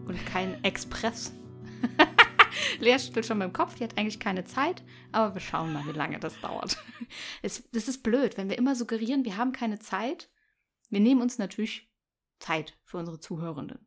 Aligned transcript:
und 0.05 0.25
kein 0.25 0.61
Express. 0.65 1.31
Lea 2.81 2.99
schüttelt 2.99 3.25
schon 3.25 3.37
mit 3.37 3.47
dem 3.47 3.53
Kopf, 3.53 3.75
die 3.75 3.83
hat 3.83 3.97
eigentlich 3.97 4.19
keine 4.19 4.43
Zeit, 4.43 4.83
aber 5.11 5.33
wir 5.33 5.41
schauen 5.41 5.73
mal, 5.73 5.85
wie 5.85 5.97
lange 5.97 6.19
das 6.19 6.39
dauert. 6.41 6.77
Es, 7.41 7.69
das 7.71 7.89
ist 7.89 8.03
blöd, 8.03 8.37
wenn 8.37 8.49
wir 8.49 8.57
immer 8.57 8.73
suggerieren, 8.73 9.25
wir 9.25 9.35
haben 9.35 9.51
keine 9.51 9.79
Zeit. 9.79 10.29
Wir 10.89 11.01
nehmen 11.01 11.21
uns 11.21 11.37
natürlich 11.39 11.91
Zeit 12.39 12.77
für 12.85 12.97
unsere 12.97 13.19
Zuhörenden. 13.19 13.85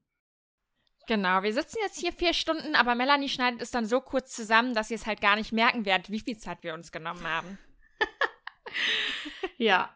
Genau, 1.06 1.42
wir 1.42 1.52
sitzen 1.52 1.78
jetzt 1.82 1.98
hier 1.98 2.12
vier 2.12 2.32
Stunden, 2.32 2.74
aber 2.74 2.94
Melanie 2.94 3.28
schneidet 3.28 3.60
es 3.60 3.70
dann 3.70 3.86
so 3.86 4.00
kurz 4.00 4.34
zusammen, 4.34 4.74
dass 4.74 4.90
ihr 4.90 4.96
es 4.96 5.06
halt 5.06 5.20
gar 5.20 5.36
nicht 5.36 5.52
merken 5.52 5.84
werdet, 5.84 6.10
wie 6.10 6.20
viel 6.20 6.38
Zeit 6.38 6.62
wir 6.62 6.74
uns 6.74 6.92
genommen 6.92 7.24
haben. 7.24 7.58
ja, 9.58 9.94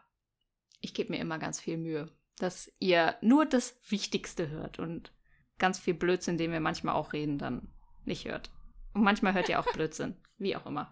ich 0.81 0.93
gebe 0.93 1.11
mir 1.11 1.19
immer 1.19 1.39
ganz 1.39 1.59
viel 1.59 1.77
Mühe, 1.77 2.11
dass 2.37 2.71
ihr 2.79 3.15
nur 3.21 3.45
das 3.45 3.79
Wichtigste 3.89 4.49
hört 4.49 4.79
und 4.79 5.11
ganz 5.57 5.79
viel 5.79 5.95
Blödsinn, 5.95 6.37
den 6.37 6.51
wir 6.51 6.59
manchmal 6.59 6.95
auch 6.95 7.13
reden, 7.13 7.37
dann 7.37 7.73
nicht 8.05 8.25
hört. 8.25 8.51
Und 8.93 9.03
manchmal 9.03 9.33
hört 9.33 9.49
ihr 9.49 9.59
auch 9.59 9.71
Blödsinn, 9.73 10.15
wie 10.37 10.55
auch 10.55 10.65
immer. 10.65 10.91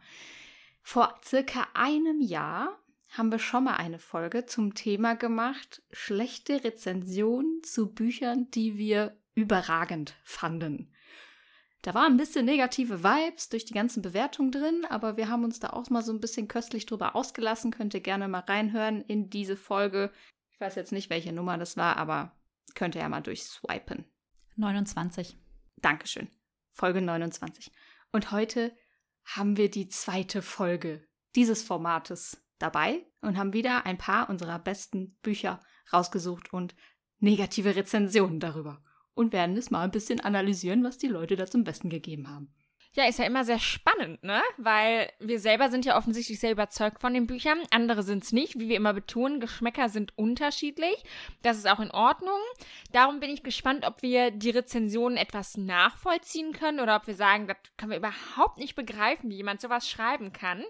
Vor 0.81 1.19
circa 1.23 1.67
einem 1.73 2.21
Jahr 2.21 2.77
haben 3.09 3.31
wir 3.31 3.39
schon 3.39 3.63
mal 3.63 3.75
eine 3.75 3.99
Folge 3.99 4.45
zum 4.45 4.75
Thema 4.75 5.15
gemacht, 5.15 5.81
schlechte 5.91 6.63
Rezensionen 6.63 7.61
zu 7.63 7.93
Büchern, 7.93 8.49
die 8.51 8.77
wir 8.77 9.17
überragend 9.33 10.15
fanden. 10.23 10.91
Da 11.81 11.93
waren 11.93 12.13
ein 12.13 12.17
bisschen 12.17 12.45
negative 12.45 13.03
Vibes 13.03 13.49
durch 13.49 13.65
die 13.65 13.73
ganzen 13.73 14.01
Bewertungen 14.01 14.51
drin, 14.51 14.85
aber 14.89 15.15
wir 15.15 15.29
haben 15.29 15.43
uns 15.43 15.59
da 15.59 15.69
auch 15.69 15.89
mal 15.89 16.01
so 16.01 16.11
ein 16.11 16.19
bisschen 16.19 16.47
köstlich 16.47 16.85
drüber 16.85 17.15
ausgelassen. 17.15 17.71
Könnt 17.71 17.93
ihr 17.93 18.01
gerne 18.01 18.27
mal 18.27 18.39
reinhören 18.39 19.01
in 19.01 19.29
diese 19.29 19.55
Folge. 19.55 20.11
Ich 20.51 20.59
weiß 20.59 20.75
jetzt 20.75 20.91
nicht, 20.91 21.09
welche 21.09 21.31
Nummer 21.31 21.57
das 21.57 21.77
war, 21.77 21.97
aber 21.97 22.35
könnt 22.75 22.95
ihr 22.95 23.01
ja 23.01 23.09
mal 23.09 23.21
durchswipen. 23.21 24.05
29. 24.55 25.37
Dankeschön. 25.77 26.27
Folge 26.71 27.01
29. 27.01 27.71
Und 28.17 28.31
heute 28.31 28.75
haben 29.25 29.57
wir 29.57 29.69
die 29.69 29.89
zweite 29.89 30.41
Folge 30.41 31.07
dieses 31.35 31.61
Formates 31.61 32.43
dabei 32.57 33.05
und 33.21 33.37
haben 33.37 33.53
wieder 33.53 33.85
ein 33.85 33.99
paar 33.99 34.27
unserer 34.27 34.57
besten 34.57 35.15
Bücher 35.21 35.61
rausgesucht 35.93 36.51
und 36.51 36.73
negative 37.19 37.75
Rezensionen 37.75 38.39
darüber 38.39 38.83
und 39.13 39.33
werden 39.33 39.55
es 39.55 39.69
mal 39.69 39.83
ein 39.83 39.91
bisschen 39.91 40.19
analysieren, 40.19 40.83
was 40.83 40.97
die 40.97 41.09
Leute 41.09 41.35
da 41.35 41.45
zum 41.45 41.63
Besten 41.63 41.91
gegeben 41.91 42.27
haben. 42.27 42.55
Ja, 42.93 43.07
ist 43.07 43.19
ja 43.19 43.25
immer 43.25 43.43
sehr 43.43 43.59
spannend, 43.59 44.23
ne? 44.23 44.41
Weil 44.57 45.11
wir 45.19 45.39
selber 45.39 45.69
sind 45.69 45.85
ja 45.85 45.97
offensichtlich 45.97 46.39
sehr 46.39 46.51
überzeugt 46.51 46.99
von 46.99 47.13
den 47.13 47.27
Büchern. 47.27 47.59
Andere 47.71 48.03
sind 48.03 48.23
es 48.23 48.31
nicht. 48.31 48.59
Wie 48.59 48.69
wir 48.69 48.75
immer 48.75 48.93
betonen, 48.93 49.39
Geschmäcker 49.39 49.89
sind 49.89 50.17
unterschiedlich. 50.17 51.03
Das 51.43 51.57
ist 51.57 51.67
auch 51.67 51.79
in 51.79 51.91
Ordnung. 51.91 52.39
Darum 52.91 53.19
bin 53.19 53.29
ich 53.29 53.43
gespannt, 53.43 53.85
ob 53.85 54.01
wir 54.01 54.31
die 54.31 54.49
Rezensionen 54.49 55.17
etwas 55.17 55.57
nachvollziehen 55.57 56.53
können 56.53 56.79
oder 56.79 56.95
ob 56.95 57.07
wir 57.07 57.15
sagen, 57.15 57.47
das 57.47 57.57
können 57.77 57.91
wir 57.91 57.97
überhaupt 57.97 58.57
nicht 58.57 58.75
begreifen, 58.75 59.29
wie 59.29 59.35
jemand 59.35 59.61
sowas 59.61 59.87
schreiben 59.87 60.33
kann. 60.33 60.63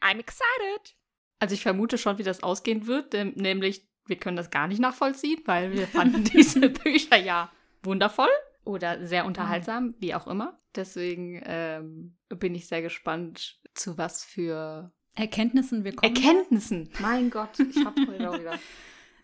I'm 0.00 0.20
excited. 0.20 0.94
Also 1.40 1.54
ich 1.54 1.62
vermute 1.62 1.98
schon, 1.98 2.18
wie 2.18 2.22
das 2.22 2.42
ausgehen 2.42 2.86
wird, 2.86 3.12
nämlich 3.12 3.86
wir 4.06 4.16
können 4.16 4.36
das 4.36 4.50
gar 4.50 4.68
nicht 4.68 4.80
nachvollziehen, 4.80 5.42
weil 5.46 5.72
wir 5.72 5.86
fanden 5.86 6.24
diese 6.32 6.70
Bücher 6.70 7.16
ja 7.16 7.50
wundervoll 7.82 8.28
oder 8.64 9.04
sehr 9.06 9.24
unterhaltsam, 9.24 9.94
wie 9.98 10.14
auch 10.14 10.26
immer. 10.26 10.58
Deswegen 10.76 11.40
ähm, 11.44 12.16
bin 12.28 12.54
ich 12.54 12.66
sehr 12.66 12.82
gespannt, 12.82 13.60
zu 13.74 13.96
was 13.96 14.24
für 14.24 14.92
Erkenntnissen 15.14 15.84
wir 15.84 15.94
kommen. 15.94 16.14
Erkenntnissen! 16.14 16.90
Mein 17.00 17.30
Gott, 17.30 17.58
ich 17.60 17.84
hab 17.84 17.96
heute 17.96 18.30
auch 18.30 18.38
wieder. 18.38 18.58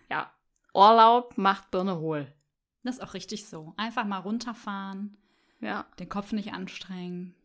Ja, 0.08 0.34
Urlaub 0.74 1.38
macht 1.38 1.70
Birne 1.70 2.00
hohl. 2.00 2.34
Das 2.82 2.96
ist 2.96 3.00
auch 3.00 3.14
richtig 3.14 3.46
so. 3.46 3.74
Einfach 3.76 4.04
mal 4.04 4.18
runterfahren. 4.18 5.16
Ja. 5.60 5.86
Den 6.00 6.08
Kopf 6.08 6.32
nicht 6.32 6.52
anstrengen. 6.52 7.36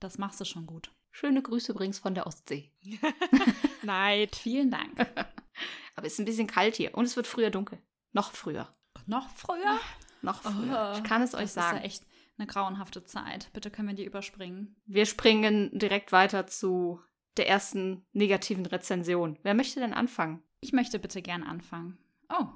Das 0.00 0.18
machst 0.18 0.40
du 0.40 0.44
schon 0.44 0.66
gut. 0.66 0.90
Schöne 1.12 1.42
Grüße 1.42 1.70
übrigens 1.70 2.00
von 2.00 2.14
der 2.14 2.26
Ostsee. 2.26 2.72
Neid. 3.82 4.34
Vielen 4.34 4.72
Dank. 4.72 4.98
Aber 5.94 6.06
es 6.06 6.14
ist 6.14 6.18
ein 6.18 6.24
bisschen 6.24 6.48
kalt 6.48 6.74
hier 6.74 6.92
und 6.96 7.04
es 7.04 7.14
wird 7.14 7.28
früher 7.28 7.50
dunkel. 7.50 7.78
Noch 8.12 8.32
früher. 8.32 8.68
Noch 9.06 9.28
früher? 9.30 9.78
Noch 10.22 10.42
früher. 10.42 10.92
Oh, 10.92 10.98
ich 10.98 11.04
kann 11.04 11.22
es 11.22 11.34
euch 11.34 11.52
sagen. 11.52 11.76
Das 11.76 11.84
ist 11.92 12.00
ja 12.00 12.02
echt 12.02 12.07
eine 12.38 12.46
grauenhafte 12.46 13.04
Zeit. 13.04 13.50
Bitte 13.52 13.70
können 13.70 13.88
wir 13.88 13.94
die 13.94 14.04
überspringen. 14.04 14.76
Wir 14.86 15.06
springen 15.06 15.70
direkt 15.76 16.12
weiter 16.12 16.46
zu 16.46 17.00
der 17.36 17.48
ersten 17.48 18.06
negativen 18.12 18.66
Rezension. 18.66 19.38
Wer 19.42 19.54
möchte 19.54 19.80
denn 19.80 19.94
anfangen? 19.94 20.42
Ich 20.60 20.72
möchte 20.72 20.98
bitte 20.98 21.22
gern 21.22 21.42
anfangen. 21.42 21.98
Oh. 22.30 22.46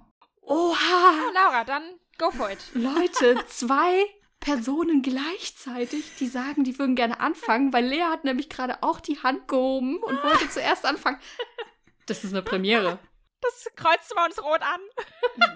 Oha! 0.43 0.75
Oh, 0.75 1.33
Laura, 1.35 1.65
dann 1.65 1.83
go 2.19 2.31
for 2.31 2.51
it. 2.51 2.59
Leute, 2.75 3.45
zwei 3.49 4.05
Personen 4.41 5.03
gleichzeitig, 5.03 6.17
die 6.19 6.27
sagen, 6.27 6.65
die 6.65 6.79
würden 6.79 6.97
gerne 6.97 7.21
anfangen, 7.21 7.73
weil 7.73 7.87
Lea 7.87 8.03
hat 8.03 8.25
nämlich 8.25 8.49
gerade 8.49 8.83
auch 8.83 9.01
die 9.01 9.23
Hand 9.23 9.47
gehoben 9.47 9.99
und 9.99 10.23
wollte 10.23 10.49
zuerst 10.51 10.85
anfangen. 10.85 11.19
Das 12.07 12.25
ist 12.25 12.33
eine 12.33 12.43
Premiere. 12.43 12.99
Das 13.41 13.69
kreuzen 13.77 14.17
wir 14.17 14.25
uns 14.25 14.43
rot 14.43 14.63
an. 14.63 14.81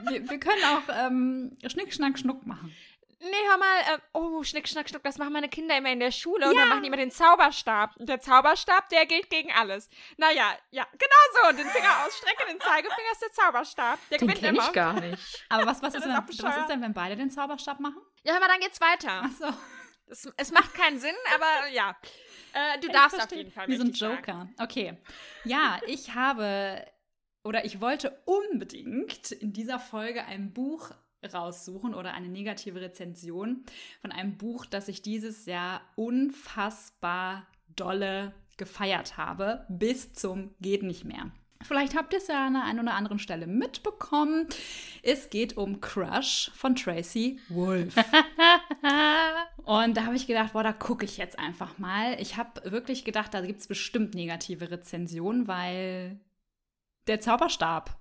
Wir, 0.09 0.31
wir 0.31 0.39
können 0.39 0.63
auch 0.65 0.83
ähm, 0.89 1.57
Schnick, 1.67 1.93
Schnack, 1.93 2.19
Schnuck 2.19 2.47
machen. 2.47 2.73
Nee, 3.19 3.49
hör 3.49 3.57
mal, 3.57 3.81
äh, 3.95 3.99
oh, 4.13 4.43
Schnick, 4.43 4.69
Schnack, 4.69 4.89
Schnuck, 4.91 5.03
das 5.03 5.17
machen 5.17 5.33
meine 5.33 5.49
Kinder 5.49 5.77
immer 5.79 5.91
in 5.91 6.01
der 6.01 6.11
Schule 6.11 6.45
ja. 6.45 6.51
und 6.51 6.57
dann 6.57 6.69
machen 6.69 6.83
die 6.83 6.89
immer 6.89 6.99
den 6.99 7.11
Zauberstab. 7.11 7.97
Und 7.97 8.09
der 8.09 8.21
Zauberstab, 8.21 8.89
der 8.91 9.07
gilt 9.07 9.31
gegen 9.31 9.51
alles. 9.53 9.89
Naja, 10.19 10.55
ja, 10.71 10.87
genau 10.93 11.51
so. 11.51 11.57
Den 11.57 11.67
Finger 11.69 12.05
ausstrecken, 12.05 12.45
den 12.51 12.61
Zeigefinger 12.61 13.13
ist 13.13 13.23
der 13.23 13.33
Zauberstab. 13.33 13.99
Der 14.11 14.19
den 14.19 14.29
gewinnt 14.29 14.43
immer. 14.45 14.67
ich 14.67 14.73
gar 14.73 14.93
nicht. 15.01 15.45
Aber 15.49 15.65
was, 15.65 15.81
was, 15.81 15.95
ist 15.95 16.05
denn, 16.05 16.13
was 16.13 16.57
ist 16.59 16.69
denn, 16.69 16.83
wenn 16.83 16.93
beide 16.93 17.17
den 17.17 17.31
Zauberstab 17.31 17.81
machen? 17.81 18.03
Ja, 18.23 18.35
hör 18.35 18.41
mal, 18.41 18.49
dann 18.49 18.61
geht's 18.61 18.81
weiter. 18.81 19.23
Ach 19.25 19.31
so. 19.39 19.47
Es, 20.09 20.31
es 20.37 20.53
macht 20.53 20.75
keinen 20.75 21.01
Sinn, 21.01 21.17
aber 21.35 21.69
ja. 21.73 21.97
Äh, 22.53 22.79
du 22.81 22.87
ich 22.87 22.93
darfst 22.93 23.17
verstehe. 23.17 23.39
auf 23.39 23.45
jeden 23.45 23.53
Fall. 23.53 23.67
Wie 23.67 23.77
so 23.77 23.83
ein 23.83 23.93
Joker. 23.93 24.33
Sagen. 24.33 24.55
Okay. 24.61 24.99
Ja, 25.45 25.81
ich 25.87 26.15
habe 26.15 26.87
oder 27.47 27.65
ich 27.65 27.81
wollte 27.81 28.23
unbedingt 28.25 29.31
in 29.31 29.53
dieser 29.53 29.79
Folge 29.79 30.25
ein 30.25 30.53
Buch 30.53 30.91
raussuchen 31.33 31.95
oder 31.95 32.15
eine 32.15 32.29
negative 32.29 32.81
Rezension 32.81 33.65
von 34.01 34.13
einem 34.13 34.37
Buch, 34.37 34.67
das 34.67 34.89
ich 34.89 35.03
dieses 35.03 35.47
Jahr 35.47 35.81
unfassbar 35.95 37.47
dolle 37.75 38.33
gefeiert 38.57 39.17
habe, 39.17 39.67
bis 39.69 40.15
zum 40.15 40.55
geht 40.61 40.83
nicht 40.83 41.05
mehr. 41.05 41.31
Vielleicht 41.63 41.97
habt 41.97 42.13
ihr 42.13 42.19
es 42.19 42.29
ja 42.29 42.47
an 42.47 42.53
der 42.55 42.65
einen 42.65 42.81
oder 42.81 42.95
anderen 42.95 43.19
Stelle 43.19 43.47
mitbekommen. 43.47 44.47
Es 45.03 45.31
geht 45.31 45.57
um 45.57 45.81
Crush 45.81 46.51
von 46.55 46.77
Tracy 46.77 47.41
Wolf. 47.49 47.95
Und 49.65 49.97
da 49.97 50.05
habe 50.05 50.17
ich 50.17 50.27
gedacht, 50.27 50.53
boah, 50.53 50.63
da 50.63 50.73
gucke 50.73 51.05
ich 51.05 51.17
jetzt 51.17 51.39
einfach 51.39 51.79
mal. 51.79 52.21
Ich 52.21 52.37
habe 52.37 52.71
wirklich 52.71 53.05
gedacht, 53.05 53.35
da 53.35 53.41
gibt 53.41 53.61
es 53.61 53.67
bestimmt 53.67 54.15
negative 54.15 54.71
Rezensionen, 54.71 55.49
weil 55.49 56.21
der 57.07 57.21
Zauberstab. 57.21 57.99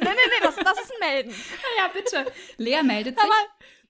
Nee, 0.00 0.08
nee, 0.08 0.14
nee, 0.14 0.42
das, 0.42 0.56
das 0.56 0.80
ist 0.80 0.92
ein 0.92 1.08
Melden. 1.08 1.34
ja, 1.78 1.88
bitte. 1.88 2.32
Lea 2.56 2.82
meldet 2.82 3.18
sich. 3.18 3.24
Aber 3.24 3.48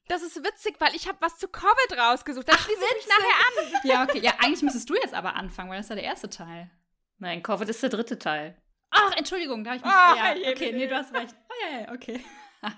das 0.08 0.22
ist 0.22 0.36
witzig, 0.44 0.76
weil 0.78 0.94
ich 0.94 1.08
habe 1.08 1.18
was 1.20 1.38
zu 1.38 1.48
Covid 1.48 1.98
rausgesucht. 1.98 2.48
Das 2.48 2.60
schließe 2.60 2.82
ich 2.90 2.96
mich 2.96 3.08
nachher 3.08 3.46
an. 3.46 3.80
Ja, 3.84 4.02
okay. 4.02 4.20
Ja, 4.20 4.34
eigentlich 4.38 4.62
müsstest 4.62 4.90
du 4.90 4.94
jetzt 4.94 5.14
aber 5.14 5.34
anfangen, 5.36 5.70
weil 5.70 5.78
das 5.78 5.86
ist 5.86 5.90
ja 5.90 5.96
der 5.96 6.04
erste 6.04 6.28
Teil. 6.28 6.70
Nein, 7.18 7.42
Covid 7.42 7.68
ist 7.68 7.82
der 7.82 7.90
dritte 7.90 8.18
Teil. 8.18 8.56
Ach, 8.90 9.16
Entschuldigung, 9.16 9.64
da 9.64 9.70
habe 9.70 9.78
ich 9.78 9.84
mich. 9.84 9.92
Oh, 9.92 10.16
ja, 10.16 10.24
hey, 10.24 10.52
okay, 10.52 10.72
nee, 10.72 10.86
du 10.86 10.94
hast 10.94 11.12
recht. 11.14 11.34
Oh, 11.48 11.52
ja, 11.64 11.80
ja, 11.80 11.92
okay. 11.92 12.24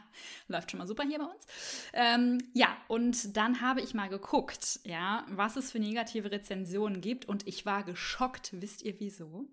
Läuft 0.49 0.71
schon 0.71 0.79
mal 0.79 0.87
super 0.87 1.05
hier 1.05 1.19
bei 1.19 1.25
uns. 1.25 1.47
Ähm, 1.93 2.39
ja, 2.55 2.77
und 2.89 3.37
dann 3.37 3.61
habe 3.61 3.81
ich 3.81 3.95
mal 3.95 4.09
geguckt, 4.09 4.81
ja, 4.85 5.25
was 5.29 5.57
es 5.57 5.73
für 5.73 5.79
negative 5.79 6.31
Rezensionen 6.31 7.01
gibt. 7.01 7.27
Und 7.27 7.47
ich 7.47 7.67
war 7.67 7.83
geschockt. 7.83 8.51
Wisst 8.53 8.83
ihr 8.83 8.99
wieso? 9.01 9.49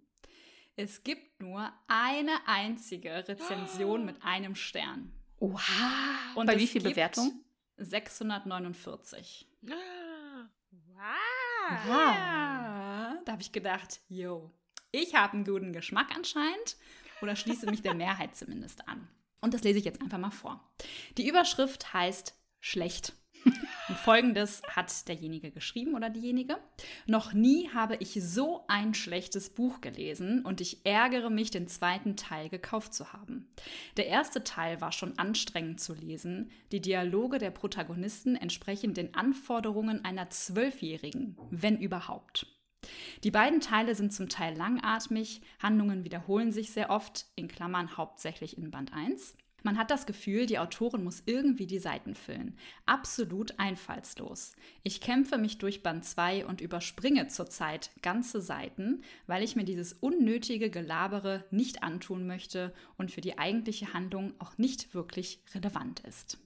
Es 0.75 1.03
gibt 1.03 1.39
nur 1.39 1.71
eine 1.87 2.47
einzige 2.47 3.27
Rezension 3.27 4.05
mit 4.05 4.23
einem 4.23 4.55
Stern. 4.55 5.11
Oha. 5.37 5.61
Und 6.35 6.47
bei 6.47 6.57
wie 6.57 6.65
viel 6.65 6.81
Bewertung? 6.81 7.43
649. 7.77 9.47
wow. 9.61 9.75
wow. 11.85 11.87
Ja. 11.87 13.21
Da 13.23 13.31
habe 13.31 13.41
ich 13.41 13.51
gedacht, 13.51 14.01
yo, 14.09 14.51
ich 14.91 15.13
habe 15.13 15.33
einen 15.33 15.45
guten 15.45 15.73
Geschmack 15.73 16.15
anscheinend 16.15 16.77
oder 17.21 17.35
schließe 17.35 17.69
mich 17.69 17.81
der 17.81 17.93
Mehrheit 17.95 18.35
zumindest 18.35 18.87
an. 18.87 19.07
Und 19.41 19.53
das 19.53 19.63
lese 19.63 19.77
ich 19.77 19.85
jetzt 19.85 20.01
einfach 20.01 20.17
mal 20.17 20.31
vor. 20.31 20.71
Die 21.17 21.27
Überschrift 21.27 21.93
heißt 21.93 22.35
schlecht. 22.59 23.13
Und 23.45 23.97
folgendes 23.97 24.61
hat 24.69 25.07
derjenige 25.07 25.51
geschrieben 25.51 25.93
oder 25.93 26.09
diejenige. 26.09 26.57
Noch 27.05 27.33
nie 27.33 27.69
habe 27.69 27.97
ich 27.97 28.17
so 28.23 28.63
ein 28.67 28.93
schlechtes 28.93 29.49
Buch 29.49 29.81
gelesen 29.81 30.43
und 30.45 30.61
ich 30.61 30.85
ärgere 30.85 31.29
mich, 31.29 31.51
den 31.51 31.67
zweiten 31.67 32.15
Teil 32.15 32.49
gekauft 32.49 32.93
zu 32.93 33.11
haben. 33.11 33.47
Der 33.97 34.07
erste 34.07 34.43
Teil 34.43 34.79
war 34.79 34.91
schon 34.91 35.17
anstrengend 35.17 35.81
zu 35.81 35.93
lesen. 35.93 36.49
Die 36.71 36.81
Dialoge 36.81 37.39
der 37.39 37.51
Protagonisten 37.51 38.35
entsprechen 38.35 38.93
den 38.93 39.13
Anforderungen 39.15 40.05
einer 40.05 40.29
Zwölfjährigen, 40.29 41.37
wenn 41.51 41.77
überhaupt. 41.77 42.47
Die 43.23 43.31
beiden 43.31 43.61
Teile 43.61 43.95
sind 43.95 44.13
zum 44.13 44.29
Teil 44.29 44.55
langatmig, 44.55 45.41
Handlungen 45.59 46.03
wiederholen 46.03 46.51
sich 46.51 46.71
sehr 46.71 46.89
oft, 46.89 47.27
in 47.35 47.47
Klammern 47.47 47.95
hauptsächlich 47.95 48.57
in 48.57 48.71
Band 48.71 48.93
1. 48.93 49.37
Man 49.63 49.77
hat 49.77 49.91
das 49.91 50.05
Gefühl, 50.05 50.45
die 50.45 50.59
Autorin 50.59 51.05
muss 51.05 51.23
irgendwie 51.25 51.65
die 51.65 51.79
Seiten 51.79 52.15
füllen. 52.15 52.57
Absolut 52.85 53.57
einfallslos. 53.59 54.51
Ich 54.83 54.99
kämpfe 54.99 55.37
mich 55.37 55.57
durch 55.57 55.81
Band 55.83 56.03
2 56.03 56.45
und 56.45 56.59
überspringe 56.59 57.27
zurzeit 57.27 57.89
ganze 58.01 58.41
Seiten, 58.41 59.03
weil 59.25 59.41
ich 59.41 59.55
mir 59.55 59.63
dieses 59.63 59.93
unnötige 59.93 60.69
Gelabere 60.69 61.45
nicht 61.49 61.81
antun 61.81 62.27
möchte 62.27 62.73
und 62.97 63.09
für 63.09 63.21
die 63.21 63.37
eigentliche 63.37 63.93
Handlung 63.93 64.33
auch 64.39 64.57
nicht 64.57 64.93
wirklich 64.93 65.39
relevant 65.55 66.01
ist. 66.01 66.37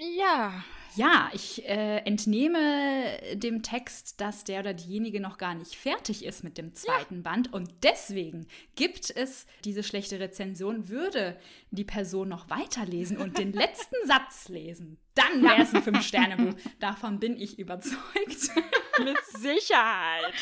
Ja. 0.00 0.64
Ja, 0.96 1.30
ich 1.32 1.68
äh, 1.68 1.98
entnehme 1.98 3.16
dem 3.34 3.62
Text, 3.62 4.20
dass 4.20 4.42
der 4.42 4.60
oder 4.60 4.74
diejenige 4.74 5.20
noch 5.20 5.38
gar 5.38 5.54
nicht 5.54 5.76
fertig 5.76 6.24
ist 6.24 6.42
mit 6.42 6.58
dem 6.58 6.74
zweiten 6.74 7.16
ja. 7.16 7.22
Band 7.22 7.52
und 7.52 7.70
deswegen 7.84 8.48
gibt 8.74 9.08
es 9.14 9.46
diese 9.64 9.84
schlechte 9.84 10.18
Rezension. 10.18 10.88
Würde 10.88 11.38
die 11.70 11.84
Person 11.84 12.28
noch 12.28 12.50
weiterlesen 12.50 13.18
und 13.18 13.38
den 13.38 13.52
letzten 13.54 13.94
Satz 14.04 14.48
lesen, 14.48 14.98
dann 15.14 15.44
wäre 15.44 15.62
es 15.62 15.72
ein 15.72 15.82
Fünf-Sterne-Buch. 15.82 16.58
Davon 16.80 17.20
bin 17.20 17.36
ich 17.36 17.60
überzeugt. 17.60 18.50
mit 19.04 19.18
Sicherheit. 19.38 20.34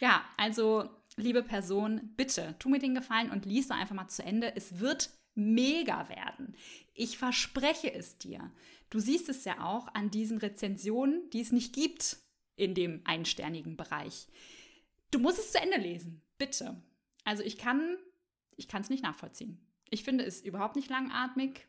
Ja, 0.00 0.24
also 0.36 0.88
liebe 1.16 1.42
Person, 1.42 2.12
bitte 2.16 2.56
tu 2.58 2.68
mir 2.68 2.78
den 2.78 2.94
Gefallen 2.94 3.30
und 3.30 3.46
lies 3.46 3.68
doch 3.68 3.76
einfach 3.76 3.94
mal 3.94 4.08
zu 4.08 4.24
Ende. 4.24 4.54
Es 4.56 4.80
wird 4.80 5.10
mega 5.34 6.08
werden. 6.08 6.56
Ich 6.94 7.18
verspreche 7.18 7.92
es 7.92 8.18
dir. 8.18 8.50
Du 8.90 9.00
siehst 9.00 9.28
es 9.28 9.44
ja 9.44 9.64
auch 9.64 9.88
an 9.94 10.10
diesen 10.10 10.38
Rezensionen, 10.38 11.28
die 11.30 11.40
es 11.40 11.52
nicht 11.52 11.74
gibt 11.74 12.18
in 12.56 12.74
dem 12.74 13.02
einsternigen 13.04 13.76
Bereich. 13.76 14.28
Du 15.10 15.18
musst 15.18 15.38
es 15.38 15.52
zu 15.52 15.60
Ende 15.60 15.78
lesen, 15.78 16.22
bitte. 16.38 16.82
Also 17.24 17.42
ich 17.42 17.58
kann 17.58 17.96
ich 18.58 18.68
kann 18.68 18.82
es 18.82 18.90
nicht 18.90 19.02
nachvollziehen. 19.02 19.58
Ich 19.88 20.04
finde 20.04 20.24
es 20.24 20.42
überhaupt 20.42 20.76
nicht 20.76 20.90
langatmig. 20.90 21.66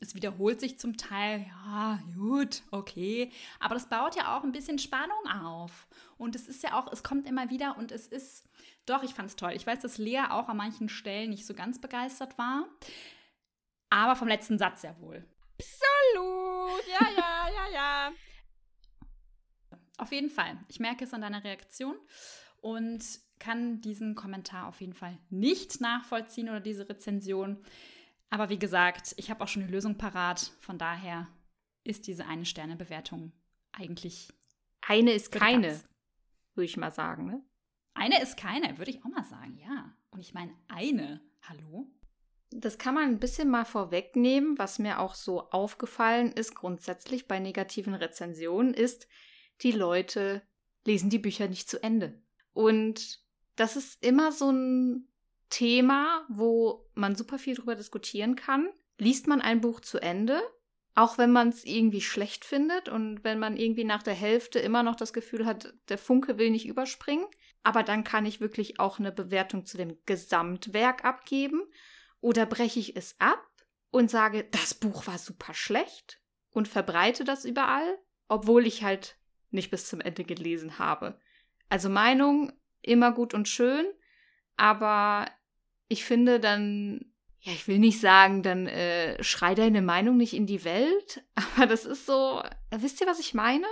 Es 0.00 0.14
wiederholt 0.14 0.60
sich 0.60 0.78
zum 0.78 0.96
Teil, 0.96 1.46
ja, 1.48 1.98
gut, 2.14 2.62
okay. 2.70 3.32
Aber 3.58 3.74
das 3.74 3.88
baut 3.88 4.14
ja 4.14 4.36
auch 4.36 4.44
ein 4.44 4.52
bisschen 4.52 4.78
Spannung 4.78 5.26
auf. 5.26 5.88
Und 6.18 6.36
es 6.36 6.48
ist 6.48 6.62
ja 6.62 6.78
auch, 6.78 6.92
es 6.92 7.02
kommt 7.02 7.26
immer 7.26 7.50
wieder 7.50 7.78
und 7.78 7.92
es 7.92 8.06
ist, 8.06 8.46
doch, 8.84 9.02
ich 9.02 9.14
fand 9.14 9.30
es 9.30 9.36
toll. 9.36 9.52
Ich 9.54 9.66
weiß, 9.66 9.80
dass 9.80 9.96
Lea 9.96 10.24
auch 10.28 10.48
an 10.48 10.58
manchen 10.58 10.88
Stellen 10.88 11.30
nicht 11.30 11.46
so 11.46 11.54
ganz 11.54 11.80
begeistert 11.80 12.36
war. 12.36 12.68
Aber 13.88 14.16
vom 14.16 14.28
letzten 14.28 14.58
Satz 14.58 14.82
ja 14.82 15.00
wohl. 15.00 15.24
Absolut. 15.58 16.86
Ja, 16.88 17.08
ja, 17.16 17.48
ja, 17.54 17.72
ja. 17.72 18.12
Auf 19.98 20.12
jeden 20.12 20.30
Fall. 20.30 20.58
Ich 20.68 20.80
merke 20.80 21.04
es 21.04 21.14
an 21.14 21.22
deiner 21.22 21.42
Reaktion 21.42 21.96
und 22.60 23.02
kann 23.38 23.80
diesen 23.80 24.14
Kommentar 24.14 24.66
auf 24.68 24.80
jeden 24.80 24.94
Fall 24.94 25.18
nicht 25.30 25.80
nachvollziehen 25.80 26.48
oder 26.48 26.60
diese 26.60 26.88
Rezension. 26.88 27.62
Aber 28.30 28.48
wie 28.48 28.58
gesagt, 28.58 29.14
ich 29.16 29.30
habe 29.30 29.42
auch 29.42 29.48
schon 29.48 29.62
eine 29.62 29.72
Lösung 29.72 29.96
parat. 29.96 30.52
Von 30.60 30.78
daher 30.78 31.28
ist 31.84 32.06
diese 32.06 32.26
eine 32.26 32.44
Sterne-Bewertung 32.44 33.32
eigentlich. 33.72 34.28
Eine 34.80 35.12
ist 35.12 35.32
keine, 35.32 35.80
würde 36.54 36.66
ich 36.66 36.76
mal 36.76 36.90
sagen. 36.90 37.26
Ne? 37.26 37.42
Eine 37.94 38.20
ist 38.20 38.36
keine, 38.36 38.78
würde 38.78 38.90
ich 38.90 39.04
auch 39.04 39.08
mal 39.08 39.24
sagen, 39.24 39.56
ja. 39.58 39.94
Und 40.10 40.20
ich 40.20 40.34
meine 40.34 40.54
eine. 40.68 41.20
Hallo? 41.42 41.86
Das 42.50 42.78
kann 42.78 42.94
man 42.94 43.04
ein 43.04 43.18
bisschen 43.18 43.50
mal 43.50 43.64
vorwegnehmen, 43.64 44.58
was 44.58 44.78
mir 44.78 45.00
auch 45.00 45.14
so 45.14 45.50
aufgefallen 45.50 46.32
ist, 46.32 46.54
grundsätzlich 46.54 47.26
bei 47.26 47.38
negativen 47.38 47.94
Rezensionen, 47.94 48.72
ist, 48.72 49.08
die 49.62 49.72
Leute 49.72 50.42
lesen 50.84 51.10
die 51.10 51.18
Bücher 51.18 51.48
nicht 51.48 51.68
zu 51.68 51.82
Ende. 51.82 52.22
Und 52.52 53.20
das 53.56 53.76
ist 53.76 54.02
immer 54.04 54.32
so 54.32 54.50
ein 54.50 55.08
Thema, 55.50 56.24
wo 56.28 56.88
man 56.94 57.16
super 57.16 57.38
viel 57.38 57.54
drüber 57.54 57.74
diskutieren 57.74 58.36
kann. 58.36 58.68
Liest 58.98 59.26
man 59.26 59.40
ein 59.40 59.60
Buch 59.60 59.80
zu 59.80 59.98
Ende, 59.98 60.40
auch 60.94 61.18
wenn 61.18 61.32
man 61.32 61.50
es 61.50 61.64
irgendwie 61.64 62.00
schlecht 62.00 62.44
findet 62.44 62.88
und 62.88 63.24
wenn 63.24 63.38
man 63.38 63.56
irgendwie 63.56 63.84
nach 63.84 64.02
der 64.02 64.14
Hälfte 64.14 64.58
immer 64.58 64.82
noch 64.82 64.96
das 64.96 65.12
Gefühl 65.12 65.44
hat, 65.44 65.74
der 65.88 65.98
Funke 65.98 66.38
will 66.38 66.50
nicht 66.50 66.66
überspringen, 66.66 67.26
aber 67.62 67.82
dann 67.82 68.04
kann 68.04 68.26
ich 68.26 68.40
wirklich 68.40 68.80
auch 68.80 68.98
eine 68.98 69.12
Bewertung 69.12 69.66
zu 69.66 69.76
dem 69.76 69.98
Gesamtwerk 70.06 71.04
abgeben 71.04 71.62
oder 72.26 72.44
breche 72.44 72.80
ich 72.80 72.96
es 72.96 73.14
ab 73.20 73.46
und 73.92 74.10
sage, 74.10 74.42
das 74.50 74.74
Buch 74.74 75.06
war 75.06 75.16
super 75.16 75.54
schlecht 75.54 76.20
und 76.50 76.66
verbreite 76.66 77.22
das 77.22 77.44
überall, 77.44 77.98
obwohl 78.26 78.66
ich 78.66 78.82
halt 78.82 79.16
nicht 79.52 79.70
bis 79.70 79.86
zum 79.86 80.00
Ende 80.00 80.24
gelesen 80.24 80.80
habe. 80.80 81.20
Also 81.68 81.88
Meinung 81.88 82.52
immer 82.82 83.12
gut 83.12 83.32
und 83.32 83.46
schön, 83.46 83.86
aber 84.56 85.30
ich 85.86 86.04
finde 86.04 86.40
dann, 86.40 87.12
ja, 87.42 87.52
ich 87.52 87.68
will 87.68 87.78
nicht 87.78 88.00
sagen, 88.00 88.42
dann 88.42 88.66
äh, 88.66 89.22
schrei 89.22 89.54
deine 89.54 89.80
Meinung 89.80 90.16
nicht 90.16 90.34
in 90.34 90.46
die 90.46 90.64
Welt, 90.64 91.22
aber 91.54 91.68
das 91.68 91.84
ist 91.84 92.06
so, 92.06 92.42
wisst 92.72 93.00
ihr, 93.00 93.06
was 93.06 93.20
ich 93.20 93.34
meine? 93.34 93.68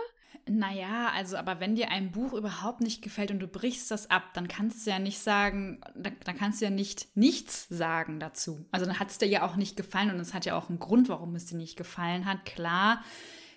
Naja, 0.46 1.10
also, 1.14 1.38
aber 1.38 1.58
wenn 1.60 1.74
dir 1.74 1.90
ein 1.90 2.12
Buch 2.12 2.34
überhaupt 2.34 2.82
nicht 2.82 3.00
gefällt 3.00 3.30
und 3.30 3.38
du 3.38 3.48
brichst 3.48 3.90
das 3.90 4.10
ab, 4.10 4.34
dann 4.34 4.46
kannst 4.46 4.86
du 4.86 4.90
ja 4.90 4.98
nicht 4.98 5.18
sagen, 5.18 5.80
dann, 5.94 6.16
dann 6.22 6.36
kannst 6.36 6.60
du 6.60 6.66
ja 6.66 6.70
nicht 6.70 7.16
nichts 7.16 7.66
sagen 7.68 8.20
dazu. 8.20 8.66
Also 8.70 8.84
dann 8.84 8.98
hat 8.98 9.10
es 9.10 9.18
dir 9.18 9.26
ja 9.26 9.46
auch 9.46 9.56
nicht 9.56 9.76
gefallen 9.76 10.10
und 10.10 10.20
es 10.20 10.34
hat 10.34 10.44
ja 10.44 10.56
auch 10.56 10.68
einen 10.68 10.78
Grund, 10.78 11.08
warum 11.08 11.34
es 11.34 11.46
dir 11.46 11.56
nicht 11.56 11.76
gefallen 11.76 12.26
hat. 12.26 12.44
Klar, 12.44 13.02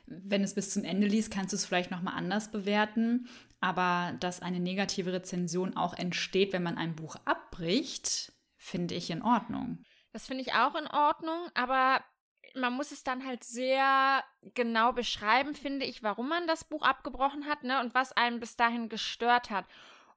wenn 0.05 0.43
es 0.43 0.55
bis 0.55 0.71
zum 0.71 0.85
Ende 0.85 1.07
liest, 1.07 1.29
kannst 1.29 1.51
du 1.51 1.57
es 1.57 1.65
vielleicht 1.65 1.91
nochmal 1.91 2.15
anders 2.15 2.51
bewerten. 2.51 3.27
Aber 3.59 4.15
dass 4.19 4.41
eine 4.41 4.61
negative 4.61 5.11
Rezension 5.11 5.75
auch 5.75 5.93
entsteht, 5.93 6.53
wenn 6.53 6.63
man 6.63 6.77
ein 6.77 6.95
Buch 6.95 7.17
abbricht, 7.25 8.31
finde 8.55 8.95
ich 8.95 9.09
in 9.09 9.21
Ordnung. 9.21 9.83
Das 10.13 10.27
finde 10.27 10.43
ich 10.43 10.53
auch 10.53 10.75
in 10.75 10.87
Ordnung, 10.87 11.49
aber 11.53 12.01
man 12.55 12.73
muss 12.73 12.91
es 12.91 13.03
dann 13.03 13.25
halt 13.25 13.43
sehr 13.43 14.23
genau 14.53 14.93
beschreiben, 14.93 15.53
finde 15.53 15.85
ich, 15.85 16.03
warum 16.03 16.29
man 16.29 16.47
das 16.47 16.63
Buch 16.63 16.83
abgebrochen 16.83 17.45
hat, 17.45 17.63
ne, 17.63 17.79
und 17.79 17.93
was 17.93 18.13
einen 18.13 18.39
bis 18.39 18.55
dahin 18.55 18.89
gestört 18.89 19.49
hat. 19.49 19.65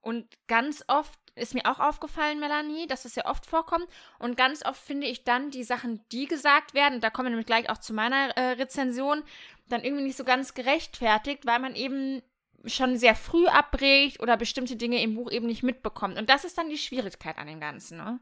Und 0.01 0.27
ganz 0.47 0.85
oft 0.89 1.19
ist 1.35 1.55
mir 1.55 1.65
auch 1.65 1.79
aufgefallen, 1.79 2.41
Melanie, 2.41 2.87
dass 2.87 3.05
es 3.05 3.15
ja 3.15 3.27
oft 3.27 3.47
vorkommt. 3.47 3.87
Und 4.19 4.37
ganz 4.37 4.65
oft 4.65 4.83
finde 4.83 5.07
ich 5.07 5.25
dann 5.25 5.51
die 5.51 5.65
Sachen, 5.65 6.05
die 6.11 6.27
gesagt 6.27 6.75
werden, 6.75 7.01
da 7.01 7.11
kommen 7.11 7.27
wir 7.27 7.31
nämlich 7.31 7.47
gleich 7.47 7.69
auch 7.71 7.79
zu 7.79 7.93
meiner 7.93 8.37
äh, 8.37 8.53
Rezension, 8.53 9.23
dann 9.69 9.85
irgendwie 9.85 10.05
nicht 10.05 10.17
so 10.17 10.25
ganz 10.25 10.55
gerechtfertigt, 10.55 11.47
weil 11.47 11.59
man 11.59 11.75
eben 11.75 12.23
schon 12.67 12.97
sehr 12.97 13.15
früh 13.15 13.47
abbricht 13.47 14.21
oder 14.21 14.37
bestimmte 14.37 14.77
Dinge 14.77 15.03
im 15.03 15.15
Buch 15.15 15.31
eben 15.31 15.47
nicht 15.47 15.63
mitbekommt. 15.63 16.19
Und 16.19 16.29
das 16.29 16.45
ist 16.45 16.59
dann 16.59 16.69
die 16.69 16.79
Schwierigkeit 16.79 17.39
an 17.39 17.47
dem 17.47 17.61
Ganzen, 17.61 17.99
ne? 17.99 18.21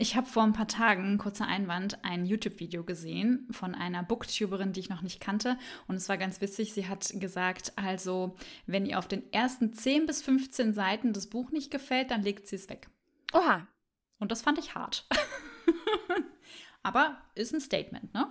Ich 0.00 0.14
habe 0.14 0.28
vor 0.28 0.44
ein 0.44 0.52
paar 0.52 0.68
Tagen, 0.68 1.18
kurzer 1.18 1.48
Einwand, 1.48 2.04
ein 2.04 2.24
YouTube-Video 2.24 2.84
gesehen 2.84 3.48
von 3.50 3.74
einer 3.74 4.04
Booktuberin, 4.04 4.72
die 4.72 4.78
ich 4.78 4.88
noch 4.88 5.02
nicht 5.02 5.18
kannte. 5.18 5.58
Und 5.88 5.96
es 5.96 6.08
war 6.08 6.16
ganz 6.16 6.40
witzig. 6.40 6.72
Sie 6.72 6.86
hat 6.86 7.10
gesagt, 7.14 7.72
also, 7.74 8.36
wenn 8.66 8.86
ihr 8.86 9.00
auf 9.00 9.08
den 9.08 9.32
ersten 9.32 9.72
10 9.72 10.06
bis 10.06 10.22
15 10.22 10.72
Seiten 10.72 11.12
das 11.12 11.26
Buch 11.26 11.50
nicht 11.50 11.72
gefällt, 11.72 12.12
dann 12.12 12.22
legt 12.22 12.46
sie 12.46 12.54
es 12.54 12.68
weg. 12.68 12.88
Oha. 13.32 13.66
Und 14.20 14.30
das 14.30 14.42
fand 14.42 14.58
ich 14.58 14.76
hart. 14.76 15.04
Aber 16.84 17.20
ist 17.34 17.52
ein 17.52 17.60
Statement, 17.60 18.14
ne? 18.14 18.30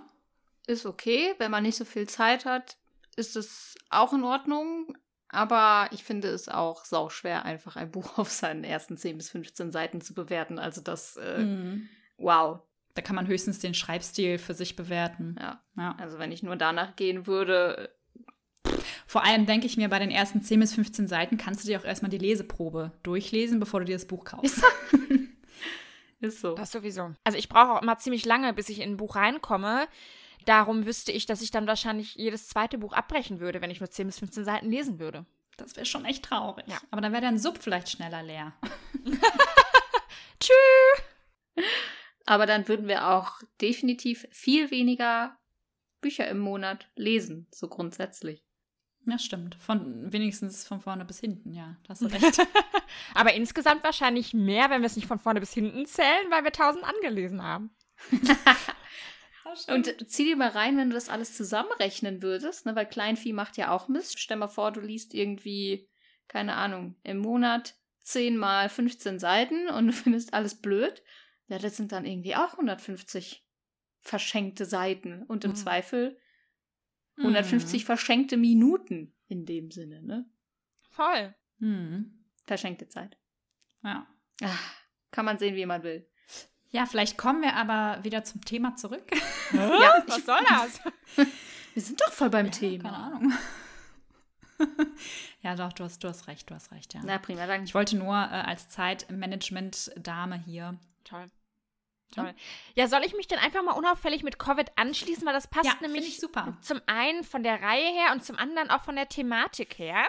Ist 0.66 0.86
okay. 0.86 1.34
Wenn 1.36 1.50
man 1.50 1.64
nicht 1.64 1.76
so 1.76 1.84
viel 1.84 2.08
Zeit 2.08 2.46
hat, 2.46 2.78
ist 3.16 3.36
es 3.36 3.74
auch 3.90 4.14
in 4.14 4.24
Ordnung. 4.24 4.96
Aber 5.28 5.88
ich 5.92 6.04
finde 6.04 6.28
es 6.28 6.48
auch 6.48 6.84
sauschwer, 6.84 7.44
einfach 7.44 7.76
ein 7.76 7.90
Buch 7.90 8.18
auf 8.18 8.30
seinen 8.30 8.64
ersten 8.64 8.96
10 8.96 9.16
bis 9.16 9.30
15 9.30 9.72
Seiten 9.72 10.00
zu 10.00 10.14
bewerten. 10.14 10.58
Also 10.58 10.80
das, 10.80 11.16
äh, 11.16 11.38
mhm. 11.38 11.88
wow. 12.16 12.60
Da 12.94 13.02
kann 13.02 13.16
man 13.16 13.26
höchstens 13.26 13.58
den 13.60 13.74
Schreibstil 13.74 14.38
für 14.38 14.54
sich 14.54 14.74
bewerten. 14.74 15.36
Ja. 15.38 15.62
ja. 15.76 15.94
Also 15.98 16.18
wenn 16.18 16.32
ich 16.32 16.42
nur 16.42 16.56
danach 16.56 16.96
gehen 16.96 17.26
würde. 17.26 17.94
Vor 19.06 19.24
allem 19.24 19.46
denke 19.46 19.66
ich 19.66 19.76
mir, 19.76 19.88
bei 19.88 19.98
den 19.98 20.10
ersten 20.10 20.42
10 20.42 20.60
bis 20.60 20.74
15 20.74 21.06
Seiten 21.06 21.36
kannst 21.36 21.62
du 21.62 21.68
dir 21.68 21.78
auch 21.78 21.84
erstmal 21.84 22.10
die 22.10 22.18
Leseprobe 22.18 22.92
durchlesen, 23.02 23.60
bevor 23.60 23.80
du 23.80 23.86
dir 23.86 23.96
das 23.96 24.06
Buch 24.06 24.24
kaufst. 24.24 24.62
Ist 26.20 26.40
so. 26.40 26.54
Das 26.56 26.72
sowieso. 26.72 27.14
Also 27.22 27.38
ich 27.38 27.48
brauche 27.48 27.74
auch 27.74 27.82
immer 27.82 27.98
ziemlich 27.98 28.24
lange, 28.24 28.52
bis 28.52 28.68
ich 28.68 28.80
in 28.80 28.90
ein 28.90 28.96
Buch 28.96 29.14
reinkomme. 29.14 29.86
Darum 30.44 30.86
wüsste 30.86 31.12
ich, 31.12 31.26
dass 31.26 31.42
ich 31.42 31.50
dann 31.50 31.66
wahrscheinlich 31.66 32.14
jedes 32.14 32.48
zweite 32.48 32.78
Buch 32.78 32.92
abbrechen 32.92 33.40
würde, 33.40 33.60
wenn 33.60 33.70
ich 33.70 33.80
nur 33.80 33.90
10 33.90 34.06
bis 34.06 34.18
15 34.18 34.44
Seiten 34.44 34.70
lesen 34.70 34.98
würde. 34.98 35.26
Das 35.56 35.76
wäre 35.76 35.86
schon 35.86 36.04
echt 36.04 36.24
traurig. 36.24 36.64
Ja. 36.68 36.78
Aber 36.90 37.00
dann 37.00 37.12
wäre 37.12 37.22
dein 37.22 37.38
Sub 37.38 37.58
vielleicht 37.60 37.90
schneller 37.90 38.22
leer. 38.22 38.52
Tschüss. 40.40 41.66
Aber 42.26 42.46
dann 42.46 42.68
würden 42.68 42.86
wir 42.88 43.08
auch 43.08 43.42
definitiv 43.60 44.26
viel 44.30 44.70
weniger 44.70 45.36
Bücher 46.00 46.28
im 46.28 46.38
Monat 46.38 46.88
lesen, 46.94 47.48
so 47.50 47.68
grundsätzlich. 47.68 48.44
Ja, 49.06 49.18
stimmt. 49.18 49.54
Von 49.54 50.12
wenigstens 50.12 50.66
von 50.66 50.80
vorne 50.80 51.04
bis 51.04 51.20
hinten, 51.20 51.54
ja. 51.54 51.76
Da 51.84 51.90
hast 51.90 52.02
du 52.02 52.06
recht. 52.06 52.46
Aber 53.14 53.32
insgesamt 53.32 53.82
wahrscheinlich 53.82 54.34
mehr, 54.34 54.70
wenn 54.70 54.82
wir 54.82 54.86
es 54.86 54.96
nicht 54.96 55.08
von 55.08 55.18
vorne 55.18 55.40
bis 55.40 55.54
hinten 55.54 55.86
zählen, 55.86 56.30
weil 56.30 56.44
wir 56.44 56.52
tausend 56.52 56.84
angelesen 56.84 57.42
haben. 57.42 57.70
Und 59.68 60.10
zieh 60.10 60.24
dir 60.24 60.36
mal 60.36 60.48
rein, 60.50 60.76
wenn 60.76 60.90
du 60.90 60.94
das 60.94 61.08
alles 61.08 61.36
zusammenrechnen 61.36 62.22
würdest, 62.22 62.66
ne? 62.66 62.74
weil 62.74 62.86
Kleinvieh 62.86 63.32
macht 63.32 63.56
ja 63.56 63.70
auch 63.70 63.88
Mist. 63.88 64.18
Stell 64.18 64.36
mal 64.36 64.48
vor, 64.48 64.72
du 64.72 64.80
liest 64.80 65.14
irgendwie, 65.14 65.88
keine 66.28 66.54
Ahnung, 66.54 66.96
im 67.02 67.18
Monat 67.18 67.76
10 68.02 68.36
mal 68.36 68.68
15 68.68 69.18
Seiten 69.18 69.68
und 69.68 69.86
du 69.86 69.92
findest 69.94 70.34
alles 70.34 70.60
blöd. 70.60 71.02
Ja, 71.48 71.58
das 71.58 71.76
sind 71.76 71.92
dann 71.92 72.04
irgendwie 72.04 72.36
auch 72.36 72.52
150 72.52 73.44
verschenkte 74.00 74.64
Seiten 74.64 75.22
und 75.24 75.44
im 75.44 75.52
Mhm. 75.52 75.56
Zweifel 75.56 76.20
150 77.18 77.84
verschenkte 77.84 78.36
Minuten 78.36 79.14
in 79.26 79.44
dem 79.44 79.70
Sinne, 79.70 80.02
ne? 80.02 80.30
Voll. 80.90 81.34
Hm. 81.58 82.24
Verschenkte 82.46 82.88
Zeit. 82.88 83.18
Ja. 83.82 84.06
Ah, 84.42 84.58
kann 85.10 85.24
man 85.24 85.38
sehen, 85.38 85.56
wie 85.56 85.66
man 85.66 85.82
will. 85.82 86.08
Ja, 86.70 86.86
vielleicht 86.86 87.16
kommen 87.16 87.42
wir 87.42 87.54
aber 87.54 88.02
wieder 88.04 88.24
zum 88.24 88.44
Thema 88.44 88.76
zurück. 88.76 89.10
Ja, 89.52 90.04
was 90.06 90.26
soll 90.26 90.40
das? 90.46 90.80
Wir 91.74 91.82
sind 91.82 92.00
doch 92.00 92.12
voll 92.12 92.28
beim 92.28 92.46
Ja, 92.46 92.52
Thema. 92.52 92.90
Keine 92.90 92.96
Ahnung. 92.96 93.32
ja, 95.42 95.54
doch, 95.54 95.72
du 95.72 95.84
hast, 95.84 96.02
du 96.02 96.08
hast 96.08 96.26
recht, 96.26 96.50
du 96.50 96.54
hast 96.54 96.72
recht, 96.72 96.92
ja. 96.92 97.00
Na 97.04 97.18
prima, 97.18 97.46
dann 97.46 97.64
Ich 97.64 97.74
wollte 97.74 97.96
nur 97.96 98.14
äh, 98.14 98.42
als 98.44 98.68
Zeitmanagement-Dame 98.68 100.36
hier. 100.44 100.76
Toll. 101.04 101.30
Toll. 102.14 102.34
Ja, 102.74 102.88
soll 102.88 103.04
ich 103.04 103.14
mich 103.14 103.26
denn 103.28 103.38
einfach 103.38 103.62
mal 103.62 103.72
unauffällig 103.72 104.22
mit 104.22 104.38
Covid 104.38 104.70
anschließen, 104.76 105.26
weil 105.26 105.34
das 105.34 105.46
passt 105.46 105.66
ja, 105.66 105.74
nämlich 105.80 106.08
ich 106.08 106.20
super. 106.20 106.56
zum 106.62 106.80
einen 106.86 107.22
von 107.22 107.42
der 107.42 107.62
Reihe 107.62 107.92
her 107.92 108.12
und 108.12 108.24
zum 108.24 108.36
anderen 108.36 108.70
auch 108.70 108.82
von 108.82 108.96
der 108.96 109.08
Thematik 109.08 109.78
her. 109.78 110.06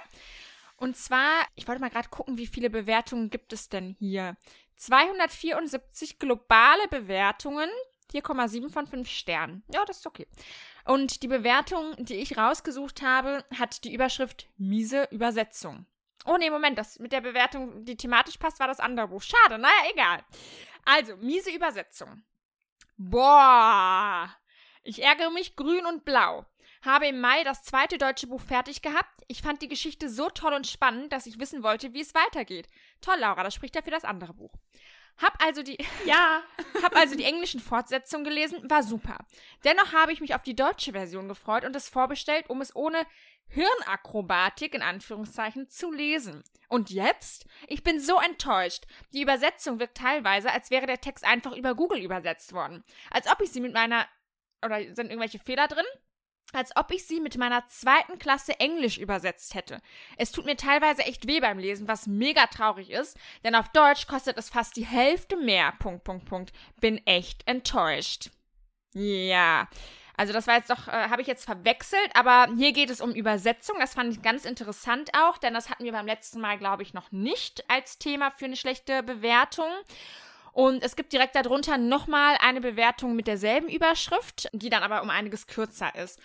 Und 0.78 0.96
zwar, 0.96 1.46
ich 1.56 1.68
wollte 1.68 1.82
mal 1.82 1.90
gerade 1.90 2.10
gucken, 2.10 2.38
wie 2.38 2.48
viele 2.48 2.70
Bewertungen 2.70 3.30
gibt 3.30 3.52
es 3.52 3.68
denn 3.68 3.96
hier? 4.00 4.38
274 4.80 6.20
globale 6.20 6.88
Bewertungen, 6.90 7.70
4,7 8.14 8.70
von 8.70 8.88
5 8.88 9.08
Sternen. 9.08 9.64
Ja, 9.74 9.86
das 9.86 9.98
ist 9.98 10.08
okay. 10.08 10.28
Und 10.86 11.22
die 11.22 11.28
Bewertung, 11.28 11.94
die 11.98 12.16
ich 12.16 12.38
rausgesucht 12.38 13.02
habe, 13.02 13.46
hat 13.58 13.84
die 13.84 13.94
Überschrift 13.94 14.48
miese 14.58 15.08
Übersetzung. 15.12 15.86
Oh 16.26 16.38
nee, 16.38 16.50
Moment, 16.50 16.78
das 16.78 17.00
mit 17.00 17.12
der 17.12 17.22
Bewertung, 17.22 17.86
die 17.86 17.96
thematisch 17.96 18.38
passt, 18.38 18.60
war 18.60 18.68
das 18.68 18.80
andere 18.80 19.10
Buch. 19.10 19.22
Schade, 19.22 19.58
naja, 19.58 19.92
egal. 19.92 20.24
Also, 20.86 21.16
miese 21.18 21.52
Übersetzung. 21.52 22.24
Boah. 22.98 24.34
Ich 24.84 25.04
ärgere 25.04 25.30
mich 25.32 25.56
grün 25.56 25.86
und 25.86 26.06
blau. 26.06 26.46
Habe 26.82 27.08
im 27.08 27.20
Mai 27.20 27.44
das 27.44 27.64
zweite 27.64 27.98
deutsche 27.98 28.28
Buch 28.28 28.42
fertig 28.42 28.82
gehabt. 28.82 29.22
Ich 29.28 29.42
fand 29.42 29.62
die 29.62 29.68
Geschichte 29.68 30.10
so 30.10 30.30
toll 30.30 30.54
und 30.54 30.66
spannend, 30.66 31.12
dass 31.12 31.26
ich 31.26 31.40
wissen 31.40 31.62
wollte, 31.62 31.94
wie 31.94 32.02
es 32.02 32.16
weitergeht. 32.16 32.68
Toll, 33.02 33.18
Laura, 33.20 33.44
das 33.44 33.54
spricht 33.54 33.76
ja 33.76 33.82
für 33.82 33.92
das 33.92 34.04
andere 34.06 34.34
Buch. 34.34 34.52
Hab 35.18 35.44
also 35.44 35.64
die, 35.64 35.78
Ja. 36.06 36.42
hab 36.82 36.96
also 36.96 37.16
die 37.16 37.26
englischen 37.26 37.60
Fortsetzungen 37.60 38.24
gelesen, 38.24 38.70
war 38.70 38.84
super. 38.84 39.18
Dennoch 39.64 39.94
habe 39.94 40.14
ich 40.14 40.22
mich 40.22 40.36
auf 40.36 40.44
die 40.44 40.56
deutsche 40.56 40.94
Version 40.94 41.28
gefreut 41.28 41.66
und 41.66 41.76
es 41.76 41.90
vorbestellt, 41.90 42.50
um 42.50 42.62
es 42.62 42.76
ohne 42.76 43.06
Hirnakrobatik 43.48 44.76
in 44.76 44.82
Anführungszeichen 44.82 45.68
zu 45.70 45.92
lesen. 45.92 46.44
Und 46.68 46.90
jetzt? 46.92 47.46
Ich 47.68 47.84
bin 47.84 48.00
so 48.00 48.20
enttäuscht. 48.20 48.86
Die 49.12 49.22
Übersetzung 49.22 49.80
wirkt 49.80 49.98
teilweise, 49.98 50.52
als 50.52 50.70
wäre 50.72 50.86
der 50.86 51.02
Text 51.02 51.26
einfach 51.26 51.56
über 51.56 51.76
Google 51.76 52.00
übersetzt 52.02 52.54
worden. 52.54 52.84
Als 53.10 53.28
ob 53.30 53.42
ich 53.42 53.52
sie 53.52 53.62
mit 53.62 53.74
meiner 53.74 54.08
oder 54.64 54.78
sind 54.94 55.08
irgendwelche 55.10 55.40
Fehler 55.40 55.68
drin? 55.68 55.86
Als 56.52 56.76
ob 56.76 56.92
ich 56.92 57.06
sie 57.06 57.20
mit 57.20 57.38
meiner 57.38 57.68
zweiten 57.68 58.18
Klasse 58.18 58.60
Englisch 58.60 58.98
übersetzt 58.98 59.54
hätte. 59.54 59.82
Es 60.18 60.32
tut 60.32 60.46
mir 60.46 60.58
teilweise 60.58 61.04
echt 61.04 61.28
weh 61.28 61.40
beim 61.40 61.60
Lesen, 61.60 61.88
was 61.88 62.08
mega 62.08 62.48
traurig 62.48 62.90
ist, 62.90 63.18
denn 63.44 63.54
auf 63.54 63.70
Deutsch 63.70 64.08
kostet 64.08 64.38
es 64.38 64.50
fast 64.50 64.76
die 64.76 64.86
Hälfte 64.86 65.38
mehr. 65.38 65.74
Punkt, 65.78 66.04
Punkt, 66.04 66.26
Punkt. 66.26 66.52
Bin 66.82 67.06
echt 67.06 67.48
enttäuscht. 67.48 68.32
Ja. 68.94 69.68
Also 70.18 70.34
das 70.34 70.48
war 70.48 70.56
jetzt 70.56 70.70
doch, 70.70 70.90
äh, 70.90 70.92
habe 70.92 71.22
ich 71.22 71.30
jetzt 71.30 71.46
verwechselt, 71.46 72.10
aber 72.14 72.50
hier 72.58 72.74
geht 72.74 72.90
es 72.90 73.00
um 73.00 73.12
Übersetzung. 73.12 73.78
Das 73.80 73.94
fand 73.94 74.12
ich 74.12 74.22
ganz 74.22 74.44
interessant 74.44 75.12
auch, 75.18 75.38
denn 75.38 75.54
das 75.54 75.70
hatten 75.70 75.86
wir 75.86 75.94
beim 75.94 76.08
letzten 76.08 76.42
Mal, 76.42 76.58
glaube 76.58 76.84
ich, 76.84 76.94
noch 76.94 77.12
nicht 77.14 77.64
als 77.70 78.00
Thema 78.00 78.30
für 78.30 78.44
eine 78.44 78.58
schlechte 78.58 79.02
Bewertung. 79.02 79.72
Und 80.60 80.84
es 80.84 80.98
gibt 80.98 81.14
direkt 81.14 81.38
darunter 81.38 81.78
nochmal 81.78 82.36
eine 82.42 82.60
Bewertung 82.60 83.16
mit 83.16 83.28
derselben 83.28 83.70
Überschrift, 83.70 84.50
die 84.52 84.70
dann 84.70 84.84
aber 84.84 85.02
um 85.02 85.10
einiges 85.10 85.48
kürzer 85.48 85.96
ist. 85.96 86.20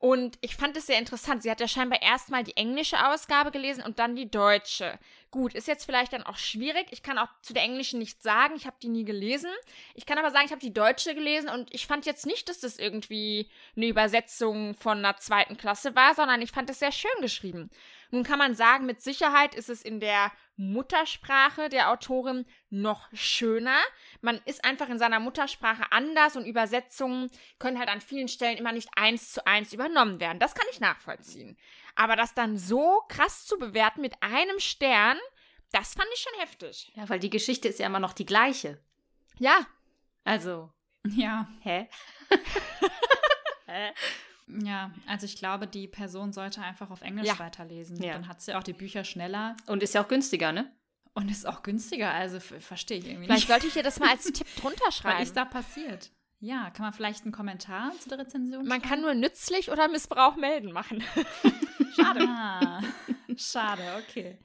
Und 0.00 0.36
ich 0.40 0.56
fand 0.56 0.76
es 0.76 0.88
sehr 0.88 0.98
interessant. 0.98 1.44
Sie 1.44 1.50
hat 1.50 1.60
ja 1.60 1.68
scheinbar 1.68 2.02
erstmal 2.02 2.42
die 2.42 2.56
englische 2.56 2.96
Ausgabe 3.06 3.52
gelesen 3.52 3.84
und 3.84 4.00
dann 4.00 4.16
die 4.16 4.28
deutsche. 4.28 4.98
Gut, 5.30 5.52
ist 5.52 5.68
jetzt 5.68 5.84
vielleicht 5.84 6.14
dann 6.14 6.22
auch 6.22 6.38
schwierig. 6.38 6.86
Ich 6.90 7.02
kann 7.02 7.18
auch 7.18 7.28
zu 7.42 7.52
der 7.52 7.62
englischen 7.62 7.98
nichts 7.98 8.22
sagen. 8.22 8.54
Ich 8.56 8.66
habe 8.66 8.76
die 8.82 8.88
nie 8.88 9.04
gelesen. 9.04 9.50
Ich 9.94 10.06
kann 10.06 10.16
aber 10.16 10.30
sagen, 10.30 10.46
ich 10.46 10.52
habe 10.52 10.60
die 10.60 10.72
deutsche 10.72 11.14
gelesen 11.14 11.50
und 11.50 11.72
ich 11.74 11.86
fand 11.86 12.06
jetzt 12.06 12.24
nicht, 12.24 12.48
dass 12.48 12.60
das 12.60 12.78
irgendwie 12.78 13.50
eine 13.76 13.88
Übersetzung 13.88 14.74
von 14.74 14.98
einer 14.98 15.16
zweiten 15.18 15.58
Klasse 15.58 15.94
war, 15.94 16.14
sondern 16.14 16.40
ich 16.40 16.50
fand 16.50 16.70
es 16.70 16.78
sehr 16.78 16.92
schön 16.92 17.10
geschrieben. 17.20 17.68
Nun 18.10 18.22
kann 18.22 18.38
man 18.38 18.54
sagen, 18.54 18.86
mit 18.86 19.02
Sicherheit 19.02 19.54
ist 19.54 19.68
es 19.68 19.82
in 19.82 20.00
der 20.00 20.32
Muttersprache 20.56 21.68
der 21.68 21.90
Autorin 21.90 22.46
noch 22.70 23.08
schöner. 23.12 23.78
Man 24.22 24.40
ist 24.46 24.64
einfach 24.64 24.88
in 24.88 24.98
seiner 24.98 25.20
Muttersprache 25.20 25.92
anders 25.92 26.36
und 26.36 26.46
Übersetzungen 26.46 27.30
können 27.58 27.78
halt 27.78 27.90
an 27.90 28.00
vielen 28.00 28.28
Stellen 28.28 28.56
immer 28.56 28.72
nicht 28.72 28.88
eins 28.96 29.32
zu 29.32 29.46
eins 29.46 29.74
übernommen 29.74 30.20
werden. 30.20 30.38
Das 30.38 30.54
kann 30.54 30.66
ich 30.72 30.80
nachvollziehen. 30.80 31.58
Aber 32.00 32.14
das 32.14 32.32
dann 32.32 32.56
so 32.56 33.02
krass 33.08 33.44
zu 33.44 33.58
bewerten 33.58 34.00
mit 34.00 34.22
einem 34.22 34.60
Stern, 34.60 35.18
das 35.72 35.94
fand 35.94 36.06
ich 36.14 36.20
schon 36.20 36.38
heftig. 36.40 36.92
Ja, 36.94 37.08
weil 37.08 37.18
die 37.18 37.28
Geschichte 37.28 37.66
ist 37.68 37.80
ja 37.80 37.86
immer 37.86 37.98
noch 37.98 38.12
die 38.12 38.24
gleiche. 38.26 38.80
Ja, 39.38 39.66
Also, 40.24 40.72
Ja. 41.06 41.48
hä? 41.60 41.88
hä? 43.66 43.92
Ja, 44.64 44.92
also 45.06 45.26
ich 45.26 45.36
glaube, 45.36 45.66
die 45.66 45.88
Person 45.88 46.32
sollte 46.32 46.62
einfach 46.62 46.90
auf 46.90 47.02
Englisch 47.02 47.26
Ja. 47.26 47.38
weiterlesen. 47.38 48.00
Ja. 48.02 48.12
Dann 48.14 48.28
hat 48.28 48.40
sie 48.40 48.54
auch 48.54 48.62
die 48.62 48.72
Bücher 48.72 49.04
schneller 49.04 49.56
Und 49.66 49.82
ist 49.82 49.94
ja 49.94 50.02
auch 50.02 50.08
günstiger, 50.08 50.52
ne? 50.52 50.72
und 51.14 51.30
ist 51.32 51.46
auch 51.48 51.64
günstiger. 51.64 52.12
Also 52.12 52.38
verstehe 52.38 52.98
ich 52.98 53.06
irgendwie 53.06 53.24
vielleicht 53.24 53.40
nicht, 53.40 53.48
sollte 53.48 53.66
ich 53.66 53.72
dir 53.74 53.82
das 53.82 53.98
mal 53.98 54.10
als 54.10 54.22
Tipp 54.32 54.46
drunter 54.56 54.84
was 54.86 54.96
schreiben. 54.98 55.20
ist 55.22 55.36
da 55.36 55.44
passiert. 55.44 56.12
Ja, 56.38 56.70
kann 56.70 56.84
man 56.84 56.92
vielleicht 56.92 57.24
einen 57.24 57.32
Kommentar 57.32 57.90
zu 57.98 58.08
der 58.08 58.18
Rezension 58.20 58.64
Man 58.68 58.80
kann 58.80 59.00
nur 59.00 59.14
nützlich 59.14 59.70
oder 59.72 59.88
Missbrauch 59.88 60.36
melden 60.36 60.70
machen. 60.70 61.02
Schade. 61.94 62.20
Ah, 62.22 62.80
schade, 63.36 63.96
okay. 64.02 64.38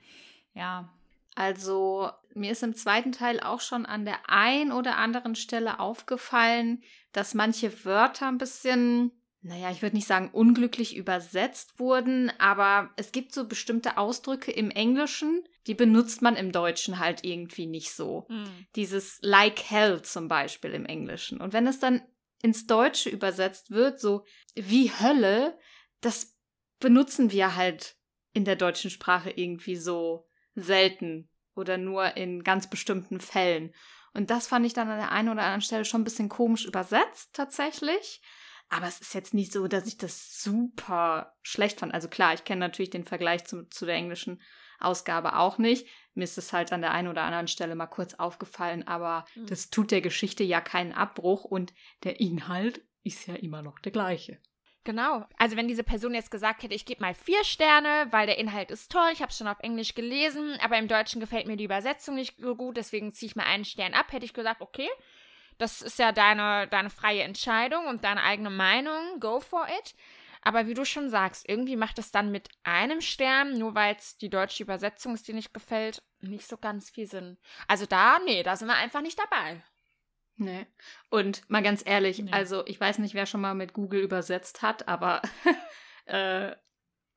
Ja, 0.54 0.90
Also, 1.36 2.12
mir 2.36 2.52
ist 2.52 2.62
im 2.64 2.76
zweiten 2.76 3.12
Teil 3.12 3.40
auch 3.40 3.60
schon 3.62 3.86
an 3.86 4.06
der 4.06 4.30
ein 4.30 4.72
oder 4.72 4.98
anderen 4.98 5.36
Stelle 5.36 5.80
aufgefallen, 5.80 6.84
dass 7.12 7.34
manche 7.34 7.86
Wörter 7.86 8.28
ein 8.28 8.38
bisschen, 8.38 9.12
naja, 9.42 9.72
ich 9.72 9.82
würde 9.82 9.96
nicht 9.96 10.08
sagen 10.08 10.30
unglücklich 10.32 10.96
übersetzt 10.96 11.80
wurden, 11.80 12.32
aber 12.38 12.92
es 12.98 13.12
gibt 13.12 13.34
so 13.34 13.48
bestimmte 13.48 13.98
Ausdrücke 13.98 14.52
im 14.52 14.70
Englischen, 14.70 15.44
die 15.66 15.74
benutzt 15.74 16.22
man 16.22 16.36
im 16.36 16.52
Deutschen 16.52 17.00
halt 17.00 17.24
irgendwie 17.24 17.66
nicht 17.66 17.92
so. 17.94 18.28
Dieses 18.76 19.18
like 19.22 19.64
hell 19.70 20.02
zum 20.04 20.28
Beispiel 20.28 20.72
im 20.72 20.86
Englischen. 20.86 21.42
Und 21.42 21.54
wenn 21.54 21.66
es 21.68 21.80
dann 21.80 22.02
ins 22.44 22.68
Deutsche 22.68 23.10
übersetzt 23.10 23.72
wird, 23.72 24.00
so 24.00 24.26
wie 24.56 24.92
Hölle, 24.92 25.58
das 26.02 26.33
benutzen 26.84 27.32
wir 27.32 27.56
halt 27.56 27.96
in 28.34 28.44
der 28.44 28.58
deutschen 28.58 28.92
Sprache 28.92 29.30
irgendwie 29.32 29.78
so 29.78 30.28
selten 30.54 31.30
oder 31.56 31.78
nur 31.78 32.18
in 32.18 32.44
ganz 32.44 32.70
bestimmten 32.70 33.22
Fällen. 33.22 33.74
Und 34.14 34.30
das 34.30 34.48
fand 34.48 34.66
ich 34.66 34.74
dann 34.74 34.90
an 34.90 34.98
der 35.00 35.14
einen 35.14 35.30
oder 35.30 35.44
anderen 35.44 35.62
Stelle 35.62 35.86
schon 35.86 36.02
ein 36.02 36.04
bisschen 36.04 36.28
komisch 36.28 36.66
übersetzt, 36.66 37.34
tatsächlich. 37.34 38.22
Aber 38.68 38.86
es 38.88 39.00
ist 39.00 39.14
jetzt 39.14 39.34
nicht 39.34 39.54
so, 39.54 39.68
dass 39.68 39.88
ich 39.88 39.98
das 39.98 40.44
super 40.44 41.38
schlecht 41.42 41.80
fand. 41.80 41.94
Also 41.94 42.10
klar, 42.10 42.34
ich 42.34 42.44
kenne 42.44 42.60
natürlich 42.60 42.90
den 42.90 43.06
Vergleich 43.06 43.46
zu, 43.46 43.64
zu 43.70 43.86
der 43.86 43.96
englischen 43.96 44.42
Ausgabe 44.80 45.38
auch 45.38 45.58
nicht. 45.58 45.88
Mir 46.16 46.26
ist 46.26 46.38
es 46.38 46.52
halt 46.52 46.74
an 46.74 46.82
der 46.82 46.92
einen 46.92 47.08
oder 47.08 47.22
anderen 47.24 47.48
Stelle 47.48 47.76
mal 47.76 47.88
kurz 47.88 48.16
aufgefallen, 48.16 48.86
aber 48.86 49.24
Mhm. 49.36 49.46
das 49.48 49.70
tut 49.70 49.92
der 49.92 50.02
Geschichte 50.02 50.44
ja 50.44 50.60
keinen 50.60 50.92
Abbruch 50.92 51.46
und 51.46 51.74
der 52.04 52.20
Inhalt 52.20 52.82
ist 53.04 53.26
ja 53.28 53.36
immer 53.36 53.62
noch 53.62 53.80
der 53.80 53.94
gleiche. 53.94 54.40
Genau. 54.86 55.26
Also 55.38 55.56
wenn 55.56 55.70
diese 55.70 55.84
Person 55.84 56.14
jetzt 56.14 56.32
gesagt 56.32 56.64
hätte, 56.64 56.76
ich 56.76 56.86
gebe 56.86 57.02
mal 57.02 57.14
vier 57.14 57.44
Sterne, 57.46 58.08
weil 58.10 58.28
der 58.28 58.38
Inhalt 58.38 58.70
ist 58.70 58.92
toll, 58.92 59.10
ich 59.14 59.22
habe 59.22 59.30
es 59.30 59.38
schon 59.38 59.48
auf 59.48 59.60
Englisch 59.62 59.96
gelesen, 59.96 60.58
aber 60.62 60.78
im 60.78 60.90
Deutschen 60.90 61.22
gefällt 61.22 61.48
mir 61.48 61.56
die 61.56 61.64
Übersetzung 61.64 62.16
nicht 62.16 62.38
so 62.38 62.56
gut, 62.56 62.76
deswegen 62.76 63.14
ziehe 63.14 63.28
ich 63.28 63.36
mal 63.36 63.46
einen 63.46 63.64
Stern 63.64 63.94
ab, 63.94 64.12
hätte 64.12 64.26
ich 64.26 64.34
gesagt, 64.34 64.60
okay, 64.60 64.90
das 65.58 65.82
ist 65.82 66.00
ja 66.00 66.12
deine, 66.12 66.68
deine 66.68 66.90
freie 66.90 67.24
Entscheidung 67.24 67.86
und 67.86 68.04
deine 68.04 68.24
eigene 68.24 68.50
Meinung, 68.50 69.20
go 69.22 69.40
for 69.40 69.66
it. 69.68 69.96
Aber 70.42 70.68
wie 70.68 70.74
du 70.74 70.84
schon 70.84 71.10
sagst, 71.10 71.48
irgendwie 71.48 71.78
macht 71.78 71.98
es 72.00 72.12
dann 72.12 72.32
mit 72.32 72.50
einem 72.64 73.00
Stern, 73.00 73.58
nur 73.58 73.76
weil 73.76 73.96
es 73.96 74.18
die 74.18 74.30
deutsche 74.30 74.64
Übersetzung 74.64 75.14
ist, 75.14 75.26
die 75.30 75.34
nicht 75.34 75.54
gefällt, 75.54 76.04
nicht 76.20 76.48
so 76.48 76.58
ganz 76.58 76.90
viel 76.90 77.08
Sinn. 77.08 77.38
Also 77.70 77.86
da, 77.86 78.20
nee, 78.26 78.44
da 78.44 78.58
sind 78.58 78.68
wir 78.68 78.76
einfach 78.76 79.02
nicht 79.02 79.18
dabei. 79.18 79.64
Nee. 80.36 80.66
Und 81.10 81.48
mal 81.50 81.62
ganz 81.62 81.84
ehrlich, 81.86 82.20
Nee. 82.20 82.32
also 82.32 82.66
ich 82.66 82.80
weiß 82.80 83.00
nicht, 83.00 83.14
wer 83.14 83.26
schon 83.26 83.42
mal 83.42 83.54
mit 83.54 83.74
Google 83.74 84.02
übersetzt 84.02 84.62
hat, 84.62 84.88
aber 84.88 85.22
äh, 86.06 86.56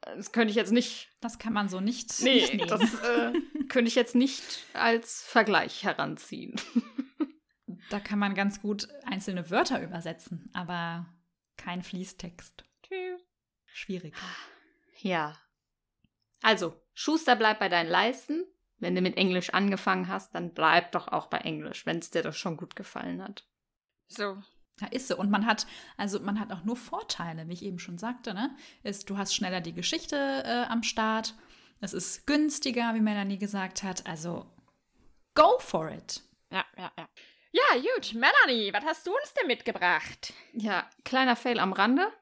das 0.03 0.33
könnte 0.33 0.51
ich 0.51 0.57
jetzt 0.57 0.73
nicht. 0.73 1.11
Das 1.21 1.39
kann 1.39 1.53
man 1.53 1.69
so 1.69 1.81
nicht, 1.81 2.21
nicht 2.23 2.53
Nee, 2.53 2.57
nehmen. 2.59 2.69
das 2.69 2.95
äh, 3.03 3.33
könnte 3.69 3.89
ich 3.89 3.95
jetzt 3.95 4.15
nicht 4.15 4.65
als 4.75 5.23
Vergleich 5.23 5.85
heranziehen. 5.85 6.61
Da 7.91 8.01
kann 8.01 8.19
man 8.19 8.35
ganz 8.35 8.61
gut 8.61 8.89
einzelne 9.05 9.49
Wörter 9.51 9.81
übersetzen, 9.81 10.51
aber 10.53 11.07
kein 11.57 11.83
Fließtext. 11.83 12.65
Tschüss. 12.83 13.23
Schwierig. 13.67 14.13
Ja. 14.99 15.39
Also, 16.43 16.81
Schuster 16.95 17.37
bleibt 17.37 17.61
bei 17.61 17.69
deinen 17.69 17.89
Leisten. 17.89 18.45
Wenn 18.79 18.95
du 18.95 19.01
mit 19.01 19.17
Englisch 19.17 19.51
angefangen 19.51 20.09
hast, 20.09 20.35
dann 20.35 20.53
bleib 20.53 20.93
doch 20.93 21.09
auch 21.09 21.29
bei 21.29 21.39
Englisch, 21.39 21.87
wenn 21.87 21.99
es 21.99 22.11
dir 22.11 22.23
doch 22.23 22.35
schon 22.35 22.57
gut 22.57 22.77
gefallen 22.77 23.23
hat. 23.23 23.47
So. 24.09 24.37
Ja, 24.81 24.89
ist 24.89 25.09
so. 25.09 25.17
Und 25.17 25.31
man 25.31 25.47
hat, 25.47 25.67
also 25.97 26.21
man 26.21 26.39
hat 26.39 26.53
auch 26.53 26.65
nur 26.65 26.77
Vorteile, 26.77 27.49
wie 27.49 27.55
ich 27.55 27.65
eben 27.65 27.79
schon 27.79 27.97
sagte, 27.97 28.35
ne? 28.35 28.55
Ist, 28.83 29.09
du 29.09 29.17
hast 29.17 29.35
schneller 29.35 29.63
die 29.63 29.73
Geschichte 29.73 30.17
äh, 30.17 30.67
am 30.69 30.83
Start. 30.83 31.35
Es 31.81 31.95
ist 31.95 32.27
günstiger, 32.27 32.95
wie 32.95 33.01
Melanie 33.01 33.39
gesagt 33.39 33.83
hat. 33.83 34.07
Also 34.07 34.47
go 35.35 35.59
for 35.59 35.91
it. 35.91 36.23
Ja, 36.51 36.65
ja, 36.77 36.93
ja. 36.99 37.09
Ja, 37.53 37.81
gut. 37.95 38.13
Melanie, 38.13 38.71
was 38.75 38.85
hast 38.85 39.07
du 39.07 39.15
uns 39.15 39.33
denn 39.33 39.47
mitgebracht? 39.47 40.35
Ja, 40.53 40.89
kleiner 41.05 41.37
Fail 41.37 41.59
am 41.59 41.73
Rande. 41.73 42.13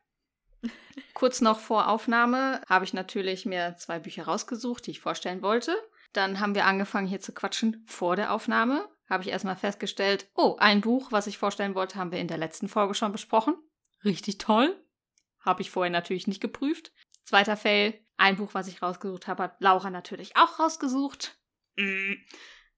Kurz 1.13 1.41
noch 1.41 1.59
vor 1.59 1.89
Aufnahme 1.89 2.63
habe 2.69 2.85
ich 2.85 2.95
natürlich 2.95 3.45
mir 3.45 3.77
zwei 3.77 3.99
Bücher 3.99 4.25
rausgesucht, 4.25 4.87
die 4.87 4.93
ich 4.93 5.01
vorstellen 5.01 5.43
wollte. 5.43 5.77
Dann 6.15 6.41
haben 6.41 6.55
wir 6.55 6.65
angefangen 6.65 7.07
hier 7.07 7.21
zu 7.21 7.33
quatschen 7.33 7.85
vor 7.87 8.17
der 8.17 8.33
Aufnahme. 8.33 8.89
Habe 9.11 9.25
ich 9.25 9.29
erstmal 9.29 9.57
festgestellt, 9.57 10.31
oh, 10.35 10.57
ein 10.59 10.81
Buch, 10.81 11.13
was 11.13 11.27
ich 11.27 11.37
vorstellen 11.37 11.75
wollte, 11.75 11.99
haben 11.99 12.13
wir 12.13 12.21
in 12.21 12.29
der 12.29 12.39
letzten 12.39 12.69
Folge 12.69 12.95
schon 12.95 13.13
besprochen. 13.13 13.55
Richtig 14.05 14.39
toll. 14.39 14.81
Habe 15.41 15.61
ich 15.61 15.71
vorher 15.71 15.91
natürlich 15.91 16.27
nicht 16.27 16.41
geprüft. 16.41 16.93
Zweiter 17.25 17.57
Fail, 17.57 18.01
ein 18.17 18.37
Buch, 18.37 18.55
was 18.55 18.69
ich 18.69 18.81
rausgesucht 18.81 19.27
habe, 19.27 19.43
hat 19.43 19.61
Laura 19.61 19.91
natürlich 19.91 20.37
auch 20.37 20.59
rausgesucht. 20.59 21.37
Mm. 21.77 22.15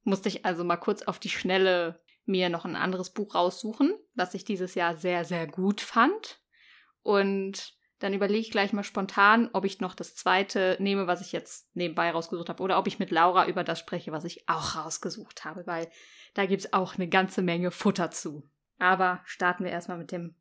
Musste 0.02 0.28
ich 0.28 0.44
also 0.44 0.64
mal 0.64 0.76
kurz 0.76 1.02
auf 1.02 1.18
die 1.18 1.28
Schnelle 1.28 2.02
mir 2.24 2.48
noch 2.48 2.64
ein 2.64 2.76
anderes 2.76 3.10
Buch 3.10 3.34
raussuchen, 3.34 3.94
was 4.14 4.34
ich 4.34 4.44
dieses 4.44 4.74
Jahr 4.74 4.96
sehr, 4.96 5.24
sehr 5.24 5.46
gut 5.46 5.80
fand. 5.80 6.40
Und 7.02 7.76
dann 7.98 8.12
überlege 8.12 8.40
ich 8.40 8.50
gleich 8.50 8.72
mal 8.72 8.84
spontan, 8.84 9.48
ob 9.52 9.64
ich 9.64 9.80
noch 9.80 9.94
das 9.94 10.14
zweite 10.14 10.76
nehme, 10.80 11.06
was 11.06 11.20
ich 11.20 11.32
jetzt 11.32 11.74
nebenbei 11.74 12.10
rausgesucht 12.10 12.48
habe, 12.48 12.62
oder 12.62 12.78
ob 12.78 12.86
ich 12.86 12.98
mit 12.98 13.10
Laura 13.10 13.46
über 13.46 13.64
das 13.64 13.78
spreche, 13.78 14.12
was 14.12 14.24
ich 14.24 14.48
auch 14.48 14.76
rausgesucht 14.76 15.44
habe, 15.44 15.66
weil 15.66 15.90
da 16.34 16.46
gibt 16.46 16.64
es 16.64 16.72
auch 16.72 16.96
eine 16.96 17.08
ganze 17.08 17.42
Menge 17.42 17.70
Futter 17.70 18.10
zu. 18.10 18.48
Aber 18.78 19.22
starten 19.24 19.64
wir 19.64 19.70
erstmal 19.70 19.98
mit 19.98 20.12
dem 20.12 20.36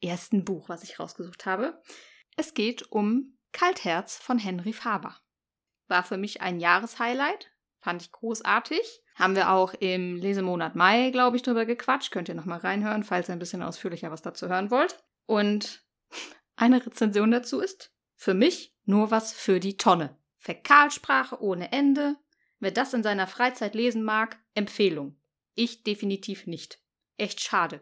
ersten 0.00 0.44
Buch, 0.44 0.68
was 0.68 0.82
ich 0.82 0.98
rausgesucht 0.98 1.44
habe. 1.44 1.80
Es 2.36 2.54
geht 2.54 2.90
um 2.90 3.36
Kaltherz 3.52 4.16
von 4.16 4.38
Henry 4.38 4.72
Faber. 4.72 5.16
War 5.88 6.04
für 6.04 6.16
mich 6.16 6.40
ein 6.40 6.60
Jahreshighlight, 6.60 7.50
fand 7.80 8.02
ich 8.02 8.12
großartig. 8.12 9.02
Haben 9.14 9.34
wir 9.34 9.50
auch 9.50 9.74
im 9.74 10.16
Lesemonat 10.16 10.76
Mai, 10.76 11.10
glaube 11.10 11.36
ich, 11.36 11.42
drüber 11.42 11.66
gequatscht. 11.66 12.12
Könnt 12.12 12.28
ihr 12.28 12.36
nochmal 12.36 12.60
reinhören, 12.60 13.02
falls 13.02 13.28
ihr 13.28 13.32
ein 13.32 13.40
bisschen 13.40 13.62
ausführlicher 13.62 14.12
was 14.12 14.22
dazu 14.22 14.48
hören 14.48 14.70
wollt. 14.70 15.02
Und 15.26 15.82
eine 16.58 16.84
Rezension 16.84 17.30
dazu 17.30 17.60
ist, 17.60 17.92
für 18.14 18.34
mich 18.34 18.74
nur 18.84 19.10
was 19.10 19.32
für 19.32 19.60
die 19.60 19.76
Tonne. 19.76 20.16
Fäkalsprache 20.36 21.40
ohne 21.40 21.72
Ende. 21.72 22.16
Wer 22.58 22.72
das 22.72 22.92
in 22.94 23.02
seiner 23.02 23.26
Freizeit 23.26 23.74
lesen 23.74 24.02
mag, 24.02 24.38
Empfehlung. 24.54 25.20
Ich 25.54 25.84
definitiv 25.84 26.46
nicht. 26.46 26.80
Echt 27.16 27.40
schade. 27.40 27.80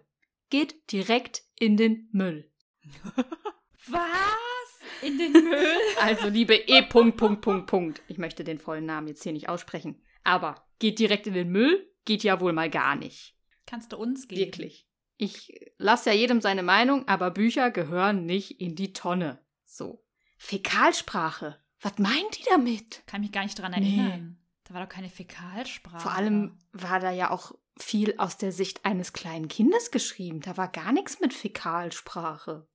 Geht 0.51 0.93
direkt 0.93 1.43
in 1.59 1.77
den 1.77 2.09
Müll. 2.13 2.51
Was? 3.89 4.81
In 5.03 5.19
den 5.19 5.33
Müll? 5.45 5.77
Also 6.01 6.29
liebe 6.29 6.55
E. 6.55 6.83
Punkt, 6.83 7.17
Punkt, 7.17 7.41
Punkt, 7.43 7.67
Punkt. 7.67 8.03
Ich 8.09 8.19
möchte 8.19 8.45
den 8.45 8.59
vollen 8.59 8.87
Namen 8.87 9.09
jetzt 9.09 9.23
hier 9.23 9.33
nicht 9.33 9.49
aussprechen. 9.49 10.03
Aber 10.25 10.67
geht 10.79 10.99
direkt 10.99 11.27
in 11.27 11.35
den 11.35 11.49
Müll? 11.49 11.91
Geht 12.05 12.25
ja 12.25 12.41
wohl 12.41 12.53
mal 12.53 12.71
gar 12.71 12.97
nicht. 12.97 13.37
Kannst 13.67 13.93
du 13.93 13.97
uns 13.97 14.29
geben? 14.29 14.41
Wirklich. 14.41 14.86
Ich 15.17 15.73
lasse 15.79 16.11
ja 16.11 16.17
jedem 16.17 16.41
seine 16.41 16.63
Meinung, 16.63 17.07
aber 17.09 17.31
Bücher 17.31 17.71
gehören 17.71 18.27
nicht 18.27 18.61
in 18.61 18.75
die 18.77 18.93
Tonne. 18.93 19.39
So. 19.65 20.05
Fäkalsprache. 20.37 21.57
Was 21.81 21.99
meint 21.99 22.39
die 22.39 22.45
damit? 22.51 23.03
Kann 23.07 23.21
mich 23.21 23.33
gar 23.33 23.43
nicht 23.45 23.59
dran 23.59 23.73
Nee. 23.73 23.99
erinnern. 23.99 24.39
Da 24.65 24.75
war 24.75 24.83
doch 24.83 24.89
keine 24.93 25.09
Fäkalsprache. 25.09 26.01
Vor 26.01 26.13
allem 26.13 26.59
war 26.73 26.99
da 27.01 27.11
ja 27.13 27.31
auch 27.31 27.53
viel 27.79 28.15
aus 28.19 28.37
der 28.37 28.53
Sicht 28.53 28.85
eines 28.85 29.13
kleinen 29.13 29.49
Kindes 29.49 29.91
geschrieben. 29.91 30.41
Da 30.41 30.57
war 30.57 30.69
gar 30.69 30.93
nichts 30.93 31.21
mit 31.21 31.33
Fäkalsprache. 31.35 32.67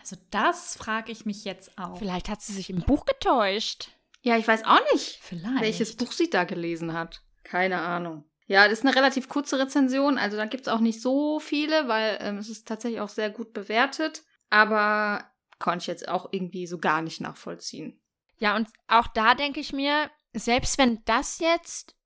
Also 0.00 0.16
das 0.30 0.76
frage 0.76 1.12
ich 1.12 1.26
mich 1.26 1.44
jetzt 1.44 1.76
auch. 1.78 1.98
Vielleicht 1.98 2.28
hat 2.28 2.42
sie 2.42 2.52
sich 2.52 2.70
im 2.70 2.80
Buch 2.80 3.04
getäuscht. 3.04 3.90
Ja, 4.22 4.36
ich 4.38 4.48
weiß 4.48 4.64
auch 4.64 4.80
nicht, 4.92 5.18
Vielleicht. 5.22 5.60
welches 5.60 5.94
Buch 5.96 6.10
sie 6.12 6.30
da 6.30 6.44
gelesen 6.44 6.92
hat. 6.94 7.22
Keine 7.44 7.80
Ahnung. 7.80 8.24
Ja, 8.46 8.68
das 8.68 8.78
ist 8.78 8.86
eine 8.86 8.94
relativ 8.94 9.28
kurze 9.28 9.58
Rezension, 9.58 10.18
also 10.18 10.36
da 10.36 10.46
gibt 10.46 10.66
es 10.66 10.72
auch 10.72 10.80
nicht 10.80 11.02
so 11.02 11.40
viele, 11.40 11.88
weil 11.88 12.18
ähm, 12.20 12.38
es 12.38 12.48
ist 12.48 12.66
tatsächlich 12.66 13.00
auch 13.00 13.08
sehr 13.08 13.30
gut 13.30 13.52
bewertet. 13.52 14.22
Aber 14.50 15.24
konnte 15.58 15.82
ich 15.82 15.86
jetzt 15.86 16.08
auch 16.08 16.28
irgendwie 16.30 16.66
so 16.66 16.78
gar 16.78 17.02
nicht 17.02 17.20
nachvollziehen. 17.20 18.00
Ja, 18.38 18.54
und 18.54 18.68
auch 18.86 19.06
da 19.08 19.34
denke 19.34 19.60
ich 19.60 19.72
mir, 19.72 20.10
selbst 20.32 20.78
wenn 20.78 21.02
das 21.04 21.38
jetzt 21.40 21.96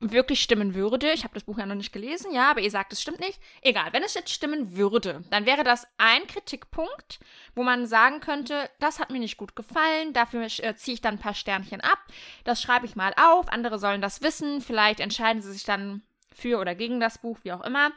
wirklich 0.00 0.42
stimmen 0.42 0.74
würde, 0.74 1.12
ich 1.12 1.24
habe 1.24 1.34
das 1.34 1.44
Buch 1.44 1.58
ja 1.58 1.66
noch 1.66 1.74
nicht 1.74 1.92
gelesen, 1.92 2.32
ja, 2.32 2.50
aber 2.50 2.60
ihr 2.60 2.70
sagt, 2.70 2.92
es 2.92 3.00
stimmt 3.00 3.20
nicht. 3.20 3.40
Egal, 3.62 3.92
wenn 3.92 4.02
es 4.02 4.14
jetzt 4.14 4.30
stimmen 4.30 4.76
würde, 4.76 5.24
dann 5.30 5.46
wäre 5.46 5.64
das 5.64 5.86
ein 5.96 6.26
Kritikpunkt, 6.26 7.20
wo 7.54 7.62
man 7.62 7.86
sagen 7.86 8.20
könnte, 8.20 8.68
das 8.80 8.98
hat 8.98 9.10
mir 9.10 9.20
nicht 9.20 9.36
gut 9.36 9.56
gefallen, 9.56 10.12
dafür 10.12 10.42
äh, 10.42 10.74
ziehe 10.76 10.94
ich 10.94 11.00
dann 11.00 11.14
ein 11.14 11.20
paar 11.20 11.34
Sternchen 11.34 11.80
ab, 11.80 11.98
das 12.44 12.60
schreibe 12.60 12.86
ich 12.86 12.96
mal 12.96 13.14
auf, 13.16 13.48
andere 13.48 13.78
sollen 13.78 14.02
das 14.02 14.22
wissen, 14.22 14.60
vielleicht 14.60 15.00
entscheiden 15.00 15.42
sie 15.42 15.52
sich 15.52 15.64
dann 15.64 16.02
für 16.34 16.58
oder 16.58 16.74
gegen 16.74 17.00
das 17.00 17.18
Buch, 17.18 17.38
wie 17.42 17.52
auch 17.52 17.62
immer. 17.62 17.92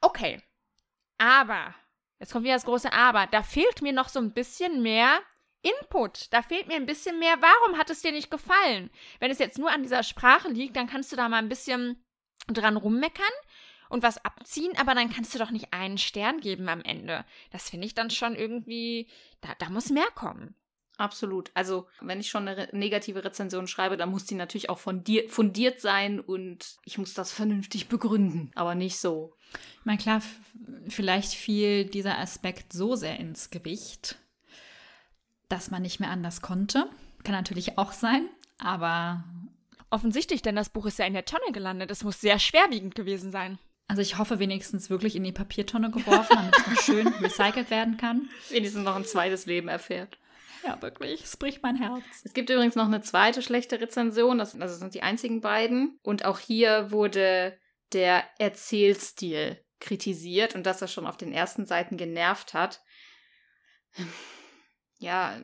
Okay, 0.00 0.42
aber, 1.18 1.74
jetzt 2.18 2.32
kommt 2.32 2.44
wieder 2.44 2.54
das 2.54 2.64
große 2.64 2.92
Aber, 2.92 3.28
da 3.28 3.42
fehlt 3.42 3.80
mir 3.80 3.92
noch 3.92 4.08
so 4.08 4.18
ein 4.18 4.32
bisschen 4.32 4.82
mehr 4.82 5.20
Input. 5.62 6.32
Da 6.32 6.42
fehlt 6.42 6.68
mir 6.68 6.76
ein 6.76 6.86
bisschen 6.86 7.18
mehr. 7.18 7.36
Warum 7.40 7.78
hat 7.78 7.90
es 7.90 8.02
dir 8.02 8.12
nicht 8.12 8.30
gefallen? 8.30 8.90
Wenn 9.20 9.30
es 9.30 9.38
jetzt 9.38 9.58
nur 9.58 9.70
an 9.70 9.82
dieser 9.82 10.02
Sprache 10.02 10.48
liegt, 10.48 10.76
dann 10.76 10.88
kannst 10.88 11.12
du 11.12 11.16
da 11.16 11.28
mal 11.28 11.38
ein 11.38 11.48
bisschen 11.48 12.04
dran 12.48 12.76
rummeckern 12.76 13.24
und 13.88 14.02
was 14.02 14.24
abziehen, 14.24 14.72
aber 14.78 14.94
dann 14.94 15.10
kannst 15.10 15.34
du 15.34 15.38
doch 15.38 15.50
nicht 15.50 15.72
einen 15.72 15.98
Stern 15.98 16.40
geben 16.40 16.68
am 16.68 16.80
Ende. 16.80 17.24
Das 17.50 17.70
finde 17.70 17.86
ich 17.86 17.94
dann 17.94 18.10
schon 18.10 18.34
irgendwie, 18.34 19.08
da, 19.40 19.54
da 19.58 19.68
muss 19.68 19.90
mehr 19.90 20.08
kommen. 20.14 20.54
Absolut. 20.98 21.50
Also, 21.54 21.86
wenn 22.00 22.20
ich 22.20 22.28
schon 22.28 22.46
eine 22.46 22.56
re 22.56 22.68
negative 22.72 23.24
Rezension 23.24 23.66
schreibe, 23.66 23.96
dann 23.96 24.10
muss 24.10 24.24
die 24.24 24.34
natürlich 24.34 24.70
auch 24.70 24.78
fundiert, 24.78 25.30
fundiert 25.30 25.80
sein 25.80 26.20
und 26.20 26.76
ich 26.84 26.98
muss 26.98 27.14
das 27.14 27.32
vernünftig 27.32 27.88
begründen, 27.88 28.50
aber 28.54 28.74
nicht 28.74 28.98
so. 28.98 29.34
Ich 29.80 29.84
meine, 29.84 29.98
klar, 29.98 30.22
vielleicht 30.88 31.32
fiel 31.32 31.84
dieser 31.84 32.18
Aspekt 32.18 32.72
so 32.72 32.94
sehr 32.94 33.18
ins 33.18 33.50
Gewicht, 33.50 34.18
dass 35.52 35.70
man 35.70 35.82
nicht 35.82 36.00
mehr 36.00 36.10
anders 36.10 36.40
konnte. 36.40 36.88
Kann 37.24 37.34
natürlich 37.34 37.78
auch 37.78 37.92
sein, 37.92 38.28
aber 38.58 39.24
Offensichtlich, 39.92 40.40
denn 40.40 40.56
das 40.56 40.70
Buch 40.70 40.86
ist 40.86 40.98
ja 40.98 41.04
in 41.04 41.12
der 41.12 41.26
Tonne 41.26 41.52
gelandet. 41.52 41.90
Es 41.90 42.02
muss 42.02 42.18
sehr 42.18 42.38
schwerwiegend 42.38 42.94
gewesen 42.94 43.30
sein. 43.30 43.58
also 43.88 44.00
ich 44.00 44.16
hoffe 44.16 44.38
wenigstens 44.38 44.88
wirklich 44.88 45.16
in 45.16 45.22
die 45.22 45.32
Papiertonne 45.32 45.90
geworfen, 45.90 46.34
damit 46.34 46.56
es 46.56 46.66
noch 46.66 46.80
schön 46.80 47.08
recycelt 47.22 47.70
werden 47.70 47.98
kann. 47.98 48.30
Wenigstens 48.48 48.84
noch 48.84 48.96
ein 48.96 49.04
zweites 49.04 49.44
Leben 49.44 49.68
erfährt. 49.68 50.18
Ja, 50.66 50.80
wirklich, 50.80 51.22
es 51.24 51.36
bricht 51.36 51.62
mein 51.62 51.76
Herz. 51.76 52.02
Es 52.24 52.32
gibt 52.32 52.48
übrigens 52.48 52.74
noch 52.74 52.86
eine 52.86 53.02
zweite 53.02 53.42
schlechte 53.42 53.82
Rezension, 53.82 54.38
das, 54.38 54.54
also 54.54 54.66
das 54.66 54.78
sind 54.78 54.94
die 54.94 55.02
einzigen 55.02 55.42
beiden. 55.42 55.98
Und 56.02 56.24
auch 56.24 56.38
hier 56.38 56.90
wurde 56.90 57.58
der 57.92 58.24
Erzählstil 58.38 59.62
kritisiert 59.78 60.54
und 60.54 60.64
dass 60.64 60.80
er 60.80 60.88
schon 60.88 61.06
auf 61.06 61.18
den 61.18 61.32
ersten 61.32 61.66
Seiten 61.66 61.98
genervt 61.98 62.54
hat. 62.54 62.80
Ja, 65.02 65.36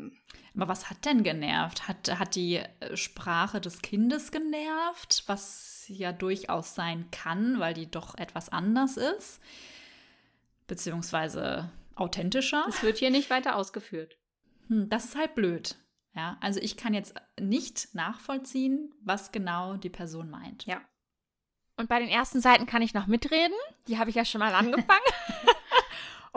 Aber 0.54 0.68
was 0.68 0.88
hat 0.88 1.04
denn 1.04 1.22
genervt? 1.22 1.88
Hat, 1.88 2.18
hat 2.18 2.34
die 2.34 2.56
äh, 2.56 2.96
Sprache 2.96 3.60
des 3.60 3.82
Kindes 3.82 4.30
genervt, 4.30 5.24
was 5.26 5.84
ja 5.88 6.12
durchaus 6.12 6.74
sein 6.74 7.10
kann, 7.10 7.58
weil 7.58 7.74
die 7.74 7.90
doch 7.90 8.16
etwas 8.16 8.50
anders 8.50 8.96
ist, 8.96 9.40
beziehungsweise 10.66 11.70
authentischer? 11.94 12.64
es 12.68 12.82
wird 12.82 12.98
hier 12.98 13.10
nicht 13.10 13.30
weiter 13.30 13.56
ausgeführt. 13.56 14.16
Hm, 14.68 14.88
das 14.88 15.06
ist 15.06 15.16
halt 15.16 15.34
blöd. 15.34 15.76
Ja, 16.14 16.36
also 16.40 16.60
ich 16.60 16.76
kann 16.76 16.94
jetzt 16.94 17.14
nicht 17.38 17.94
nachvollziehen, 17.94 18.92
was 19.02 19.32
genau 19.32 19.76
die 19.76 19.90
Person 19.90 20.30
meint. 20.30 20.66
Ja. 20.66 20.80
Und 21.76 21.88
bei 21.88 22.00
den 22.00 22.08
ersten 22.08 22.40
Seiten 22.40 22.66
kann 22.66 22.82
ich 22.82 22.92
noch 22.92 23.06
mitreden. 23.06 23.54
Die 23.86 23.98
habe 23.98 24.10
ich 24.10 24.16
ja 24.16 24.24
schon 24.24 24.40
mal 24.40 24.52
angefangen. 24.54 25.04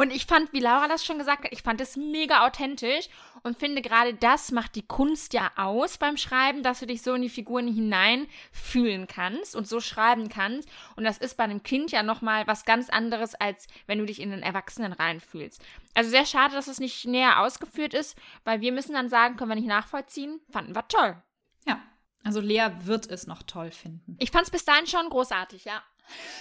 Und 0.02 0.10
ich 0.10 0.26
fand, 0.26 0.52
wie 0.52 0.60
Laura 0.60 0.88
das 0.88 1.06
schon 1.06 1.20
gesagt 1.20 1.44
hat, 1.44 1.54
ich 1.54 1.62
fand 1.62 1.80
es 1.80 1.96
mega 1.96 2.48
authentisch 2.48 3.08
und 3.44 3.60
finde 3.60 3.84
gerade 3.84 4.16
das 4.16 4.52
macht 4.52 4.74
die 4.74 4.82
Kunst 4.82 5.32
ja 5.32 5.52
aus 5.58 6.00
beim 6.00 6.18
Schreiben, 6.18 6.64
dass 6.64 6.80
du 6.80 6.88
dich 6.88 7.04
so 7.04 7.14
in 7.14 7.22
die 7.22 7.30
Figuren 7.30 7.72
hineinfühlen 7.72 9.06
kannst 9.06 9.56
und 9.56 9.68
so 9.68 9.80
schreiben 9.80 10.28
kannst. 10.28 10.68
Und 10.96 11.04
das 11.04 11.20
ist 11.20 11.38
bei 11.38 11.44
einem 11.44 11.62
Kind 11.62 11.92
ja 11.92 12.02
nochmal 12.02 12.48
was 12.48 12.66
ganz 12.66 12.90
anderes, 12.90 13.36
als 13.36 13.68
wenn 13.86 14.00
du 14.00 14.08
dich 14.08 14.20
in 14.20 14.34
einen 14.34 14.42
Erwachsenen 14.42 14.92
reinfühlst. 14.92 15.62
Also 15.94 16.10
sehr 16.10 16.26
schade, 16.26 16.56
dass 16.56 16.68
es 16.68 16.80
nicht 16.80 17.06
näher 17.06 17.40
ausgeführt 17.40 17.94
ist, 17.94 18.18
weil 18.44 18.60
wir 18.60 18.72
müssen 18.72 18.94
dann 18.94 19.08
sagen, 19.08 19.36
können 19.36 19.52
wir 19.52 19.56
nicht 19.56 19.68
nachvollziehen, 19.68 20.42
fanden 20.50 20.74
wir 20.74 20.88
toll. 20.88 21.22
Ja, 21.68 21.80
also 22.24 22.42
Lea 22.42 22.70
wird 22.86 23.08
es 23.08 23.28
noch 23.28 23.44
toll 23.44 23.70
finden. 23.70 24.16
Ich 24.18 24.32
fand 24.32 24.46
es 24.46 24.52
bis 24.52 24.66
dahin 24.66 24.88
schon 24.88 25.08
großartig, 25.10 25.66
ja. 25.66 25.84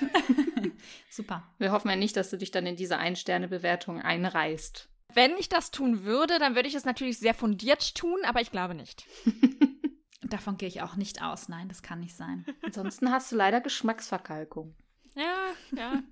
Super. 1.10 1.42
Wir 1.58 1.72
hoffen 1.72 1.90
ja 1.90 1.96
nicht, 1.96 2.16
dass 2.16 2.30
du 2.30 2.36
dich 2.36 2.50
dann 2.50 2.66
in 2.66 2.76
diese 2.76 2.98
Ein-Sterne-Bewertung 2.98 4.00
einreißt. 4.00 4.88
Wenn 5.12 5.36
ich 5.38 5.48
das 5.48 5.70
tun 5.70 6.04
würde, 6.04 6.38
dann 6.38 6.54
würde 6.54 6.68
ich 6.68 6.74
es 6.74 6.84
natürlich 6.84 7.18
sehr 7.18 7.34
fundiert 7.34 7.94
tun, 7.94 8.20
aber 8.24 8.40
ich 8.40 8.50
glaube 8.50 8.74
nicht. 8.74 9.06
Davon 10.22 10.56
gehe 10.56 10.68
ich 10.68 10.82
auch 10.82 10.94
nicht 10.94 11.22
aus. 11.22 11.48
Nein, 11.48 11.68
das 11.68 11.82
kann 11.82 12.00
nicht 12.00 12.16
sein. 12.16 12.46
Ansonsten 12.62 13.10
hast 13.10 13.32
du 13.32 13.36
leider 13.36 13.60
Geschmacksverkalkung. 13.60 14.76
Ja, 15.16 15.52
ja. 15.76 16.02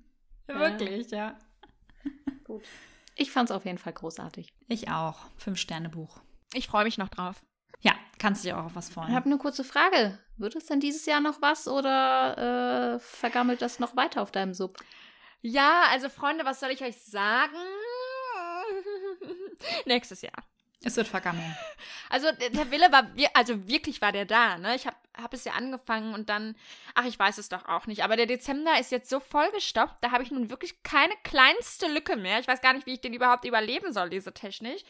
Wirklich, 0.46 1.10
ja. 1.10 1.38
Gut. 2.42 2.64
Ich 3.14 3.30
fand 3.30 3.50
es 3.50 3.56
auf 3.56 3.64
jeden 3.64 3.78
Fall 3.78 3.92
großartig. 3.92 4.52
Ich 4.66 4.88
auch. 4.90 5.18
Fünf-Sterne-Buch. 5.36 6.20
Ich 6.54 6.66
freue 6.66 6.84
mich 6.84 6.98
noch 6.98 7.08
drauf. 7.08 7.44
Kannst 8.18 8.44
du 8.44 8.48
dir 8.48 8.58
auch 8.58 8.64
auf 8.66 8.74
was 8.74 8.88
Ich 8.88 8.94
freuen. 8.94 9.14
habe 9.14 9.26
eine 9.26 9.38
kurze 9.38 9.64
Frage. 9.64 10.18
Wird 10.36 10.56
es 10.56 10.66
denn 10.66 10.80
dieses 10.80 11.06
Jahr 11.06 11.20
noch 11.20 11.40
was 11.42 11.68
oder 11.68 12.96
äh, 12.96 12.98
vergammelt 13.00 13.62
das 13.62 13.78
noch 13.78 13.96
weiter 13.96 14.22
auf 14.22 14.30
deinem 14.32 14.54
Sub? 14.54 14.76
Ja, 15.40 15.82
also 15.90 16.08
Freunde, 16.08 16.44
was 16.44 16.60
soll 16.60 16.70
ich 16.70 16.82
euch 16.82 17.00
sagen? 17.00 17.56
Nächstes 19.86 20.22
Jahr. 20.22 20.34
Es 20.84 20.96
wird 20.96 21.08
vergammeln. 21.08 21.56
Also 22.08 22.28
der- 22.32 22.70
Wille 22.70 22.92
war, 22.92 23.12
wir- 23.16 23.34
also 23.36 23.66
wirklich 23.66 24.00
war 24.00 24.12
der 24.12 24.26
da, 24.26 24.58
ne? 24.58 24.76
Ich 24.76 24.86
habe 24.86 24.96
hab 25.20 25.34
es 25.34 25.44
ja 25.44 25.52
angefangen 25.54 26.14
und 26.14 26.28
dann, 26.28 26.54
ach, 26.94 27.04
ich 27.04 27.18
weiß 27.18 27.38
es 27.38 27.48
doch 27.48 27.66
auch 27.66 27.86
nicht, 27.88 28.04
aber 28.04 28.14
der 28.16 28.26
Dezember 28.26 28.78
ist 28.78 28.92
jetzt 28.92 29.10
so 29.10 29.18
vollgestopft, 29.18 29.96
da 30.02 30.12
habe 30.12 30.22
ich 30.22 30.30
nun 30.30 30.50
wirklich 30.50 30.84
keine 30.84 31.14
kleinste 31.24 31.88
Lücke 31.88 32.16
mehr. 32.16 32.38
Ich 32.38 32.46
weiß 32.46 32.60
gar 32.60 32.74
nicht, 32.74 32.86
wie 32.86 32.92
ich 32.94 33.00
den 33.00 33.12
überhaupt 33.12 33.44
überleben 33.44 33.92
soll, 33.92 34.08
diese 34.10 34.32
technisch. 34.32 34.82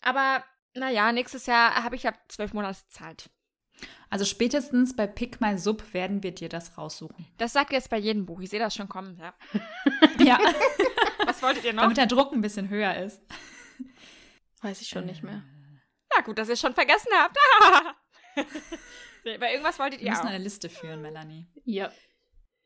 Aber 0.00 0.42
naja, 0.74 1.12
nächstes 1.12 1.46
Jahr 1.46 1.82
habe 1.82 1.96
ich 1.96 2.02
ja 2.04 2.12
zwölf 2.28 2.52
Monate 2.52 2.78
Zeit. 2.88 3.30
Also 4.10 4.24
spätestens 4.24 4.94
bei 4.94 5.06
Pick 5.06 5.40
My 5.40 5.56
Sub 5.56 5.94
werden 5.94 6.22
wir 6.22 6.32
dir 6.32 6.48
das 6.48 6.76
raussuchen. 6.76 7.26
Das 7.38 7.52
sagt 7.52 7.70
ihr 7.72 7.78
jetzt 7.78 7.88
bei 7.90 7.96
jedem 7.98 8.26
Buch. 8.26 8.40
Ich 8.40 8.50
sehe 8.50 8.58
das 8.58 8.74
schon 8.74 8.88
kommen, 8.88 9.16
ja. 9.16 9.34
Ja, 10.18 10.38
Was 11.24 11.42
wolltet 11.42 11.64
ihr 11.64 11.72
noch? 11.72 11.82
damit 11.84 11.96
der 11.96 12.06
Druck 12.06 12.32
ein 12.32 12.42
bisschen 12.42 12.68
höher 12.68 12.94
ist. 12.96 13.22
Weiß 14.60 14.80
ich 14.82 14.88
schon 14.88 15.06
nicht 15.06 15.22
mehr. 15.22 15.42
Ja, 16.14 16.22
gut, 16.22 16.36
dass 16.38 16.48
ihr 16.48 16.54
es 16.54 16.60
schon 16.60 16.74
vergessen 16.74 17.08
habt. 17.14 17.36
Bei 19.24 19.50
irgendwas 19.52 19.78
wolltet 19.78 20.00
Wir 20.00 20.06
ihr 20.06 20.10
müssen 20.10 20.24
auch. 20.26 20.28
eine 20.30 20.38
Liste 20.38 20.68
führen, 20.68 21.00
Melanie. 21.00 21.46
Ja. 21.64 21.90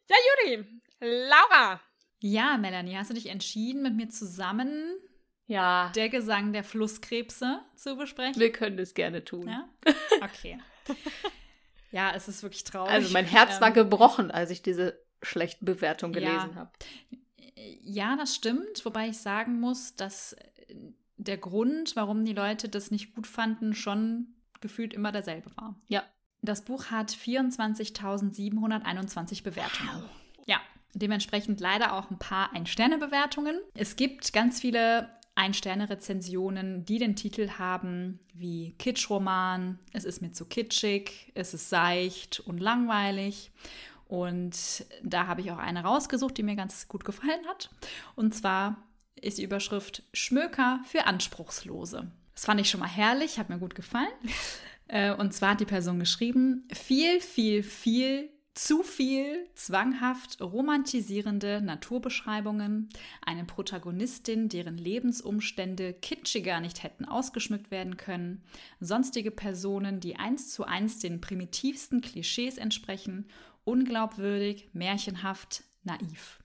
Ja, 0.08 0.16
Juri. 0.46 0.80
Laura. 1.00 1.80
Ja, 2.20 2.56
Melanie, 2.58 2.96
hast 2.96 3.10
du 3.10 3.14
dich 3.14 3.26
entschieden, 3.26 3.82
mit 3.82 3.94
mir 3.94 4.08
zusammen 4.08 4.96
Ja. 5.46 5.90
der 5.94 6.08
Gesang 6.08 6.52
der 6.52 6.64
Flusskrebse 6.64 7.60
zu 7.76 7.96
besprechen? 7.96 8.40
Wir 8.40 8.50
können 8.52 8.76
das 8.76 8.94
gerne 8.94 9.24
tun. 9.24 9.48
Ja? 9.48 9.68
Okay. 10.22 10.58
ja, 11.90 12.12
es 12.14 12.28
ist 12.28 12.42
wirklich 12.42 12.64
traurig. 12.64 12.92
Also 12.92 13.12
mein 13.12 13.24
Herz 13.26 13.60
war 13.60 13.68
Ähm, 13.68 13.74
gebrochen, 13.74 14.30
als 14.30 14.50
ich 14.50 14.62
diese 14.62 14.98
schlechten 15.22 15.64
Bewertungen 15.64 16.14
Ja. 16.14 16.20
gelesen 16.20 16.54
habe. 16.56 16.70
Ja, 17.82 18.16
das 18.16 18.34
stimmt, 18.34 18.84
wobei 18.84 19.08
ich 19.08 19.18
sagen 19.18 19.58
muss, 19.60 19.96
dass 19.96 20.34
äh, 20.34 20.74
der 21.16 21.38
Grund, 21.38 21.96
warum 21.96 22.24
die 22.24 22.32
Leute 22.34 22.68
das 22.68 22.90
nicht 22.90 23.14
gut 23.14 23.26
fanden, 23.26 23.74
schon 23.74 24.34
gefühlt 24.60 24.92
immer 24.94 25.12
derselbe 25.12 25.50
war. 25.56 25.78
Ja. 25.88 26.02
Das 26.42 26.64
Buch 26.64 26.86
hat 26.90 27.10
24.721 27.10 29.42
Bewertungen. 29.42 30.04
Ja, 30.46 30.60
dementsprechend 30.94 31.60
leider 31.60 31.94
auch 31.94 32.10
ein 32.10 32.18
paar 32.18 32.52
Ein-Sterne-Bewertungen. 32.52 33.58
Es 33.74 33.96
gibt 33.96 34.32
ganz 34.32 34.60
viele 34.60 35.08
Ein-Sterne-Rezensionen, 35.34 36.84
die 36.84 36.98
den 36.98 37.16
Titel 37.16 37.50
haben 37.58 38.20
wie 38.34 38.74
Kitschroman, 38.78 39.78
es 39.92 40.04
ist 40.04 40.22
mir 40.22 40.32
zu 40.32 40.44
kitschig, 40.44 41.32
es 41.34 41.54
ist 41.54 41.68
seicht 41.68 42.40
und 42.40 42.58
langweilig. 42.58 43.50
Und 44.06 44.84
da 45.02 45.26
habe 45.26 45.40
ich 45.40 45.50
auch 45.50 45.58
eine 45.58 45.82
rausgesucht, 45.82 46.36
die 46.36 46.42
mir 46.42 46.56
ganz 46.56 46.88
gut 46.88 47.04
gefallen 47.04 47.46
hat. 47.48 47.70
Und 48.14 48.34
zwar 48.34 48.76
ist 49.20 49.38
die 49.38 49.42
Überschrift 49.44 50.02
Schmöker 50.12 50.80
für 50.86 51.06
Anspruchslose. 51.06 52.10
Das 52.34 52.44
fand 52.44 52.60
ich 52.60 52.68
schon 52.70 52.80
mal 52.80 52.88
herrlich, 52.88 53.38
hat 53.38 53.48
mir 53.48 53.58
gut 53.58 53.74
gefallen. 53.74 54.08
Äh, 54.86 55.14
Und 55.14 55.32
zwar 55.32 55.52
hat 55.52 55.60
die 55.60 55.64
Person 55.64 55.98
geschrieben, 55.98 56.68
viel, 56.70 57.18
viel, 57.18 57.62
viel, 57.62 58.28
zu 58.54 58.84
viel, 58.84 59.48
zwanghaft 59.56 60.40
romantisierende 60.40 61.60
Naturbeschreibungen, 61.60 62.88
eine 63.24 63.44
Protagonistin, 63.44 64.48
deren 64.48 64.78
Lebensumstände 64.78 65.92
kitschiger 65.92 66.60
nicht 66.60 66.84
hätten 66.84 67.04
ausgeschmückt 67.04 67.72
werden 67.72 67.96
können, 67.96 68.44
sonstige 68.78 69.32
Personen, 69.32 69.98
die 69.98 70.16
eins 70.16 70.52
zu 70.52 70.64
eins 70.64 71.00
den 71.00 71.20
primitivsten 71.20 72.00
Klischees 72.00 72.56
entsprechen, 72.56 73.26
unglaubwürdig, 73.64 74.68
märchenhaft, 74.72 75.64
naiv. 75.82 76.38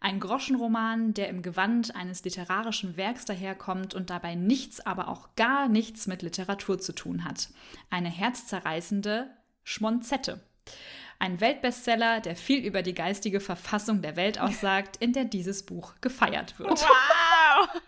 Ein 0.00 0.20
Groschenroman, 0.20 1.14
der 1.14 1.28
im 1.28 1.42
Gewand 1.42 1.94
eines 1.94 2.24
literarischen 2.24 2.96
Werks 2.96 3.24
daherkommt 3.24 3.94
und 3.94 4.10
dabei 4.10 4.34
nichts, 4.34 4.80
aber 4.80 5.08
auch 5.08 5.34
gar 5.34 5.68
nichts 5.68 6.06
mit 6.06 6.22
Literatur 6.22 6.78
zu 6.78 6.92
tun 6.92 7.24
hat. 7.24 7.48
Eine 7.90 8.08
herzzerreißende 8.08 9.30
Schmonzette. 9.64 10.40
Ein 11.18 11.40
Weltbestseller, 11.40 12.20
der 12.20 12.36
viel 12.36 12.64
über 12.64 12.82
die 12.82 12.94
geistige 12.94 13.40
Verfassung 13.40 14.02
der 14.02 14.16
Welt 14.16 14.40
aussagt, 14.40 14.96
in 14.98 15.12
der 15.12 15.24
dieses 15.24 15.64
Buch 15.64 15.94
gefeiert 16.00 16.58
wird. 16.58 16.80
Wow. 16.80 17.68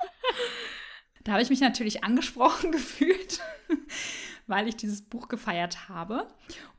Da 1.23 1.33
habe 1.33 1.43
ich 1.43 1.51
mich 1.51 1.61
natürlich 1.61 2.03
angesprochen 2.03 2.73
gefühlt, 2.73 3.41
weil 4.47 4.69
ich 4.69 4.77
dieses 4.77 5.03
Buch 5.03 5.29
gefeiert 5.29 5.89
habe. 5.89 6.27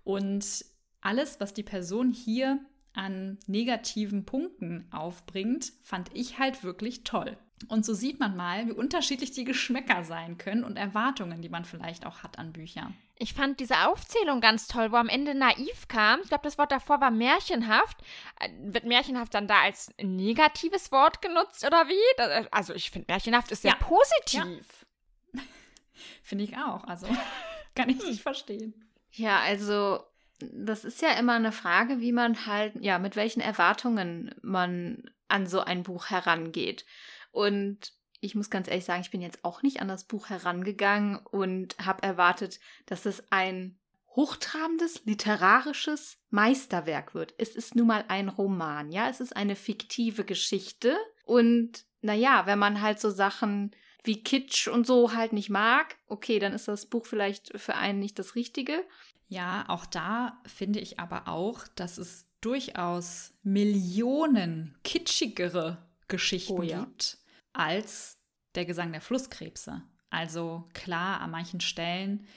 Und 0.03 0.65
alles, 0.99 1.39
was 1.39 1.53
die 1.53 1.63
Person 1.63 2.11
hier 2.11 2.59
an 2.93 3.37
negativen 3.47 4.25
Punkten 4.25 4.87
aufbringt, 4.91 5.73
fand 5.83 6.09
ich 6.13 6.39
halt 6.39 6.63
wirklich 6.63 7.03
toll. 7.03 7.37
Und 7.67 7.85
so 7.85 7.93
sieht 7.93 8.19
man 8.19 8.35
mal, 8.35 8.67
wie 8.67 8.71
unterschiedlich 8.71 9.31
die 9.31 9.43
Geschmäcker 9.43 10.03
sein 10.03 10.37
können 10.37 10.63
und 10.63 10.77
Erwartungen, 10.77 11.41
die 11.41 11.49
man 11.49 11.63
vielleicht 11.63 12.05
auch 12.05 12.23
hat 12.23 12.39
an 12.39 12.51
Bücher. 12.51 12.91
Ich 13.21 13.33
fand 13.35 13.59
diese 13.59 13.87
Aufzählung 13.87 14.41
ganz 14.41 14.67
toll, 14.67 14.91
wo 14.91 14.95
am 14.95 15.07
Ende 15.07 15.35
naiv 15.35 15.87
kam. 15.87 16.21
Ich 16.23 16.29
glaube, 16.29 16.43
das 16.43 16.57
Wort 16.57 16.71
davor 16.71 17.01
war 17.01 17.11
märchenhaft. 17.11 17.97
Äh, 18.39 18.49
Wird 18.61 18.85
märchenhaft 18.85 19.33
dann 19.35 19.47
da 19.47 19.61
als 19.61 19.91
negatives 20.01 20.91
Wort 20.91 21.21
genutzt 21.21 21.63
oder 21.63 21.87
wie? 21.87 22.15
Da- 22.17 22.47
Also 22.49 22.73
ich 22.73 22.89
finde, 22.89 23.05
märchenhaft 23.11 23.51
ist 23.51 23.61
sehr 23.61 23.77
Ja. 23.79 23.87
positiv. 23.87 24.85
Finde 26.23 26.43
ich 26.45 26.57
auch. 26.57 26.83
Also 26.85 27.05
kann 27.75 27.89
ich 27.89 28.03
nicht 28.03 28.21
verstehen. 28.23 28.73
Ja, 29.11 29.39
also 29.39 30.03
das 30.39 30.83
ist 30.85 31.01
ja 31.03 31.11
immer 31.13 31.33
eine 31.33 31.51
Frage, 31.51 31.99
wie 31.99 32.11
man 32.11 32.47
halt, 32.47 32.73
ja, 32.79 32.97
mit 32.97 33.15
welchen 33.15 33.41
Erwartungen 33.41 34.33
man 34.41 35.11
an 35.27 35.45
so 35.45 35.59
ein 35.59 35.83
Buch 35.83 36.07
herangeht. 36.09 36.85
Und 37.31 37.93
ich 38.21 38.35
muss 38.35 38.49
ganz 38.49 38.67
ehrlich 38.67 38.85
sagen, 38.85 39.01
ich 39.01 39.11
bin 39.11 39.21
jetzt 39.21 39.43
auch 39.43 39.63
nicht 39.63 39.81
an 39.81 39.87
das 39.87 40.05
Buch 40.05 40.29
herangegangen 40.29 41.17
und 41.17 41.75
habe 41.83 42.03
erwartet, 42.03 42.59
dass 42.85 43.05
es 43.05 43.23
ein 43.31 43.77
hochtrabendes 44.15 45.05
literarisches 45.05 46.17
Meisterwerk 46.29 47.15
wird. 47.15 47.33
Es 47.37 47.55
ist 47.55 47.75
nun 47.75 47.87
mal 47.87 48.05
ein 48.07 48.29
Roman, 48.29 48.91
ja, 48.91 49.09
es 49.09 49.19
ist 49.21 49.35
eine 49.35 49.55
fiktive 49.55 50.23
Geschichte 50.23 50.95
und 51.25 51.85
naja, 52.01 52.45
wenn 52.45 52.59
man 52.59 52.81
halt 52.81 52.99
so 52.99 53.09
Sachen 53.09 53.71
wie 54.03 54.23
Kitsch 54.23 54.67
und 54.67 54.85
so 54.85 55.13
halt 55.13 55.33
nicht 55.33 55.49
mag, 55.49 55.95
okay, 56.07 56.39
dann 56.39 56.53
ist 56.53 56.67
das 56.67 56.87
Buch 56.87 57.05
vielleicht 57.05 57.59
für 57.59 57.75
einen 57.75 57.99
nicht 57.99 58.17
das 58.19 58.35
Richtige. 58.35 58.83
Ja, 59.27 59.65
auch 59.67 59.85
da 59.85 60.41
finde 60.45 60.79
ich 60.79 60.99
aber 60.99 61.27
auch, 61.27 61.67
dass 61.75 61.97
es 61.97 62.27
durchaus 62.41 63.33
Millionen 63.43 64.75
kitschigere 64.83 65.77
Geschichten 66.07 66.53
Oh 66.53 66.63
ja. 66.63 66.81
gibt 66.81 67.20
als 67.53 68.17
der 68.55 68.65
Gesang 68.65 68.91
der 68.91 69.01
Flusskrebse. 69.01 69.81
Also 70.09 70.67
klar, 70.73 71.21
an 71.21 71.31
manchen 71.31 71.61
Stellen 71.61 72.27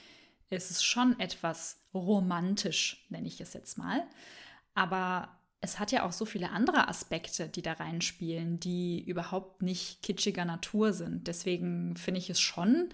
ist 0.49 0.71
es 0.71 0.83
schon 0.83 1.19
etwas 1.19 1.81
romantisch, 1.93 3.05
nenne 3.09 3.27
ich 3.27 3.41
es 3.41 3.53
jetzt 3.53 3.77
mal. 3.77 4.05
Aber 4.73 5.29
es 5.61 5.79
hat 5.79 5.91
ja 5.91 6.05
auch 6.05 6.11
so 6.11 6.25
viele 6.25 6.51
andere 6.51 6.87
Aspekte, 6.87 7.49
die 7.49 7.61
da 7.61 7.73
reinspielen, 7.73 8.59
die 8.59 9.03
überhaupt 9.03 9.61
nicht 9.61 10.03
kitschiger 10.03 10.45
Natur 10.45 10.93
sind. 10.93 11.27
Deswegen 11.27 11.97
finde 11.97 12.19
ich 12.19 12.29
es 12.29 12.39
schon 12.39 12.89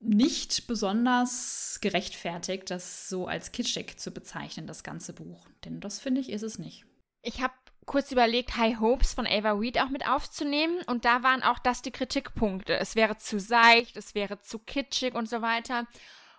nicht 0.00 0.66
besonders 0.66 1.78
gerechtfertigt, 1.80 2.70
das 2.70 3.08
so 3.08 3.28
als 3.28 3.52
kitschig 3.52 3.98
zu 3.98 4.10
bezeichnen, 4.10 4.66
das 4.66 4.82
ganze 4.82 5.12
Buch. 5.12 5.46
Denn 5.64 5.80
das 5.80 6.00
finde 6.00 6.20
ich 6.20 6.30
ist 6.30 6.42
es 6.42 6.58
nicht. 6.58 6.84
Ich 7.22 7.40
habe 7.40 7.54
kurz 7.86 8.12
überlegt, 8.12 8.56
High 8.56 8.80
Hopes 8.80 9.14
von 9.14 9.26
Ava 9.26 9.52
Reed 9.52 9.80
auch 9.80 9.88
mit 9.88 10.06
aufzunehmen. 10.06 10.82
Und 10.86 11.04
da 11.04 11.22
waren 11.22 11.42
auch 11.42 11.58
das 11.58 11.82
die 11.82 11.90
Kritikpunkte. 11.90 12.76
Es 12.76 12.96
wäre 12.96 13.16
zu 13.16 13.38
seicht, 13.38 13.96
es 13.96 14.14
wäre 14.14 14.40
zu 14.40 14.58
kitschig 14.58 15.14
und 15.14 15.28
so 15.28 15.42
weiter. 15.42 15.86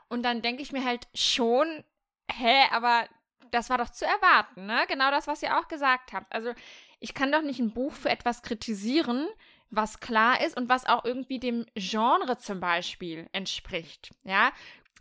Und 0.08 0.24
dann 0.24 0.42
denke 0.42 0.62
ich 0.62 0.72
mir 0.72 0.86
halt 0.86 1.08
schon, 1.14 1.84
hä, 2.32 2.64
aber 2.72 3.08
das 3.52 3.70
war 3.70 3.78
doch 3.78 3.90
zu 3.90 4.06
erwarten, 4.06 4.66
ne? 4.66 4.86
Genau 4.88 5.12
das, 5.12 5.28
was 5.28 5.44
ihr 5.44 5.58
auch 5.60 5.68
gesagt 5.68 6.14
habt. 6.14 6.34
Also 6.34 6.54
ich 7.00 7.14
kann 7.14 7.32
doch 7.32 7.42
nicht 7.42 7.60
ein 7.60 7.74
Buch 7.74 7.94
für 7.94 8.10
etwas 8.10 8.42
kritisieren, 8.42 9.28
was 9.70 10.00
klar 10.00 10.42
ist 10.42 10.56
und 10.56 10.70
was 10.70 10.86
auch 10.86 11.04
irgendwie 11.04 11.40
dem 11.40 11.66
Genre 11.76 12.38
zum 12.38 12.60
Beispiel 12.60 13.28
entspricht. 13.32 14.12
Ja, 14.24 14.52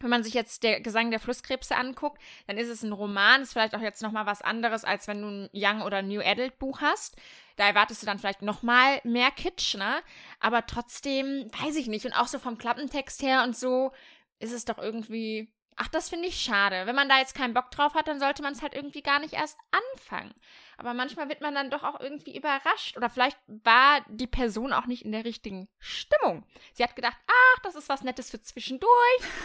wenn 0.03 0.11
man 0.11 0.25
sich 0.25 0.35
jetzt 0.35 0.63
der 0.63 0.81
Gesang 0.81 1.11
der 1.11 1.21
Flusskrebse 1.21 1.77
anguckt, 1.77 2.21
dann 2.47 2.59
ist 2.59 2.69
es 2.69 2.83
ein 2.83 2.93
Roman, 2.93 3.43
ist 3.43 3.53
vielleicht 3.53 3.75
auch 3.75 3.81
jetzt 3.81 4.03
nochmal 4.03 4.27
was 4.27 4.43
anderes, 4.43 4.85
als 4.85 5.09
wenn 5.09 5.23
du 5.23 5.29
ein 5.29 5.51
Young 5.53 5.83
oder 5.83 6.03
New 6.03 6.21
Adult 6.21 6.59
Buch 6.59 6.81
hast. 6.81 7.17
Da 7.57 7.67
erwartest 7.67 8.03
du 8.03 8.07
dann 8.07 8.19
vielleicht 8.19 8.43
nochmal 8.43 9.01
mehr 9.05 9.31
Kitsch, 9.31 9.77
ne? 9.77 10.03
Aber 10.41 10.67
trotzdem, 10.67 11.51
weiß 11.63 11.77
ich 11.77 11.87
nicht. 11.87 12.07
Und 12.07 12.13
auch 12.13 12.27
so 12.27 12.39
vom 12.39 12.59
Klappentext 12.59 13.23
her 13.23 13.45
und 13.45 13.57
so 13.57 13.93
ist 14.39 14.53
es 14.53 14.65
doch 14.65 14.79
irgendwie 14.79 15.53
Ach, 15.77 15.89
das 15.89 16.11
finde 16.11 16.29
ich 16.29 16.41
schade. 16.41 16.87
Wenn 16.87 16.95
man 16.95 17.09
da 17.09 17.19
jetzt 17.19 17.35
keinen 17.35 17.55
Bock 17.55 17.71
drauf 17.71 17.95
hat, 17.95 18.07
dann 18.07 18.21
sollte 18.21 18.43
man 18.43 18.53
es 18.53 18.63
halt 18.63 18.75
irgendwie 18.75 19.03
gar 19.03 19.21
nicht 19.21 19.35
erst 19.35 19.59
anfangen. 19.71 20.35
Aber 20.77 20.95
manchmal 20.95 21.29
wird 21.29 21.41
man 21.41 21.55
dann 21.55 21.71
doch 21.71 21.83
auch 21.83 22.01
irgendwie 22.01 22.37
überrascht. 22.37 22.97
Oder 22.97 23.09
vielleicht 23.09 23.39
war 23.47 24.01
die 24.09 24.27
Person 24.27 24.73
auch 24.73 24.87
nicht 24.87 25.05
in 25.05 25.13
der 25.13 25.25
richtigen 25.25 25.69
Stimmung. 25.79 26.45
Sie 26.75 26.83
hat 26.83 26.97
gedacht, 26.97 27.17
ach, 27.27 27.59
das 27.63 27.75
ist 27.75 27.89
was 27.89 28.03
Nettes 28.03 28.31
für 28.31 28.41
zwischendurch. 28.41 28.91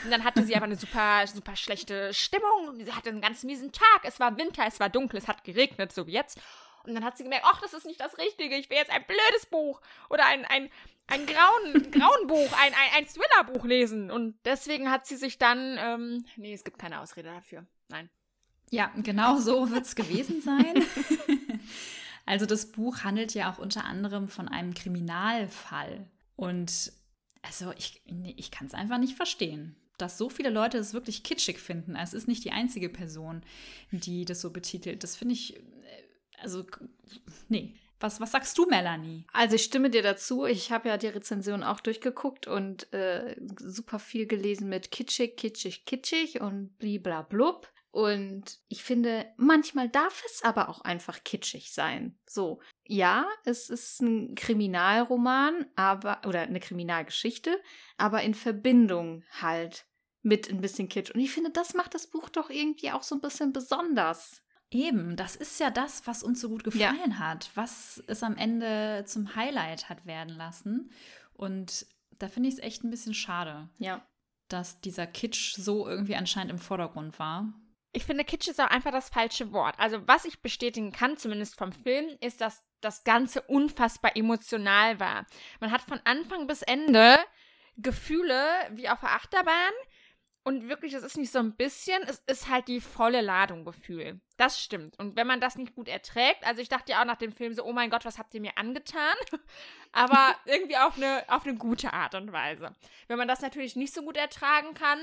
Und 0.03 0.11
dann 0.11 0.23
hatte 0.23 0.43
sie 0.43 0.55
aber 0.55 0.65
eine 0.65 0.75
super, 0.75 1.25
super 1.27 1.55
schlechte 1.55 2.13
Stimmung. 2.13 2.75
Sie 2.83 2.91
hatte 2.91 3.09
einen 3.09 3.21
ganz 3.21 3.43
miesen 3.43 3.71
Tag. 3.71 4.01
Es 4.03 4.19
war 4.19 4.37
Winter, 4.37 4.63
es 4.67 4.79
war 4.79 4.89
dunkel, 4.89 5.19
es 5.19 5.27
hat 5.27 5.43
geregnet, 5.43 5.93
so 5.93 6.07
wie 6.07 6.13
jetzt. 6.13 6.39
Und 6.87 6.95
dann 6.95 7.03
hat 7.03 7.17
sie 7.17 7.23
gemerkt, 7.23 7.45
ach, 7.45 7.61
das 7.61 7.73
ist 7.73 7.85
nicht 7.85 7.99
das 7.99 8.17
Richtige. 8.17 8.55
Ich 8.55 8.69
will 8.69 8.77
jetzt 8.77 8.91
ein 8.91 9.03
blödes 9.05 9.45
Buch 9.47 9.81
oder 10.09 10.25
ein, 10.25 10.45
ein, 10.45 10.69
ein 11.07 11.25
grauen, 11.25 11.91
grauen 11.91 12.27
Buch, 12.27 12.51
ein, 12.53 12.73
ein, 12.73 12.89
ein 12.97 13.07
Thriller-Buch 13.07 13.65
lesen. 13.65 14.11
Und 14.11 14.35
deswegen 14.45 14.91
hat 14.91 15.07
sie 15.07 15.15
sich 15.15 15.37
dann, 15.37 15.77
ähm, 15.79 16.25
nee, 16.35 16.53
es 16.53 16.63
gibt 16.63 16.77
keine 16.79 16.99
Ausrede 17.01 17.29
dafür. 17.29 17.65
Nein. 17.87 18.09
Ja, 18.69 18.91
genau 18.97 19.37
so 19.37 19.71
wird 19.71 19.85
es 19.85 19.95
gewesen 19.95 20.41
sein. 20.41 20.83
also 22.25 22.45
das 22.45 22.71
Buch 22.71 23.03
handelt 23.03 23.33
ja 23.33 23.51
auch 23.51 23.57
unter 23.57 23.85
anderem 23.85 24.27
von 24.27 24.49
einem 24.49 24.73
Kriminalfall. 24.73 26.05
Und 26.35 26.91
also 27.41 27.71
ich, 27.77 28.01
ich 28.35 28.51
kann 28.51 28.67
es 28.67 28.73
einfach 28.73 28.97
nicht 28.97 29.15
verstehen, 29.15 29.77
dass 29.97 30.17
so 30.17 30.29
viele 30.29 30.49
Leute 30.49 30.77
es 30.77 30.93
wirklich 30.93 31.23
kitschig 31.23 31.59
finden. 31.59 31.95
Es 31.95 32.13
ist 32.13 32.27
nicht 32.27 32.43
die 32.43 32.51
einzige 32.51 32.89
Person, 32.89 33.43
die 33.91 34.25
das 34.25 34.41
so 34.41 34.51
betitelt. 34.51 35.03
Das 35.03 35.15
finde 35.15 35.33
ich, 35.33 35.55
äh, 35.55 35.61
also, 36.39 36.65
nee. 37.47 37.75
Was, 37.99 38.19
was 38.21 38.31
sagst 38.31 38.57
du, 38.57 38.65
Melanie? 38.65 39.25
Also 39.33 39.55
ich 39.55 39.63
stimme 39.63 39.89
dir 39.89 40.03
dazu. 40.03 40.45
Ich 40.45 40.71
habe 40.71 40.89
ja 40.89 40.97
die 40.97 41.07
Rezension 41.07 41.63
auch 41.63 41.79
durchgeguckt 41.79 42.47
und 42.47 42.91
äh, 42.93 43.35
super 43.59 43.99
viel 43.99 44.27
gelesen 44.27 44.69
mit 44.69 44.91
kitschig, 44.91 45.35
kitschig, 45.37 45.85
kitschig 45.85 46.41
und 46.41 46.77
bliblablub. 46.77 47.71
Und 47.91 48.59
ich 48.67 48.83
finde, 48.83 49.25
manchmal 49.37 49.89
darf 49.89 50.21
es 50.27 50.43
aber 50.43 50.69
auch 50.69 50.81
einfach 50.81 51.23
kitschig 51.23 51.73
sein. 51.73 52.19
So, 52.29 52.61
ja, 52.85 53.25
es 53.43 53.69
ist 53.71 54.01
ein 54.01 54.35
Kriminalroman, 54.35 55.65
aber 55.75 56.21
oder 56.27 56.41
eine 56.41 56.59
Kriminalgeschichte, 56.59 57.59
aber 57.97 58.21
in 58.21 58.35
Verbindung 58.35 59.23
halt 59.41 59.87
mit 60.21 60.49
ein 60.49 60.61
bisschen 60.61 60.89
Kitsch. 60.89 61.11
Und 61.11 61.21
ich 61.21 61.31
finde, 61.31 61.49
das 61.49 61.73
macht 61.73 61.95
das 61.95 62.07
Buch 62.07 62.29
doch 62.29 62.49
irgendwie 62.49 62.91
auch 62.91 63.03
so 63.03 63.15
ein 63.15 63.21
bisschen 63.21 63.53
besonders. 63.53 64.43
Eben, 64.69 65.15
das 65.15 65.35
ist 65.35 65.59
ja 65.59 65.69
das, 65.69 66.05
was 66.07 66.23
uns 66.23 66.41
so 66.41 66.49
gut 66.49 66.63
gefallen 66.63 67.11
ja. 67.11 67.19
hat, 67.19 67.51
was 67.55 68.03
es 68.07 68.21
am 68.21 68.35
Ende 68.35 69.05
zum 69.05 69.35
Highlight 69.35 69.87
hat 69.89 70.05
werden 70.05 70.35
lassen. 70.35 70.91
Und 71.33 71.85
da 72.19 72.27
finde 72.27 72.49
ich 72.49 72.55
es 72.55 72.61
echt 72.61 72.83
ein 72.83 72.89
bisschen 72.89 73.13
schade, 73.13 73.69
ja. 73.79 74.05
dass 74.49 74.81
dieser 74.81 75.07
Kitsch 75.07 75.55
so 75.55 75.87
irgendwie 75.87 76.15
anscheinend 76.15 76.51
im 76.51 76.59
Vordergrund 76.59 77.17
war. 77.17 77.53
Ich 77.93 78.05
finde, 78.05 78.25
Kitsch 78.25 78.49
ist 78.49 78.59
auch 78.59 78.69
einfach 78.69 78.91
das 78.91 79.09
falsche 79.09 79.53
Wort. 79.53 79.79
Also, 79.79 80.05
was 80.07 80.25
ich 80.25 80.41
bestätigen 80.41 80.91
kann, 80.91 81.17
zumindest 81.17 81.57
vom 81.57 81.71
Film, 81.71 82.05
ist, 82.19 82.41
dass 82.41 82.63
das 82.81 83.03
Ganze 83.03 83.41
unfassbar 83.43 84.15
emotional 84.15 84.99
war. 84.99 85.25
Man 85.61 85.71
hat 85.71 85.81
von 85.81 85.99
Anfang 86.03 86.45
bis 86.45 86.61
Ende 86.61 87.17
Gefühle 87.77 88.45
wie 88.71 88.89
auf 88.89 88.99
der 88.99 89.13
Achterbahn, 89.13 89.73
und 90.47 90.69
wirklich, 90.69 90.93
es 90.93 91.03
ist 91.03 91.17
nicht 91.17 91.33
so 91.33 91.39
ein 91.39 91.57
bisschen, 91.57 92.01
es 92.03 92.23
ist 92.25 92.47
halt 92.47 92.69
die 92.69 92.79
volle 92.79 93.19
Ladung 93.19 93.65
Gefühl. 93.65 94.21
Das 94.37 94.63
stimmt. 94.63 94.97
Und 94.97 95.17
wenn 95.17 95.27
man 95.27 95.41
das 95.41 95.57
nicht 95.57 95.75
gut 95.75 95.89
erträgt, 95.89 96.47
also 96.47 96.61
ich 96.61 96.69
dachte 96.69 96.93
ja 96.93 97.01
auch 97.01 97.05
nach 97.05 97.17
dem 97.17 97.33
Film 97.33 97.53
so, 97.53 97.65
oh 97.65 97.73
mein 97.73 97.89
Gott, 97.89 98.05
was 98.05 98.17
habt 98.17 98.33
ihr 98.33 98.39
mir 98.39 98.57
angetan? 98.57 99.17
Aber 99.91 100.37
irgendwie 100.45 100.77
auf 100.77 100.95
eine, 100.95 101.25
auf 101.27 101.45
eine 101.45 101.57
gute 101.57 101.91
Art 101.91 102.15
und 102.15 102.31
Weise. 102.31 102.73
Wenn 103.09 103.17
man 103.17 103.27
das 103.27 103.41
natürlich 103.41 103.75
nicht 103.75 103.93
so 103.93 104.03
gut 104.03 104.15
ertragen 104.15 104.73
kann, 104.73 104.99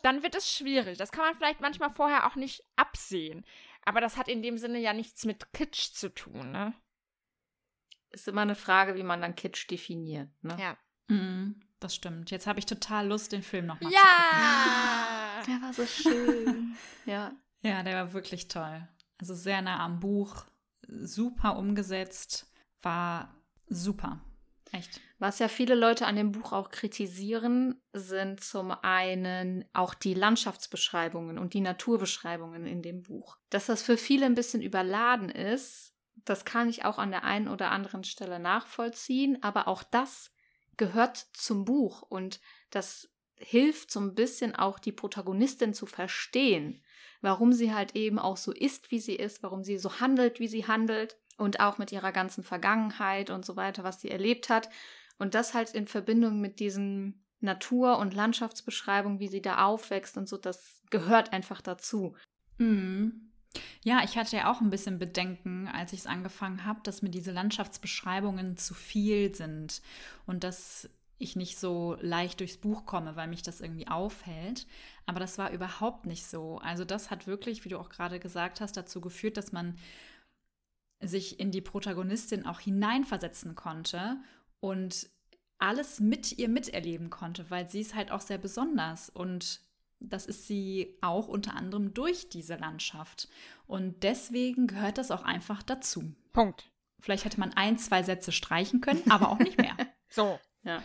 dann 0.00 0.22
wird 0.22 0.34
es 0.34 0.50
schwierig. 0.50 0.96
Das 0.96 1.12
kann 1.12 1.26
man 1.26 1.36
vielleicht 1.36 1.60
manchmal 1.60 1.90
vorher 1.90 2.26
auch 2.26 2.36
nicht 2.36 2.64
absehen. 2.76 3.44
Aber 3.82 4.00
das 4.00 4.16
hat 4.16 4.28
in 4.28 4.40
dem 4.40 4.56
Sinne 4.56 4.78
ja 4.78 4.94
nichts 4.94 5.26
mit 5.26 5.52
Kitsch 5.52 5.92
zu 5.92 6.08
tun, 6.08 6.52
ne? 6.52 6.72
Ist 8.08 8.28
immer 8.28 8.42
eine 8.42 8.54
Frage, 8.54 8.94
wie 8.94 9.02
man 9.02 9.20
dann 9.20 9.36
Kitsch 9.36 9.70
definiert, 9.70 10.30
ne? 10.40 10.56
Ja. 10.58 10.78
Mhm. 11.08 11.60
Das 11.80 11.94
stimmt. 11.94 12.30
Jetzt 12.30 12.46
habe 12.46 12.58
ich 12.58 12.66
total 12.66 13.08
Lust, 13.08 13.32
den 13.32 13.42
Film 13.42 13.66
nochmal 13.66 13.90
ja! 13.92 15.42
zu 15.42 15.50
gucken. 15.50 15.60
Der 15.60 15.62
war 15.62 15.72
so 15.72 15.86
schön. 15.86 16.76
ja. 17.06 17.32
Ja, 17.62 17.82
der 17.82 17.94
war 17.94 18.12
wirklich 18.12 18.48
toll. 18.48 18.88
Also 19.18 19.34
sehr 19.34 19.60
nah 19.60 19.84
am 19.84 20.00
Buch, 20.00 20.44
super 20.88 21.56
umgesetzt, 21.56 22.50
war 22.82 23.34
super. 23.66 24.20
Echt. 24.72 25.00
Was 25.18 25.38
ja 25.40 25.48
viele 25.48 25.74
Leute 25.74 26.06
an 26.06 26.16
dem 26.16 26.32
Buch 26.32 26.52
auch 26.52 26.70
kritisieren, 26.70 27.82
sind 27.92 28.40
zum 28.42 28.70
einen 28.70 29.64
auch 29.72 29.94
die 29.94 30.14
Landschaftsbeschreibungen 30.14 31.38
und 31.38 31.54
die 31.54 31.60
Naturbeschreibungen 31.60 32.66
in 32.66 32.80
dem 32.82 33.02
Buch. 33.02 33.36
Dass 33.50 33.66
das 33.66 33.82
für 33.82 33.96
viele 33.96 34.26
ein 34.26 34.34
bisschen 34.34 34.62
überladen 34.62 35.28
ist, 35.28 35.94
das 36.24 36.44
kann 36.44 36.68
ich 36.68 36.84
auch 36.84 36.98
an 36.98 37.10
der 37.10 37.24
einen 37.24 37.48
oder 37.48 37.70
anderen 37.70 38.04
Stelle 38.04 38.38
nachvollziehen, 38.38 39.42
aber 39.42 39.68
auch 39.68 39.82
das 39.82 40.32
gehört 40.80 41.26
zum 41.34 41.66
Buch 41.66 42.00
und 42.00 42.40
das 42.70 43.10
hilft 43.36 43.90
so 43.90 44.00
ein 44.00 44.14
bisschen 44.14 44.56
auch 44.56 44.78
die 44.78 44.92
Protagonistin 44.92 45.74
zu 45.74 45.84
verstehen, 45.84 46.82
warum 47.20 47.52
sie 47.52 47.74
halt 47.74 47.94
eben 47.96 48.18
auch 48.18 48.38
so 48.38 48.50
ist, 48.50 48.90
wie 48.90 48.98
sie 48.98 49.14
ist, 49.14 49.42
warum 49.42 49.62
sie 49.62 49.76
so 49.76 50.00
handelt, 50.00 50.40
wie 50.40 50.48
sie 50.48 50.66
handelt 50.66 51.18
und 51.36 51.60
auch 51.60 51.76
mit 51.76 51.92
ihrer 51.92 52.12
ganzen 52.12 52.42
Vergangenheit 52.42 53.28
und 53.28 53.44
so 53.44 53.56
weiter, 53.56 53.84
was 53.84 54.00
sie 54.00 54.10
erlebt 54.10 54.48
hat 54.48 54.70
und 55.18 55.34
das 55.34 55.52
halt 55.52 55.74
in 55.74 55.86
Verbindung 55.86 56.40
mit 56.40 56.60
diesen 56.60 57.26
Natur- 57.40 57.98
und 57.98 58.14
Landschaftsbeschreibungen, 58.14 59.20
wie 59.20 59.28
sie 59.28 59.42
da 59.42 59.66
aufwächst 59.66 60.16
und 60.16 60.30
so, 60.30 60.38
das 60.38 60.80
gehört 60.88 61.34
einfach 61.34 61.60
dazu. 61.60 62.16
Mhm. 62.56 63.29
Ja, 63.82 64.02
ich 64.04 64.16
hatte 64.16 64.36
ja 64.36 64.50
auch 64.50 64.60
ein 64.60 64.70
bisschen 64.70 64.98
Bedenken, 64.98 65.66
als 65.68 65.92
ich 65.92 66.00
es 66.00 66.06
angefangen 66.06 66.64
habe, 66.64 66.80
dass 66.82 67.02
mir 67.02 67.10
diese 67.10 67.32
Landschaftsbeschreibungen 67.32 68.56
zu 68.56 68.74
viel 68.74 69.34
sind 69.34 69.82
und 70.26 70.44
dass 70.44 70.88
ich 71.18 71.36
nicht 71.36 71.58
so 71.58 71.96
leicht 72.00 72.40
durchs 72.40 72.56
Buch 72.56 72.86
komme, 72.86 73.14
weil 73.16 73.28
mich 73.28 73.42
das 73.42 73.60
irgendwie 73.60 73.88
aufhält. 73.88 74.66
Aber 75.06 75.20
das 75.20 75.36
war 75.36 75.50
überhaupt 75.50 76.06
nicht 76.06 76.26
so. 76.26 76.58
Also 76.58 76.84
das 76.84 77.10
hat 77.10 77.26
wirklich, 77.26 77.64
wie 77.64 77.68
du 77.68 77.78
auch 77.78 77.90
gerade 77.90 78.20
gesagt 78.20 78.60
hast, 78.60 78.76
dazu 78.76 79.00
geführt, 79.00 79.36
dass 79.36 79.52
man 79.52 79.76
sich 81.02 81.38
in 81.40 81.50
die 81.50 81.60
Protagonistin 81.60 82.46
auch 82.46 82.60
hineinversetzen 82.60 83.54
konnte 83.54 84.18
und 84.60 85.10
alles 85.58 86.00
mit 86.00 86.38
ihr 86.38 86.48
miterleben 86.48 87.10
konnte, 87.10 87.50
weil 87.50 87.68
sie 87.68 87.80
ist 87.80 87.94
halt 87.94 88.10
auch 88.10 88.20
sehr 88.20 88.38
besonders 88.38 89.10
und 89.10 89.60
das 90.00 90.26
ist 90.26 90.46
sie 90.46 90.98
auch 91.00 91.28
unter 91.28 91.54
anderem 91.54 91.94
durch 91.94 92.28
diese 92.28 92.56
Landschaft. 92.56 93.28
Und 93.66 94.02
deswegen 94.02 94.66
gehört 94.66 94.98
das 94.98 95.10
auch 95.10 95.22
einfach 95.22 95.62
dazu. 95.62 96.14
Punkt. 96.32 96.70
Vielleicht 97.00 97.24
hätte 97.24 97.40
man 97.40 97.52
ein, 97.54 97.78
zwei 97.78 98.02
Sätze 98.02 98.32
streichen 98.32 98.80
können, 98.80 99.10
aber 99.10 99.30
auch 99.30 99.38
nicht 99.38 99.58
mehr. 99.58 99.76
so. 100.08 100.38
Ja. 100.62 100.82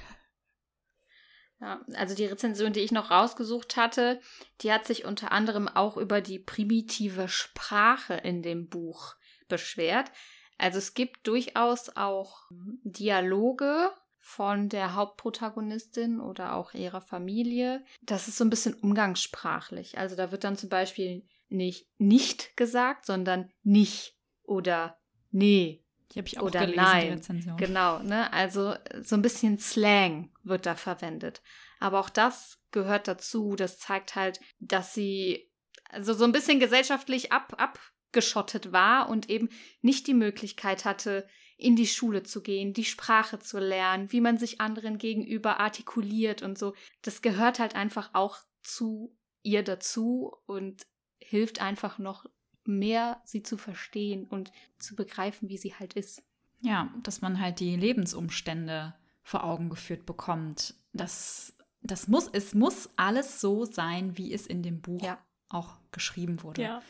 Ja, 1.62 1.82
also 1.95 2.15
die 2.15 2.25
Rezension, 2.25 2.73
die 2.73 2.82
ich 2.82 2.91
noch 2.91 3.12
rausgesucht 3.12 3.78
hatte, 3.78 4.19
die 4.62 4.73
hat 4.73 4.86
sich 4.86 5.06
unter 5.06 5.32
anderem 5.32 5.69
auch 5.69 5.95
über 5.95 6.19
die 6.19 6.38
primitive 6.38 7.30
Sprache 7.30 8.13
in 8.15 8.43
dem 8.43 8.67
Buch 8.67 9.15
beschwert. 9.47 10.12
Also 10.58 10.78
es 10.80 10.93
gibt 10.93 11.28
durchaus 11.28 11.95
auch 11.95 12.41
Dialoge 12.84 13.89
von 14.27 14.69
der 14.69 14.95
Hauptprotagonistin 14.95 16.19
oder 16.19 16.55
auch 16.55 16.73
ihrer 16.73 16.99
Familie. 16.99 17.85
Das 18.01 18.27
ist 18.27 18.38
so 18.38 18.43
ein 18.43 18.49
bisschen 18.49 18.73
umgangssprachlich. 18.73 19.99
Also 19.99 20.15
da 20.15 20.31
wird 20.31 20.43
dann 20.43 20.57
zum 20.57 20.67
Beispiel 20.67 21.27
nicht 21.47 21.88
nicht 21.99 22.57
gesagt, 22.57 23.05
sondern 23.05 23.51
nicht 23.61 24.17
oder 24.41 24.97
nee. 25.29 25.83
Die 26.11 26.17
habe 26.17 26.27
ich 26.27 26.39
auch 26.39 26.47
oder 26.47 26.61
gelesen, 26.61 26.81
nein. 26.81 27.07
die 27.07 27.13
Rezension. 27.13 27.57
Genau, 27.57 27.99
ne? 27.99 28.33
Also 28.33 28.73
so 29.03 29.15
ein 29.15 29.21
bisschen 29.21 29.59
Slang 29.59 30.31
wird 30.41 30.65
da 30.65 30.73
verwendet. 30.73 31.43
Aber 31.79 31.99
auch 31.99 32.09
das 32.09 32.57
gehört 32.71 33.07
dazu. 33.07 33.55
Das 33.55 33.77
zeigt 33.77 34.15
halt, 34.15 34.39
dass 34.59 34.95
sie 34.95 35.51
also 35.89 36.13
so 36.13 36.23
ein 36.23 36.31
bisschen 36.31 36.59
gesellschaftlich 36.59 37.31
ab, 37.31 37.53
ab 37.59 37.79
abgeschottet 38.15 38.71
war 38.71 39.09
und 39.09 39.29
eben 39.29 39.49
nicht 39.81 40.07
die 40.07 40.13
Möglichkeit 40.13 40.85
hatte, 40.85 41.27
in 41.58 41.76
die 41.76 41.88
Schule 41.88 42.24
zu 42.24 42.41
gehen, 42.41 42.74
die 42.74 42.86
Sprache 42.86 43.39
zu 43.39 43.60
lernen, 43.60 44.12
wie 44.12 44.22
man 44.22 44.38
sich 44.38 44.60
anderen 44.60 44.98
gegenüber 44.98 45.60
artikuliert 45.60 46.41
und 46.41 46.58
so. 46.58 46.74
Das 47.02 47.22
gehört 47.22 47.60
halt 47.60 47.76
einfach 47.76 48.10
auch 48.13 48.39
zu 48.62 49.15
ihr 49.44 49.63
dazu 49.63 50.36
und 50.46 50.86
hilft 51.20 51.62
einfach 51.62 51.98
noch 51.98 52.26
mehr, 52.65 53.22
sie 53.26 53.44
zu 53.44 53.58
verstehen 53.58 54.26
und 54.26 54.52
zu 54.80 54.96
begreifen, 54.96 55.50
wie 55.50 55.58
sie 55.58 55.76
halt 55.76 55.94
ist. 55.94 56.24
Ja, 56.62 56.94
dass 57.04 57.22
man 57.22 57.39
halt 57.39 57.60
die 57.60 57.76
Lebensumstände 57.76 58.96
vor 59.22 59.44
Augen 59.44 59.70
geführt 59.70 60.06
bekommt. 60.06 60.74
Das, 60.94 61.56
das 61.82 62.08
muss, 62.08 62.28
es 62.32 62.54
muss 62.54 62.89
alles 62.96 63.39
so 63.39 63.65
sein, 63.65 64.18
wie 64.18 64.34
es 64.34 64.48
in 64.48 64.63
dem 64.63 64.82
Buch 64.82 65.04
ja. 65.04 65.24
auch 65.50 65.78
geschrieben 65.91 66.44
wurde. 66.44 66.63
Ja. 66.63 66.82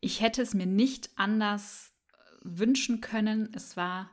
Ich 0.00 0.20
hätte 0.20 0.40
es 0.42 0.54
mir 0.54 0.66
nicht 0.66 1.10
anders 1.16 1.92
wünschen 2.42 3.00
können. 3.00 3.52
Es 3.54 3.76
war 3.76 4.10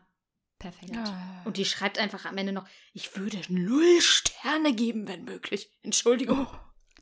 perfekt. 0.60 0.96
Ja. 0.96 1.42
Und 1.46 1.58
die 1.58 1.66
schreibt 1.66 2.00
einfach 2.00 2.26
am 2.26 2.38
Ende 2.38 2.54
noch, 2.54 2.68
ich 2.94 3.16
würde 3.18 3.42
null 3.50 4.02
Sterne 4.02 4.74
geben, 4.74 5.08
wenn 5.08 5.26
möglich. 5.26 5.72
Entschuldigung. 5.84 6.48
Oh, 6.50 6.58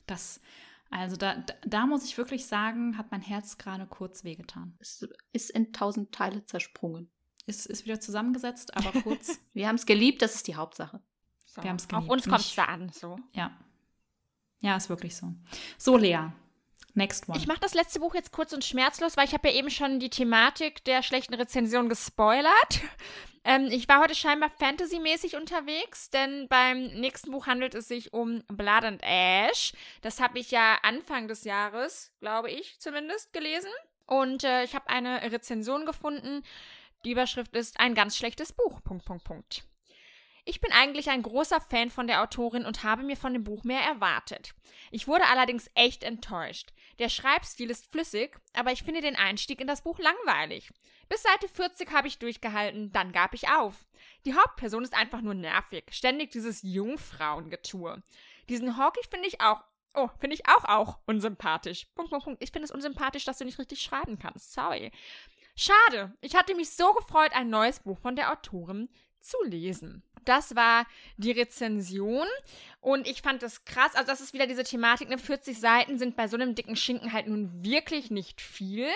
das, 0.06 0.42
also 0.90 1.16
da, 1.16 1.36
da, 1.38 1.54
da, 1.66 1.86
muss 1.86 2.06
ich 2.06 2.18
wirklich 2.18 2.46
sagen, 2.46 2.98
hat 2.98 3.12
mein 3.12 3.22
Herz 3.22 3.58
gerade 3.58 3.88
kurz 3.88 4.24
wehgetan. 4.24 4.76
Es 4.80 5.08
ist 5.32 5.50
in 5.52 5.74
tausend 5.74 6.14
Teile 6.14 6.46
zersprungen. 6.46 7.12
Ist, 7.46 7.66
ist 7.66 7.86
wieder 7.86 8.00
zusammengesetzt, 8.00 8.76
aber 8.78 8.92
kurz. 9.02 9.40
Wir 9.54 9.68
haben 9.68 9.76
es 9.76 9.86
geliebt, 9.86 10.22
das 10.22 10.36
ist 10.36 10.48
die 10.48 10.56
Hauptsache. 10.56 11.02
So. 11.46 11.62
Wir 11.62 11.70
haben 11.70 11.78
es 11.78 11.88
geliebt. 11.88 12.06
Auf 12.06 12.14
uns 12.14 12.24
kommt 12.24 12.40
es 12.40 12.56
da 12.56 12.66
an, 12.66 12.90
so. 12.90 13.18
Ja. 13.34 13.58
Ja, 14.62 14.78
ist 14.78 14.90
wirklich 14.90 15.16
so. 15.16 15.36
So, 15.78 15.98
Lea, 15.98 16.32
Next 16.96 17.28
one. 17.28 17.38
Ich 17.38 17.48
mache 17.48 17.60
das 17.60 17.74
letzte 17.74 18.00
Buch 18.00 18.14
jetzt 18.14 18.32
kurz 18.32 18.54
und 18.54 18.64
schmerzlos, 18.64 19.18
weil 19.18 19.26
ich 19.26 19.34
habe 19.34 19.50
ja 19.50 19.56
eben 19.56 19.72
schon 19.72 20.00
die 20.00 20.10
Thematik 20.10 20.84
der 20.84 21.02
schlechten 21.02 21.34
Rezension 21.34 21.90
gespoilert. 21.90 22.54
Ähm, 23.46 23.68
ich 23.70 23.90
war 23.90 24.00
heute 24.00 24.16
scheinbar 24.16 24.50
fantasymäßig 24.50 25.36
unterwegs, 25.36 26.10
denn 26.10 26.48
beim 26.48 26.84
nächsten 26.94 27.32
Buch 27.32 27.46
handelt 27.46 27.76
es 27.76 27.90
sich 27.90 28.14
um 28.14 28.42
Blood 28.48 28.86
and 28.86 29.02
Ash. 29.04 29.74
Das 30.02 30.22
habe 30.22 30.40
ich 30.40 30.52
ja 30.52 30.78
Anfang 30.82 31.28
des 31.28 31.44
Jahres, 31.44 32.14
glaube 32.22 32.50
ich 32.50 32.80
zumindest, 32.80 33.34
gelesen. 33.34 33.70
Und 34.06 34.46
äh, 34.46 34.64
ich 34.64 34.76
habe 34.76 34.90
eine 34.90 35.30
Rezension 35.30 35.86
gefunden. 35.86 36.44
Die 37.04 37.12
Überschrift 37.12 37.54
ist 37.54 37.82
ein 37.82 37.96
ganz 37.96 38.16
schlechtes 38.16 38.54
Buch. 38.54 38.82
Punkt, 38.82 39.04
Punkt, 39.04 39.26
Punkt. 39.26 39.66
Ich 40.46 40.60
bin 40.60 40.72
eigentlich 40.74 41.10
ein 41.10 41.22
großer 41.22 41.62
Fan 41.62 41.90
von 41.90 42.08
der 42.08 42.22
Autorin 42.22 42.66
und 42.66 42.84
habe 42.84 43.04
mir 43.04 43.16
von 43.16 43.34
dem 43.34 43.46
Buch 43.46 43.64
mehr 43.64 43.82
erwartet. 43.82 44.54
Ich 44.92 45.08
wurde 45.08 45.28
allerdings 45.28 45.70
echt 45.74 46.04
enttäuscht. 46.04 46.74
Der 47.00 47.10
Schreibstil 47.10 47.70
ist 47.70 47.92
flüssig, 47.92 48.40
aber 48.54 48.72
ich 48.72 48.84
finde 48.84 49.02
den 49.02 49.16
Einstieg 49.16 49.60
in 49.60 49.68
das 49.68 49.82
Buch 49.82 50.00
langweilig. 50.00 50.72
Bis 51.10 51.24
Seite 51.24 51.48
40 51.48 51.92
habe 51.92 52.08
ich 52.08 52.20
durchgehalten, 52.20 52.92
dann 52.92 53.12
gab 53.12 53.34
ich 53.34 53.50
auf. 53.50 53.86
Die 54.26 54.34
Hauptperson 54.34 54.84
ist 54.84 54.94
einfach 54.94 55.22
nur 55.22 55.34
nervig, 55.34 55.86
ständig 55.92 56.32
dieses 56.32 56.62
Jungfrauengetue. 56.62 58.02
Diesen 58.50 58.78
Hawkey 58.78 59.02
finde 59.10 59.28
ich 59.28 59.42
auch 59.42 59.64
Oh, 59.96 60.10
finde 60.20 60.34
ich 60.34 60.48
auch 60.48 60.64
auch 60.66 60.98
unsympathisch. 61.06 61.86
Punkt, 61.94 62.10
Punkt, 62.10 62.26
Punkt. 62.26 62.44
Ich 62.44 62.52
finde 62.52 62.66
es 62.66 62.72
unsympathisch, 62.72 63.26
dass 63.26 63.38
du 63.38 63.46
nicht 63.46 63.60
richtig 63.60 63.80
schreiben 63.80 64.18
kannst. 64.18 64.54
Sorry. 64.54 64.92
Schade. 65.56 66.18
Ich 66.22 66.36
hatte 66.36 66.56
mich 66.56 66.72
so 66.72 66.94
gefreut, 66.94 67.32
ein 67.34 67.50
neues 67.50 67.80
Buch 67.80 68.00
von 68.00 68.16
der 68.16 68.32
Autorin 68.32 68.90
zu 69.20 69.38
lesen. 69.44 70.02
Das 70.26 70.56
war 70.56 70.86
die 71.18 71.32
Rezension. 71.32 72.28
Und 72.82 73.08
ich 73.08 73.22
fand 73.22 73.42
das 73.44 73.66
krass. 73.66 73.96
Also, 73.96 74.08
das 74.08 74.22
ist 74.22 74.34
wieder 74.34 74.48
diese 74.48 74.64
Thematik. 74.64 75.10
Ne? 75.10 75.18
40 75.18 75.60
Seiten 75.60 75.98
sind 75.98 76.16
bei 76.16 76.28
so 76.28 76.36
einem 76.36 76.56
dicken 76.56 76.76
Schinken 76.76 77.14
halt 77.14 77.28
nun 77.28 77.64
wirklich 77.64 78.12
nicht 78.12 78.42
viel. 78.42 78.88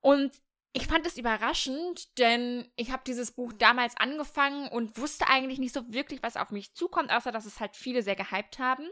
Und 0.00 0.32
ich 0.72 0.86
fand 0.86 1.06
es 1.06 1.16
überraschend, 1.16 2.18
denn 2.18 2.70
ich 2.76 2.92
habe 2.92 3.02
dieses 3.06 3.32
Buch 3.32 3.52
damals 3.52 3.96
angefangen 3.96 4.68
und 4.68 4.98
wusste 4.98 5.26
eigentlich 5.28 5.58
nicht 5.58 5.74
so 5.74 5.92
wirklich, 5.92 6.22
was 6.22 6.36
auf 6.36 6.50
mich 6.50 6.74
zukommt, 6.74 7.10
außer 7.10 7.32
dass 7.32 7.46
es 7.46 7.58
halt 7.58 7.74
viele 7.74 8.02
sehr 8.02 8.16
gehypt 8.16 8.58
haben. 8.58 8.86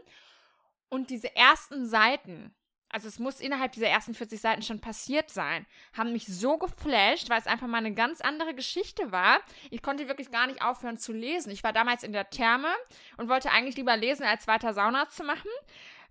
Und 0.89 1.09
diese 1.09 1.35
ersten 1.35 1.87
Seiten 1.87 2.53
also 2.89 3.07
es 3.07 3.19
muss 3.19 3.39
innerhalb 3.39 3.73
dieser 3.73 3.87
ersten 3.87 4.13
40 4.13 4.39
Seiten 4.39 4.61
schon 4.61 4.79
passiert 4.79 5.29
sein, 5.29 5.65
haben 5.93 6.13
mich 6.13 6.25
so 6.25 6.57
geflasht, 6.57 7.29
weil 7.29 7.39
es 7.39 7.47
einfach 7.47 7.67
mal 7.67 7.77
eine 7.77 7.93
ganz 7.93 8.21
andere 8.21 8.53
Geschichte 8.53 9.11
war. 9.11 9.39
Ich 9.69 9.81
konnte 9.81 10.07
wirklich 10.07 10.31
gar 10.31 10.47
nicht 10.47 10.61
aufhören 10.61 10.97
zu 10.97 11.11
lesen. 11.11 11.51
Ich 11.51 11.63
war 11.63 11.73
damals 11.73 12.03
in 12.03 12.13
der 12.13 12.29
Therme 12.29 12.69
und 13.17 13.29
wollte 13.29 13.51
eigentlich 13.51 13.75
lieber 13.75 13.97
lesen, 13.97 14.23
als 14.23 14.47
weiter 14.47 14.73
Sauna 14.73 15.09
zu 15.09 15.23
machen, 15.23 15.51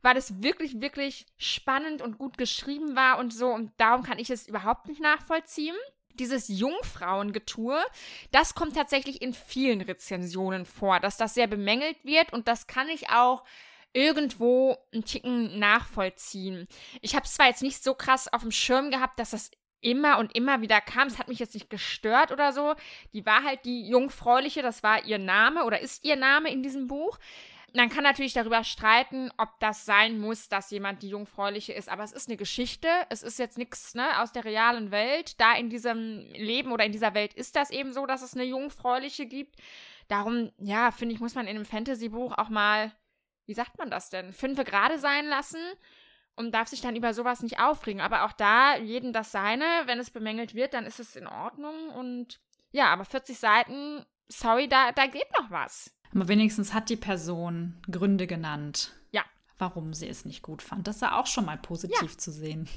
weil 0.03 0.17
es 0.17 0.43
wirklich, 0.43 0.81
wirklich 0.81 1.27
spannend 1.39 2.03
und 2.03 2.19
gut 2.19 2.37
geschrieben 2.37 2.95
war 2.95 3.19
und 3.19 3.33
so. 3.33 3.49
Und 3.49 3.73
darum 3.79 4.03
kann 4.03 4.19
ich 4.19 4.31
es 4.31 4.47
überhaupt 4.47 4.87
nicht 4.87 5.01
nachvollziehen 5.01 5.77
dieses 6.19 6.49
Jungfrauengetue, 6.49 7.79
das 8.31 8.55
kommt 8.55 8.75
tatsächlich 8.75 9.23
in 9.23 9.35
vielen 9.35 9.81
Rezensionen 9.81 10.65
vor, 10.65 11.01
dass 11.01 11.17
das 11.17 11.35
sehr 11.35 11.47
bemängelt 11.47 12.03
wird 12.05 12.33
und 12.33 12.49
das 12.49 12.67
kann 12.67 12.89
ich 12.89 13.11
auch 13.11 13.45
irgendwo 13.97 14.77
einen 14.93 15.05
Ticken 15.05 15.59
nachvollziehen. 15.59 16.69
Ich 17.01 17.15
habe 17.15 17.25
es 17.25 17.35
zwar 17.35 17.47
jetzt 17.47 17.63
nicht 17.63 17.83
so 17.83 17.95
krass 17.95 18.31
auf 18.31 18.43
dem 18.43 18.51
Schirm 18.51 18.91
gehabt, 18.91 19.19
dass 19.19 19.31
das 19.31 19.51
immer 19.81 20.19
und 20.19 20.37
immer 20.37 20.61
wieder 20.61 20.83
kam. 20.83 21.09
Es 21.09 21.19
hat 21.19 21.29
mich 21.29 21.39
jetzt 21.39 21.55
nicht 21.55 21.71
gestört 21.71 22.31
oder 22.31 22.53
so. 22.53 22.75
Die 23.15 23.25
war 23.25 23.43
halt 23.43 23.65
die 23.65 23.89
Jungfräuliche, 23.89 24.61
das 24.61 24.83
war 24.83 25.05
ihr 25.07 25.19
Name 25.19 25.65
oder 25.65 25.81
ist 25.81 26.05
ihr 26.05 26.17
Name 26.17 26.53
in 26.53 26.63
diesem 26.63 26.89
Buch. 26.89 27.19
Man 27.75 27.89
kann 27.89 28.05
natürlich 28.05 28.33
darüber 28.35 28.65
streiten, 28.65 29.31
ob 29.39 29.49
das 29.61 29.85
sein 29.87 30.19
muss, 30.19 30.49
dass 30.49 30.71
jemand 30.71 31.03
die 31.03 31.11
Jungfräuliche 31.11 31.73
ist, 31.73 31.89
aber 31.89 32.05
es 32.05 32.13
ist 32.13 32.29
eine 32.29 32.37
Geschichte. 32.37 32.89
Es 33.11 33.23
ist 33.23 33.39
jetzt 33.39 33.59
nichts 33.59 33.95
ne, 33.95 34.21
aus 34.21 34.33
der 34.33 34.45
realen 34.45 34.91
Welt. 34.91 35.41
Da 35.41 35.55
in 35.55 35.71
diesem 35.71 36.21
Leben 36.35 36.71
oder 36.73 36.85
in 36.85 36.93
dieser 36.93 37.15
Welt 37.15 37.33
ist 37.35 37.57
das 37.57 37.71
eben 37.71 37.93
so, 37.93 38.07
dass 38.07 38.23
es 38.23 38.35
eine 38.35 38.45
Jungfräuliche 38.45 39.27
gibt. 39.27 39.57
Darum, 40.09 40.53
ja, 40.59 40.91
finde 40.91 41.15
ich, 41.15 41.21
muss 41.21 41.35
man 41.35 41.47
in 41.47 41.57
einem 41.57 41.65
Fantasy-Buch 41.65 42.37
auch 42.37 42.49
mal 42.49 42.93
wie 43.47 43.55
sagt 43.55 43.79
man 43.79 43.91
das 43.91 44.11
denn, 44.11 44.33
fünfe 44.33 44.65
gerade 44.65 44.99
sein 44.99 45.27
lassen 45.27 45.61
und 46.37 46.53
darf 46.53 46.69
sich 46.69 46.81
dann 46.81 46.97
über 46.97 47.15
sowas 47.15 47.43
nicht 47.43 47.59
aufregen. 47.59 48.01
Aber 48.01 48.25
auch 48.25 48.33
da, 48.33 48.77
jeden 48.77 49.13
das 49.13 49.33
seine. 49.33 49.65
Wenn 49.87 49.99
es 49.99 50.11
bemängelt 50.11 50.55
wird, 50.55 50.75
dann 50.75 50.85
ist 50.85 51.01
es 51.01 51.17
in 51.17 51.27
Ordnung. 51.27 51.89
Und 51.91 52.41
ja, 52.73 52.87
aber 52.93 53.05
40 53.05 53.39
Seiten, 53.39 54.05
sorry, 54.29 54.69
da, 54.69 54.93
da 54.93 55.07
geht 55.07 55.27
noch 55.39 55.51
was. 55.51 55.91
Aber 56.15 56.29
wenigstens 56.29 56.75
hat 56.75 56.89
die 56.89 56.97
Person 56.97 57.81
Gründe 57.91 58.27
genannt. 58.27 58.93
Ja. 59.11 59.25
Warum 59.59 59.95
sie 59.95 60.09
es 60.09 60.25
nicht 60.25 60.43
gut 60.43 60.63
fand. 60.63 60.87
Das 60.87 60.97
ist 60.97 61.03
ja 61.03 61.19
auch 61.19 61.27
schon 61.27 61.47
mal 61.47 61.59
positiv 61.59 62.13
ja. 62.13 62.19
zu 62.19 62.31
sehen. 62.31 62.69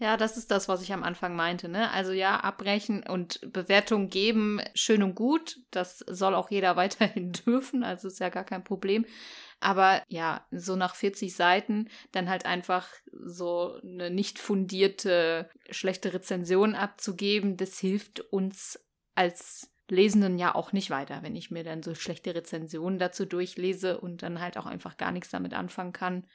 Ja, 0.00 0.16
das 0.16 0.36
ist 0.36 0.52
das, 0.52 0.68
was 0.68 0.82
ich 0.82 0.92
am 0.92 1.02
Anfang 1.02 1.34
meinte. 1.34 1.68
Ne? 1.68 1.90
Also 1.90 2.12
ja, 2.12 2.38
abbrechen 2.38 3.02
und 3.02 3.40
Bewertung 3.52 4.08
geben, 4.08 4.60
schön 4.74 5.02
und 5.02 5.16
gut. 5.16 5.58
Das 5.72 5.98
soll 5.98 6.36
auch 6.36 6.50
jeder 6.50 6.76
weiterhin 6.76 7.32
dürfen. 7.32 7.82
Also 7.82 8.06
ist 8.06 8.20
ja 8.20 8.28
gar 8.28 8.44
kein 8.44 8.62
Problem. 8.62 9.04
Aber 9.60 10.02
ja, 10.08 10.46
so 10.50 10.76
nach 10.76 10.94
40 10.94 11.34
Seiten 11.34 11.88
dann 12.12 12.28
halt 12.28 12.46
einfach 12.46 12.88
so 13.12 13.80
eine 13.82 14.10
nicht 14.10 14.38
fundierte, 14.38 15.50
schlechte 15.70 16.14
Rezension 16.14 16.74
abzugeben, 16.74 17.56
das 17.56 17.78
hilft 17.78 18.20
uns 18.20 18.78
als 19.14 19.72
Lesenden 19.88 20.38
ja 20.38 20.54
auch 20.54 20.72
nicht 20.72 20.90
weiter, 20.90 21.22
wenn 21.22 21.34
ich 21.34 21.50
mir 21.50 21.64
dann 21.64 21.82
so 21.82 21.94
schlechte 21.94 22.34
Rezensionen 22.34 22.98
dazu 22.98 23.24
durchlese 23.24 24.00
und 24.00 24.22
dann 24.22 24.40
halt 24.40 24.58
auch 24.58 24.66
einfach 24.66 24.96
gar 24.96 25.12
nichts 25.12 25.30
damit 25.30 25.54
anfangen 25.54 25.92
kann. 25.92 26.26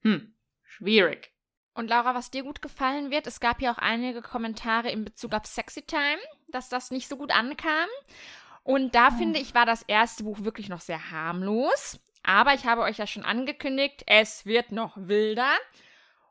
Hm, 0.00 0.34
schwierig. 0.62 1.32
Und 1.74 1.88
Laura, 1.88 2.14
was 2.14 2.30
dir 2.30 2.44
gut 2.44 2.62
gefallen 2.62 3.10
wird, 3.10 3.26
es 3.26 3.40
gab 3.40 3.60
ja 3.60 3.72
auch 3.72 3.78
einige 3.78 4.22
Kommentare 4.22 4.90
in 4.90 5.04
Bezug 5.04 5.34
auf 5.34 5.44
Sexy 5.44 5.82
Time, 5.82 6.18
dass 6.48 6.68
das 6.68 6.90
nicht 6.90 7.08
so 7.08 7.16
gut 7.16 7.32
ankam. 7.32 7.88
Und 8.62 8.94
da 8.94 9.08
oh. 9.08 9.18
finde 9.18 9.40
ich, 9.40 9.54
war 9.54 9.66
das 9.66 9.82
erste 9.82 10.24
Buch 10.24 10.44
wirklich 10.44 10.68
noch 10.68 10.80
sehr 10.80 11.10
harmlos. 11.10 12.00
Aber 12.24 12.54
ich 12.54 12.66
habe 12.66 12.80
euch 12.80 12.98
ja 12.98 13.06
schon 13.06 13.22
angekündigt, 13.22 14.02
es 14.06 14.46
wird 14.46 14.72
noch 14.72 14.96
wilder. 14.96 15.52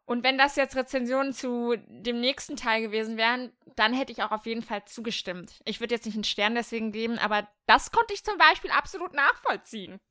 Und 0.06 0.24
wenn 0.24 0.38
das 0.38 0.58
jetzt 0.58 0.76
Rezensionen 0.76 1.32
zu 1.32 1.76
dem 1.88 2.20
nächsten 2.20 2.58
Teil 2.58 2.82
gewesen 2.82 3.16
wären, 3.16 3.54
dann 3.76 3.94
hätte 3.94 4.12
ich 4.12 4.22
auch 4.22 4.32
auf 4.32 4.46
jeden 4.46 4.64
Fall 4.64 4.84
zugestimmt. 4.86 5.62
Ich 5.66 5.80
würde 5.80 5.96
jetzt 5.96 6.06
nicht 6.06 6.16
einen 6.16 6.26
Stern 6.26 6.56
deswegen 6.56 6.92
geben, 6.92 7.18
aber 7.20 7.48
das 7.68 7.92
konnte 7.92 8.14
ich 8.14 8.24
zum 8.24 8.38
Beispiel 8.38 8.72
absolut 8.72 9.14
nachvollziehen. 9.14 10.02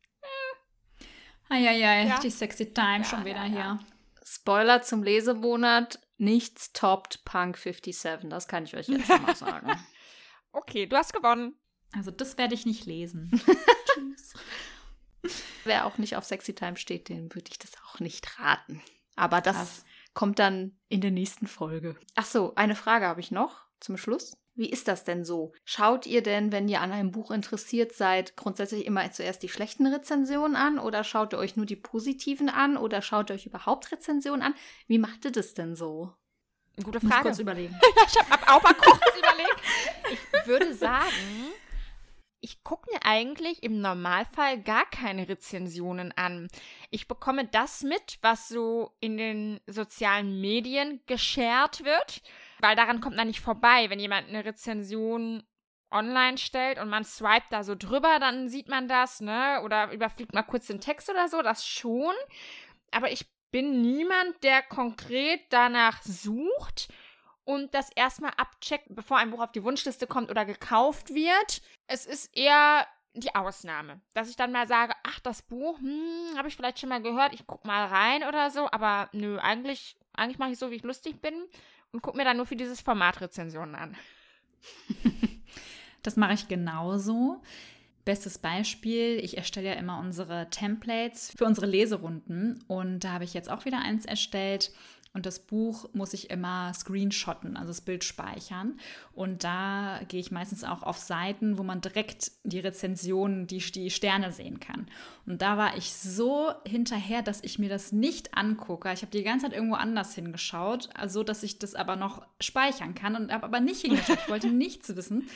Eieiei, 1.51 2.07
ja. 2.07 2.19
die 2.21 2.31
sexy 2.31 2.73
Time 2.73 2.99
ja, 2.99 3.05
schon 3.05 3.25
wieder 3.27 3.45
ja, 3.45 3.79
hier. 3.79 3.79
Spoiler 4.25 4.81
zum 4.81 5.03
Lesemonat, 5.03 6.01
nichts 6.17 6.73
toppt 6.73 7.25
Punk 7.25 7.59
57. 7.59 8.31
Das 8.31 8.49
kann 8.49 8.65
ich 8.65 8.75
euch 8.75 8.89
jetzt 8.89 9.07
schon 9.07 9.23
mal 9.23 9.37
sagen. 9.37 9.71
okay, 10.53 10.87
du 10.87 10.97
hast 10.97 11.13
gewonnen. 11.13 11.55
Also 11.93 12.11
das 12.11 12.39
werde 12.39 12.55
ich 12.55 12.65
nicht 12.65 12.87
lesen. 12.87 13.31
Tschüss. 13.95 14.33
Wer 15.65 15.87
auch 15.87 15.99
nicht 15.99 16.17
auf 16.17 16.25
Sexy 16.25 16.55
Time 16.55 16.77
steht, 16.77 17.09
dem 17.09 17.35
würde 17.35 17.51
ich 17.51 17.59
das 17.59 17.73
auch 17.87 18.01
nicht 18.01 18.39
raten. 18.39 18.83
Aber 19.17 19.41
das 19.41 19.57
Krass. 19.57 19.85
kommt 20.15 20.39
dann 20.39 20.79
in 20.89 21.01
der 21.01 21.11
nächsten 21.11 21.47
Folge. 21.47 21.97
Ach 22.15 22.25
so, 22.25 22.55
eine 22.55 22.75
Frage 22.75 23.07
habe 23.07 23.21
ich 23.21 23.31
noch 23.31 23.65
zum 23.81 23.97
Schluss. 23.97 24.37
Wie 24.55 24.69
ist 24.69 24.87
das 24.87 25.05
denn 25.05 25.25
so? 25.25 25.53
Schaut 25.65 26.07
ihr 26.07 26.23
denn, 26.23 26.53
wenn 26.53 26.69
ihr 26.69 26.83
an 26.83 26.93
einem 26.93 27.11
Buch 27.11 27.31
interessiert 27.31 27.93
seid, 27.95 28.37
grundsätzlich 28.37 28.85
immer 28.85 29.11
zuerst 29.11 29.43
die 29.43 29.49
schlechten 29.49 29.87
Rezensionen 29.87 30.57
an 30.57 30.79
oder 30.79 31.05
schaut 31.05 31.33
ihr 31.33 31.39
euch 31.39 31.57
nur 31.57 31.65
die 31.65 31.77
positiven 31.77 32.51
an 32.51 32.77
oder 32.77 33.01
schaut 33.01 33.31
ihr 33.31 33.35
euch 33.35 33.47
überhaupt 33.47 33.91
Rezensionen 33.93 34.43
an? 34.43 34.55
Wie 34.89 34.99
macht 34.99 35.25
ihr 35.25 35.33
das 35.33 35.55
denn 35.55 35.75
so? 35.75 36.13
Gute 36.83 36.99
Ich 36.99 37.05
muss 37.05 37.13
Frage. 37.13 37.29
kurz 37.29 37.39
überlegen. 37.39 37.79
ich 38.09 38.31
habe 38.31 38.49
auch 38.53 38.63
mal 38.63 38.75
kurz 38.75 39.01
überlegt. 39.19 39.57
Ich 40.13 40.47
würde 40.47 40.75
sagen, 40.75 41.13
ich 42.43 42.65
gucke 42.65 42.91
mir 42.93 43.01
eigentlich 43.05 43.63
im 43.63 43.81
Normalfall 43.81 44.61
gar 44.61 44.85
keine 44.91 45.29
Rezensionen 45.29 46.13
an. 46.13 46.49
Ich 46.91 47.07
bekomme 47.07 47.47
das 47.47 47.85
mit, 47.85 48.19
was 48.21 48.49
so 48.49 48.93
in 49.01 49.17
den 49.17 49.61
sozialen 49.67 50.41
Medien 50.41 51.01
geshared 51.07 51.85
wird, 51.85 52.21
weil 52.59 52.75
daran 52.75 53.01
kommt 53.01 53.17
man 53.17 53.29
nicht 53.29 53.41
vorbei. 53.41 53.89
Wenn 53.89 54.01
jemand 54.01 54.29
eine 54.29 54.45
Rezension 54.45 55.45
online 55.93 56.37
stellt 56.37 56.81
und 56.81 56.89
man 56.89 57.05
swiped 57.05 57.53
da 57.53 57.63
so 57.63 57.77
drüber, 57.77 58.19
dann 58.19 58.49
sieht 58.49 58.69
man 58.69 58.89
das, 58.89 59.21
ne? 59.21 59.63
Oder 59.65 59.93
überfliegt 59.93 60.35
mal 60.35 60.43
kurz 60.43 60.67
den 60.67 60.81
Text 60.81 61.09
oder 61.09 61.29
so, 61.29 61.43
das 61.43 61.65
schon. 61.65 62.15
Aber 62.91 63.13
ich 63.13 63.27
bin 63.53 63.83
niemand, 63.83 64.43
der 64.43 64.63
konkret 64.63 65.41
danach 65.51 66.03
sucht 66.03 66.89
und 67.45 67.75
das 67.75 67.91
erstmal 67.95 68.33
abcheckt, 68.37 68.87
bevor 68.89 69.19
ein 69.19 69.31
Buch 69.31 69.43
auf 69.43 69.53
die 69.53 69.65
Wunschliste 69.65 70.07
kommt 70.07 70.31
oder 70.31 70.45
gekauft 70.45 71.15
wird. 71.15 71.63
Es 71.87 72.07
ist 72.07 72.37
eher 72.37 72.87
die 73.15 73.35
Ausnahme, 73.35 74.01
dass 74.15 74.31
ich 74.31 74.37
dann 74.37 74.53
mal 74.53 74.67
sage, 74.67 74.95
ach, 75.03 75.21
das 75.21 75.43
Buch, 75.43 75.79
hm, 75.79 76.37
habe 76.37 76.49
ich 76.49 76.57
vielleicht 76.57 76.79
schon 76.79 76.89
mal 76.89 77.03
gehört, 77.03 77.35
ich 77.35 77.47
guck 77.47 77.65
mal 77.65 77.87
rein 77.87 78.25
oder 78.25 78.51
so, 78.51 78.71
aber 78.71 79.11
nö, 79.13 79.39
eigentlich, 79.39 79.97
eigentlich 80.15 80.39
mache 80.39 80.53
ich 80.53 80.59
so, 80.59 80.71
wie 80.71 80.77
ich 80.77 80.83
lustig 80.83 81.21
bin 81.21 81.35
und 81.93 82.01
gucke 82.01 82.17
mir 82.17 82.25
dann 82.25 82.39
nur 82.39 82.47
für 82.47 82.57
dieses 82.57 82.81
Format 82.81 83.21
Rezensionen 83.21 83.75
an. 83.75 83.97
Das 86.03 86.17
mache 86.17 86.35
ich 86.35 86.49
genauso. 86.49 87.43
Bestes 88.05 88.39
Beispiel, 88.39 89.21
ich 89.23 89.37
erstelle 89.37 89.69
ja 89.69 89.75
immer 89.75 90.01
unsere 90.01 90.51
Templates 90.51 91.33
für 91.37 91.45
unsere 91.45 91.67
Leserunden 91.67 92.65
und 92.67 93.05
da 93.05 93.13
habe 93.13 93.25
ich 93.25 93.33
jetzt 93.33 93.49
auch 93.49 93.65
wieder 93.65 93.79
eins 93.79 94.05
erstellt. 94.05 94.73
Und 95.15 95.27
das 95.27 95.41
Buch 95.41 95.91
muss 95.93 96.15
ich 96.15 96.31
immer 96.31 96.73
screenshotten, 96.73 97.57
also 97.59 97.69
das 97.69 97.83
Bild 97.83 98.03
speichern. 98.03 98.79
Und 99.13 99.45
da 99.45 100.01
gehe 100.09 100.21
ich 100.21 100.31
meistens 100.31 100.65
auch 100.65 100.83
auf 100.83 100.97
Seiten, 100.97 101.59
wo 101.59 101.63
man 101.63 101.83
direkt 101.83 102.33
die 102.45 102.61
Rezensionen, 102.61 103.47
die, 103.47 103.59
die 103.59 103.91
Sterne 103.91 104.33
sehen 104.33 104.59
kann. 104.59 104.87
Und 105.27 105.43
da 105.43 105.59
war 105.59 105.77
ich 105.77 105.93
so 105.93 106.53
hinterher, 106.67 107.21
dass 107.21 107.45
ich 107.45 107.59
mir 107.59 107.69
das 107.69 107.93
nicht 107.93 108.35
angucke. 108.35 108.91
Ich 108.93 109.03
habe 109.03 109.13
die 109.13 109.23
ganze 109.23 109.47
Zeit 109.47 109.55
irgendwo 109.55 109.75
anders 109.77 110.15
hingeschaut, 110.15 110.89
also 110.95 111.23
dass 111.23 111.43
ich 111.43 111.59
das 111.59 111.75
aber 111.75 111.97
noch 111.97 112.27
speichern 112.41 112.95
kann 112.95 113.15
und 113.15 113.33
habe 113.33 113.45
aber 113.45 113.61
nicht 113.61 113.83
hingeschaut. 113.83 114.19
Ich 114.23 114.31
wollte 114.31 114.49
nichts 114.49 114.97
wissen. 114.97 115.29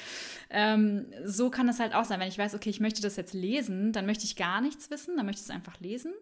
Ähm, 0.49 1.07
so 1.25 1.51
kann 1.51 1.69
es 1.69 1.81
halt 1.81 1.95
auch 1.95 2.05
sein, 2.05 2.21
wenn 2.21 2.29
ich 2.29 2.39
weiß, 2.39 2.55
okay, 2.55 2.71
ich 2.71 2.81
möchte 2.81 3.03
das 3.03 3.17
jetzt 3.17 3.35
lesen, 3.35 3.93
dann 3.93 4.07
möchte 4.07 4.25
ich 4.25 4.37
gar 4.37 4.61
nichts 4.61 4.91
wissen, 4.91 5.17
dann 5.17 5.27
möchte 5.27 5.41
ich 5.41 5.49
es 5.49 5.55
einfach 5.55 5.79
lesen. 5.81 6.13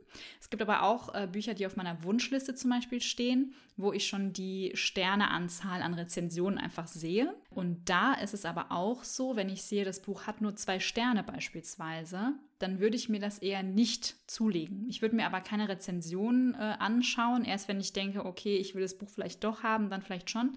Es 0.41 0.51
gibt 0.51 0.63
aber 0.63 0.83
auch 0.83 1.15
äh, 1.15 1.29
Bücher, 1.31 1.55
die 1.55 1.67
auf 1.67 1.77
meiner 1.77 2.03
Wunschliste 2.03 2.55
zum 2.55 2.71
Beispiel 2.71 3.01
stehen, 3.01 3.44
wo 3.77 3.93
ich 3.93 4.07
schon 4.07 4.33
die 4.33 4.71
Sterneanzahl 4.75 5.83
an 5.83 5.95
Rezensionen 5.95 6.59
einfach 6.59 6.87
sehe. 6.87 7.35
Und 7.51 7.89
da 7.89 8.15
ist 8.15 8.35
es 8.35 8.45
aber 8.45 8.71
auch 8.71 9.05
so, 9.05 9.37
wenn 9.37 9.49
ich 9.49 9.63
sehe, 9.63 9.85
das 9.85 10.01
Buch 10.01 10.27
hat 10.27 10.41
nur 10.41 10.55
zwei 10.57 10.79
Sterne 10.81 11.23
beispielsweise, 11.23 12.35
dann 12.59 12.79
würde 12.79 12.97
ich 12.97 13.09
mir 13.09 13.21
das 13.21 13.39
eher 13.39 13.63
nicht 13.63 14.17
zulegen. 14.31 14.87
Ich 14.89 15.03
würde 15.03 15.17
mir 15.17 15.27
aber 15.27 15.41
keine 15.41 15.69
Rezensionen 15.69 16.55
äh, 16.55 16.77
anschauen, 16.79 17.45
erst 17.45 17.69
wenn 17.69 17.81
ich 17.81 17.93
denke, 17.93 18.25
okay, 18.25 18.57
ich 18.57 18.75
will 18.75 18.83
das 18.83 18.97
Buch 18.97 19.11
vielleicht 19.11 19.43
doch 19.43 19.63
haben, 19.63 19.91
dann 19.91 20.03
vielleicht 20.03 20.31
schon. 20.31 20.57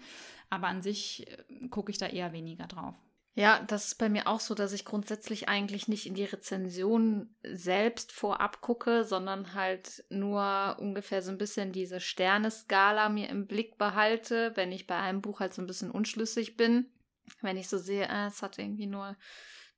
Aber 0.50 0.68
an 0.68 0.82
sich 0.82 1.26
äh, 1.28 1.68
gucke 1.70 1.92
ich 1.92 1.98
da 1.98 2.08
eher 2.08 2.34
weniger 2.34 2.68
drauf. 2.68 2.96
Ja, 3.38 3.64
das 3.68 3.86
ist 3.86 3.96
bei 4.00 4.10
mir 4.10 4.26
auch 4.26 4.40
so, 4.40 4.56
dass 4.56 4.74
ich 4.74 4.84
grundsätzlich 4.84 5.48
eigentlich 5.48 5.88
nicht 5.88 6.08
in 6.08 6.16
die 6.16 6.24
Rezension 6.24 7.30
selbst 7.44 8.12
vorab 8.12 8.62
gucke, 8.62 9.04
sondern 9.04 9.54
halt 9.54 10.04
nur 10.10 10.76
ungefähr 10.80 11.22
so 11.22 11.30
ein 11.30 11.38
bisschen 11.38 11.72
diese 11.72 12.00
Sterneskala 12.00 13.10
mir 13.10 13.30
im 13.30 13.46
Blick 13.46 13.78
behalte, 13.78 14.54
wenn 14.56 14.72
ich 14.72 14.88
bei 14.88 14.96
einem 14.96 15.22
Buch 15.22 15.40
halt 15.40 15.54
so 15.54 15.62
ein 15.62 15.68
bisschen 15.68 15.92
unschlüssig 15.92 16.58
bin. 16.58 16.88
Wenn 17.44 17.58
ich 17.58 17.70
so 17.70 17.78
sehe, 17.78 18.08
äh, 18.08 18.26
es 18.26 18.42
hat 18.42 18.58
irgendwie 18.58 18.88
nur 18.88 19.16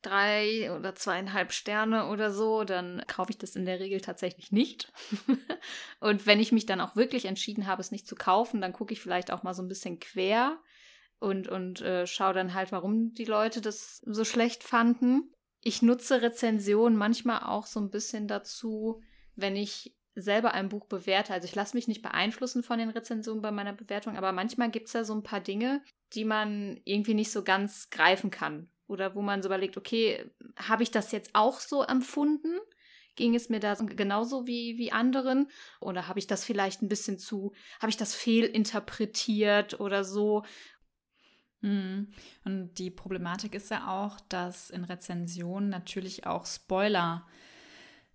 drei 0.01 0.72
oder 0.74 0.95
zweieinhalb 0.95 1.51
Sterne 1.51 2.07
oder 2.07 2.32
so, 2.32 2.64
dann 2.64 3.03
kaufe 3.07 3.32
ich 3.32 3.39
das 3.39 3.57
in 3.57 3.66
der 3.66 3.82
Regel 3.82 3.99
tatsächlich 3.99 4.53
nicht. 4.53 4.89
Und 5.99 6.26
wenn 6.26 6.39
ich 6.39 6.53
mich 6.53 6.66
dann 6.66 6.80
auch 6.80 6.95
wirklich 6.95 7.26
entschieden 7.26 7.68
habe, 7.68 7.82
es 7.82 7.91
nicht 7.91 8.07
zu 8.07 8.16
kaufen, 8.16 8.62
dann 8.62 8.72
gucke 8.72 8.93
ich 8.93 9.01
vielleicht 9.01 9.32
auch 9.32 9.43
mal 9.43 9.53
so 9.53 9.62
ein 9.62 9.68
bisschen 9.68 9.99
quer 9.99 10.57
und, 11.20 11.47
und 11.47 11.82
äh, 11.82 12.07
schaue 12.07 12.34
dann 12.34 12.53
halt, 12.53 12.72
warum 12.72 13.13
die 13.13 13.26
Leute 13.26 13.61
das 13.61 13.97
so 14.05 14.24
schlecht 14.24 14.63
fanden. 14.63 15.32
Ich 15.61 15.82
nutze 15.82 16.22
Rezensionen 16.22 16.97
manchmal 16.97 17.43
auch 17.43 17.65
so 17.65 17.80
ein 17.80 17.89
bisschen 17.89 18.28
dazu, 18.28 19.01
wenn 19.36 19.55
ich 19.55 19.95
selber 20.15 20.53
ein 20.53 20.70
Buch 20.70 20.86
bewerte. 20.86 21.34
Also 21.34 21.45
ich 21.45 21.55
lasse 21.55 21.76
mich 21.76 21.88
nicht 21.88 22.01
beeinflussen 22.01 22.63
von 22.63 22.80
den 22.80 22.89
Rezensionen 22.89 23.41
bei 23.41 23.51
meiner 23.51 23.74
Bewertung, 23.74 24.17
aber 24.17 24.32
manchmal 24.32 24.72
gibt 24.72 24.88
es 24.88 24.93
da 24.93 25.03
so 25.03 25.13
ein 25.13 25.24
paar 25.24 25.41
Dinge, 25.41 25.84
die 26.13 26.26
man 26.26 26.80
irgendwie 26.86 27.13
nicht 27.13 27.32
so 27.32 27.43
ganz 27.43 27.89
greifen 27.89 28.32
kann. 28.32 28.70
Oder 28.88 29.13
wo 29.13 29.22
man 29.22 29.41
so 29.41 29.49
überlegt, 29.49 29.78
okay, 29.78 30.26
habe 30.57 30.84
ich 30.84 30.91
das 30.91 31.11
jetzt 31.11 31.32
auch 31.34 31.59
so 31.59 31.84
empfunden? 31.84 32.57
Ging 33.15 33.36
es 33.36 33.49
mir 33.49 33.59
da 33.59 33.76
genauso 33.76 34.47
wie, 34.47 34.78
wie 34.78 34.91
anderen? 34.91 35.49
Oder 35.80 36.07
habe 36.07 36.20
ich 36.20 36.26
das 36.26 36.43
vielleicht 36.43 36.82
ein 36.82 36.88
bisschen 36.88 37.20
zu, 37.20 37.53
habe 37.80 37.89
ich 37.89 37.97
das 37.97 38.15
fehlinterpretiert 38.15 39.80
oder 39.80 40.03
so? 40.03 40.43
Mhm. 41.62 42.07
Und 42.45 42.76
die 42.76 42.89
Problematik 42.89 43.55
ist 43.55 43.72
ja 43.72 43.88
auch, 43.89 44.20
dass 44.30 44.70
in 44.70 44.84
Rezensionen 44.84 45.70
natürlich 45.70 46.26
auch 46.26 46.45
Spoiler 46.45 47.26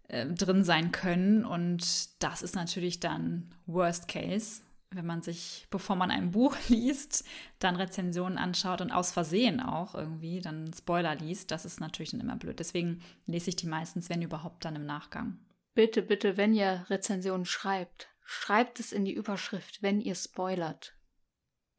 äh, 0.08 0.26
drin 0.26 0.64
sein 0.64 0.92
können. 0.92 1.44
Und 1.44 2.22
das 2.22 2.42
ist 2.42 2.54
natürlich 2.54 3.00
dann 3.00 3.50
Worst 3.66 4.08
Case, 4.08 4.62
wenn 4.90 5.06
man 5.06 5.22
sich, 5.22 5.66
bevor 5.70 5.96
man 5.96 6.10
ein 6.10 6.30
Buch 6.30 6.56
liest, 6.68 7.24
dann 7.58 7.76
Rezensionen 7.76 8.38
anschaut 8.38 8.80
und 8.80 8.92
aus 8.92 9.12
Versehen 9.12 9.60
auch 9.60 9.94
irgendwie 9.94 10.40
dann 10.40 10.72
Spoiler 10.72 11.14
liest. 11.14 11.50
Das 11.50 11.64
ist 11.64 11.80
natürlich 11.80 12.10
dann 12.10 12.20
immer 12.20 12.36
blöd. 12.36 12.58
Deswegen 12.58 13.02
lese 13.26 13.50
ich 13.50 13.56
die 13.56 13.66
meistens, 13.66 14.08
wenn 14.08 14.22
überhaupt, 14.22 14.64
dann 14.64 14.76
im 14.76 14.86
Nachgang. 14.86 15.38
Bitte, 15.74 16.02
bitte, 16.02 16.36
wenn 16.36 16.54
ihr 16.54 16.86
Rezensionen 16.88 17.46
schreibt, 17.46 18.08
schreibt 18.24 18.78
es 18.78 18.92
in 18.92 19.04
die 19.04 19.14
Überschrift, 19.14 19.82
wenn 19.82 20.00
ihr 20.00 20.14
spoilert. 20.14 20.94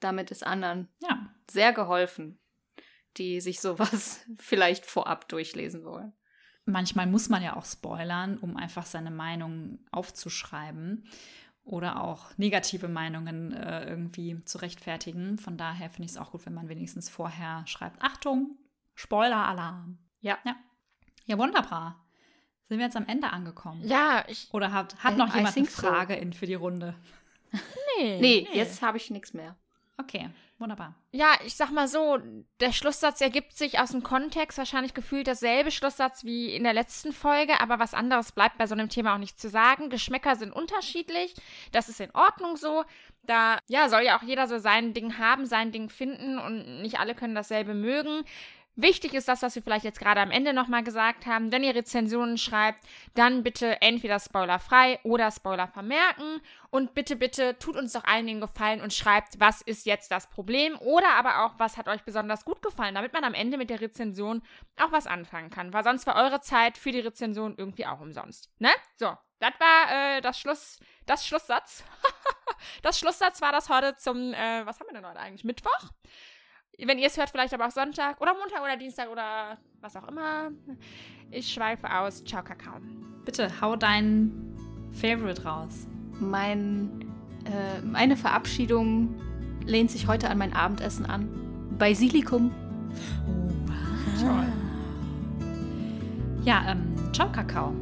Damit 0.05 0.29
ist 0.29 0.45
anderen 0.45 0.87
Ja, 1.01 1.27
sehr 1.49 1.73
geholfen, 1.73 2.37
die 3.17 3.41
sich 3.41 3.59
sowas 3.59 4.23
vielleicht 4.37 4.85
vorab 4.85 5.27
durchlesen 5.29 5.83
wollen. 5.83 6.13
manchmal 6.65 7.07
muss 7.07 7.27
man 7.27 7.41
ja 7.41 7.55
auch 7.55 7.65
spoilern, 7.65 8.37
um 8.37 8.55
einfach 8.55 8.85
seine 8.85 9.09
Meinung 9.09 9.79
aufzuschreiben 9.91 11.07
oder 11.63 12.03
auch 12.03 12.37
negative 12.37 12.87
Meinungen 12.87 13.51
äh, 13.51 13.89
irgendwie 13.89 14.39
zu 14.45 14.59
rechtfertigen. 14.59 15.39
Von 15.39 15.57
daher 15.57 15.89
finde 15.89 16.05
ich 16.05 16.11
es 16.11 16.17
auch 16.17 16.31
gut, 16.31 16.45
wenn 16.45 16.53
man 16.53 16.69
wenigstens 16.69 17.09
vorher 17.09 17.65
schreibt, 17.65 18.03
Achtung, 18.03 18.59
Spoiler-Alarm. 18.93 19.97
Ja. 20.21 20.37
ja. 20.45 20.55
Ja, 21.25 21.39
wunderbar. 21.39 22.05
Sind 22.69 22.77
wir 22.77 22.85
jetzt 22.85 22.95
am 22.95 23.07
Ende 23.07 23.31
angekommen? 23.31 23.81
Ja, 23.83 24.23
ich. 24.27 24.47
Oder 24.53 24.71
hat, 24.71 25.03
hat 25.03 25.17
noch 25.17 25.33
I 25.33 25.37
jemand 25.37 25.55
eine 25.57 25.65
think 25.65 25.69
so. 25.69 25.87
Frage 25.87 26.15
in, 26.15 26.33
für 26.33 26.45
die 26.45 26.53
Runde? 26.53 26.93
Nee. 27.97 28.19
Nee, 28.19 28.47
jetzt 28.53 28.81
habe 28.81 28.97
ich 28.97 29.09
nichts 29.09 29.33
mehr. 29.33 29.55
Okay, 29.97 30.29
wunderbar. 30.57 30.93
Ja, 31.11 31.35
ich 31.45 31.55
sag 31.55 31.71
mal 31.71 31.87
so, 31.87 32.19
der 32.59 32.73
Schlusssatz 32.73 33.21
ergibt 33.21 33.53
sich 33.53 33.79
aus 33.79 33.91
dem 33.91 34.03
Kontext, 34.03 34.57
wahrscheinlich 34.57 34.93
gefühlt 34.93 35.27
dasselbe 35.27 35.71
Schlusssatz 35.71 36.25
wie 36.25 36.53
in 36.53 36.63
der 36.63 36.73
letzten 36.73 37.13
Folge, 37.13 37.61
aber 37.61 37.79
was 37.79 37.93
anderes 37.93 38.33
bleibt 38.33 38.57
bei 38.57 38.67
so 38.67 38.75
einem 38.75 38.89
Thema 38.89 39.15
auch 39.15 39.19
nicht 39.19 39.39
zu 39.39 39.47
sagen. 39.49 39.89
Geschmäcker 39.89 40.35
sind 40.35 40.51
unterschiedlich, 40.51 41.33
das 41.71 41.87
ist 41.87 42.01
in 42.01 42.13
Ordnung 42.13 42.57
so. 42.57 42.83
Da, 43.23 43.57
ja, 43.67 43.87
soll 43.89 44.01
ja 44.01 44.17
auch 44.17 44.23
jeder 44.23 44.47
so 44.47 44.57
sein 44.57 44.93
Ding 44.93 45.17
haben, 45.17 45.45
sein 45.45 45.71
Ding 45.71 45.89
finden 45.89 46.37
und 46.39 46.81
nicht 46.81 46.99
alle 46.99 47.15
können 47.15 47.35
dasselbe 47.35 47.73
mögen. 47.73 48.23
Wichtig 48.77 49.13
ist 49.13 49.29
das, 49.29 49.41
was 49.41 49.55
wir 49.55 49.63
vielleicht 49.63 49.85
jetzt 49.85 49.99
gerade 49.99 50.19
am 50.19 50.31
Ende 50.31 50.51
nochmal 50.51 50.83
gesagt 50.83 51.25
haben. 51.25 51.51
Wenn 51.51 51.63
ihr 51.63 51.73
Rezensionen 51.73 52.37
schreibt, 52.37 52.83
dann 53.13 53.41
bitte 53.41 53.81
entweder 53.81 54.19
spoilerfrei 54.19 54.99
oder 55.03 55.31
Spoiler 55.31 55.67
vermerken. 55.67 56.41
Und 56.71 56.93
bitte, 56.93 57.15
bitte 57.15 57.57
tut 57.57 57.77
uns 57.77 57.93
doch 57.93 58.03
allen 58.03 58.27
den 58.27 58.41
Gefallen 58.41 58.81
und 58.81 58.93
schreibt, 58.93 59.39
was 59.39 59.61
ist 59.61 59.85
jetzt 59.85 60.11
das 60.11 60.27
Problem 60.27 60.77
oder 60.79 61.09
aber 61.11 61.45
auch, 61.45 61.53
was 61.57 61.77
hat 61.77 61.87
euch 61.87 62.03
besonders 62.03 62.43
gut 62.43 62.61
gefallen, 62.61 62.95
damit 62.95 63.13
man 63.13 63.23
am 63.23 63.33
Ende 63.33 63.57
mit 63.57 63.69
der 63.69 63.79
Rezension 63.79 64.41
auch 64.77 64.91
was 64.91 65.07
anfangen 65.07 65.49
kann. 65.49 65.71
Weil 65.71 65.85
sonst 65.85 66.05
war 66.05 66.21
eure 66.21 66.41
Zeit 66.41 66.77
für 66.77 66.91
die 66.91 66.99
Rezension 66.99 67.55
irgendwie 67.57 67.85
auch 67.85 68.01
umsonst. 68.01 68.51
Ne? 68.59 68.71
So, 68.97 69.17
das 69.39 69.53
war 69.57 70.17
äh, 70.17 70.21
das 70.21 70.37
Schluss, 70.37 70.79
das 71.05 71.25
Schlusssatz. 71.25 71.85
das 72.81 72.99
Schlusssatz 72.99 73.41
war 73.41 73.53
das 73.53 73.69
heute 73.69 73.95
zum, 73.95 74.33
äh, 74.33 74.65
was 74.65 74.81
haben 74.81 74.87
wir 74.87 74.95
denn 74.95 75.07
heute 75.07 75.19
eigentlich? 75.19 75.45
Mittwoch? 75.45 75.91
Wenn 76.83 76.99
ihr 76.99 77.07
es 77.07 77.17
hört, 77.17 77.29
vielleicht 77.29 77.53
aber 77.53 77.67
auch 77.67 77.71
Sonntag 77.71 78.19
oder 78.19 78.33
Montag 78.33 78.61
oder 78.61 78.75
Dienstag 78.75 79.09
oder 79.09 79.57
was 79.81 79.95
auch 79.95 80.07
immer. 80.07 80.51
Ich 81.31 81.51
schweife 81.51 81.89
aus. 81.89 82.23
Ciao, 82.23 82.43
Kakao. 82.43 82.79
Bitte 83.23 83.49
hau 83.61 83.75
dein 83.75 84.31
Favorite 84.91 85.43
raus. 85.43 85.87
Mein, 86.19 87.05
äh, 87.45 87.81
meine 87.81 88.17
Verabschiedung 88.17 89.15
lehnt 89.65 89.91
sich 89.91 90.07
heute 90.07 90.29
an 90.29 90.37
mein 90.37 90.53
Abendessen 90.53 91.05
an. 91.05 91.29
Basilikum. 91.77 92.51
Toll. 94.19 94.45
Ja, 96.43 96.63
ähm, 96.67 96.95
ciao 97.13 97.31
Kakao. 97.31 97.73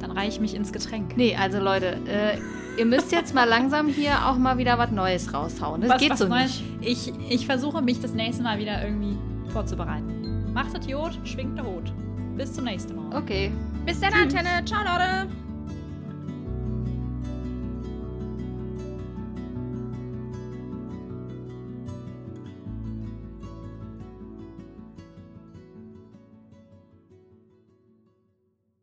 Dann 0.00 0.10
reiche 0.10 0.28
ich 0.30 0.40
mich 0.40 0.54
ins 0.54 0.72
Getränk. 0.72 1.16
Nee, 1.16 1.36
also 1.36 1.58
Leute, 1.58 1.98
äh, 2.06 2.38
ihr 2.76 2.84
müsst 2.84 3.12
jetzt 3.12 3.34
mal 3.34 3.44
langsam 3.44 3.88
hier 3.88 4.26
auch 4.26 4.36
mal 4.36 4.58
wieder 4.58 4.78
was 4.78 4.90
Neues 4.90 5.32
raushauen. 5.32 5.80
Das 5.80 5.90
was, 5.90 6.00
geht 6.00 6.10
was 6.10 6.18
so 6.18 6.28
Neues. 6.28 6.62
nicht. 6.80 7.08
Ich, 7.08 7.12
ich 7.30 7.46
versuche 7.46 7.82
mich 7.82 8.00
das 8.00 8.12
nächste 8.12 8.42
Mal 8.42 8.58
wieder 8.58 8.84
irgendwie 8.84 9.16
vorzubereiten. 9.52 10.52
Macht 10.52 10.76
das 10.76 10.86
Jod, 10.86 11.18
schwingt 11.24 11.56
der 11.58 11.64
Hut. 11.64 11.92
Bis 12.36 12.52
zum 12.52 12.64
nächsten 12.64 12.96
Mal. 12.96 13.16
Okay. 13.16 13.52
Bis 13.86 14.00
dann, 14.00 14.12
Antenne. 14.14 14.64
Ciao, 14.64 14.82
Leute. 14.82 15.43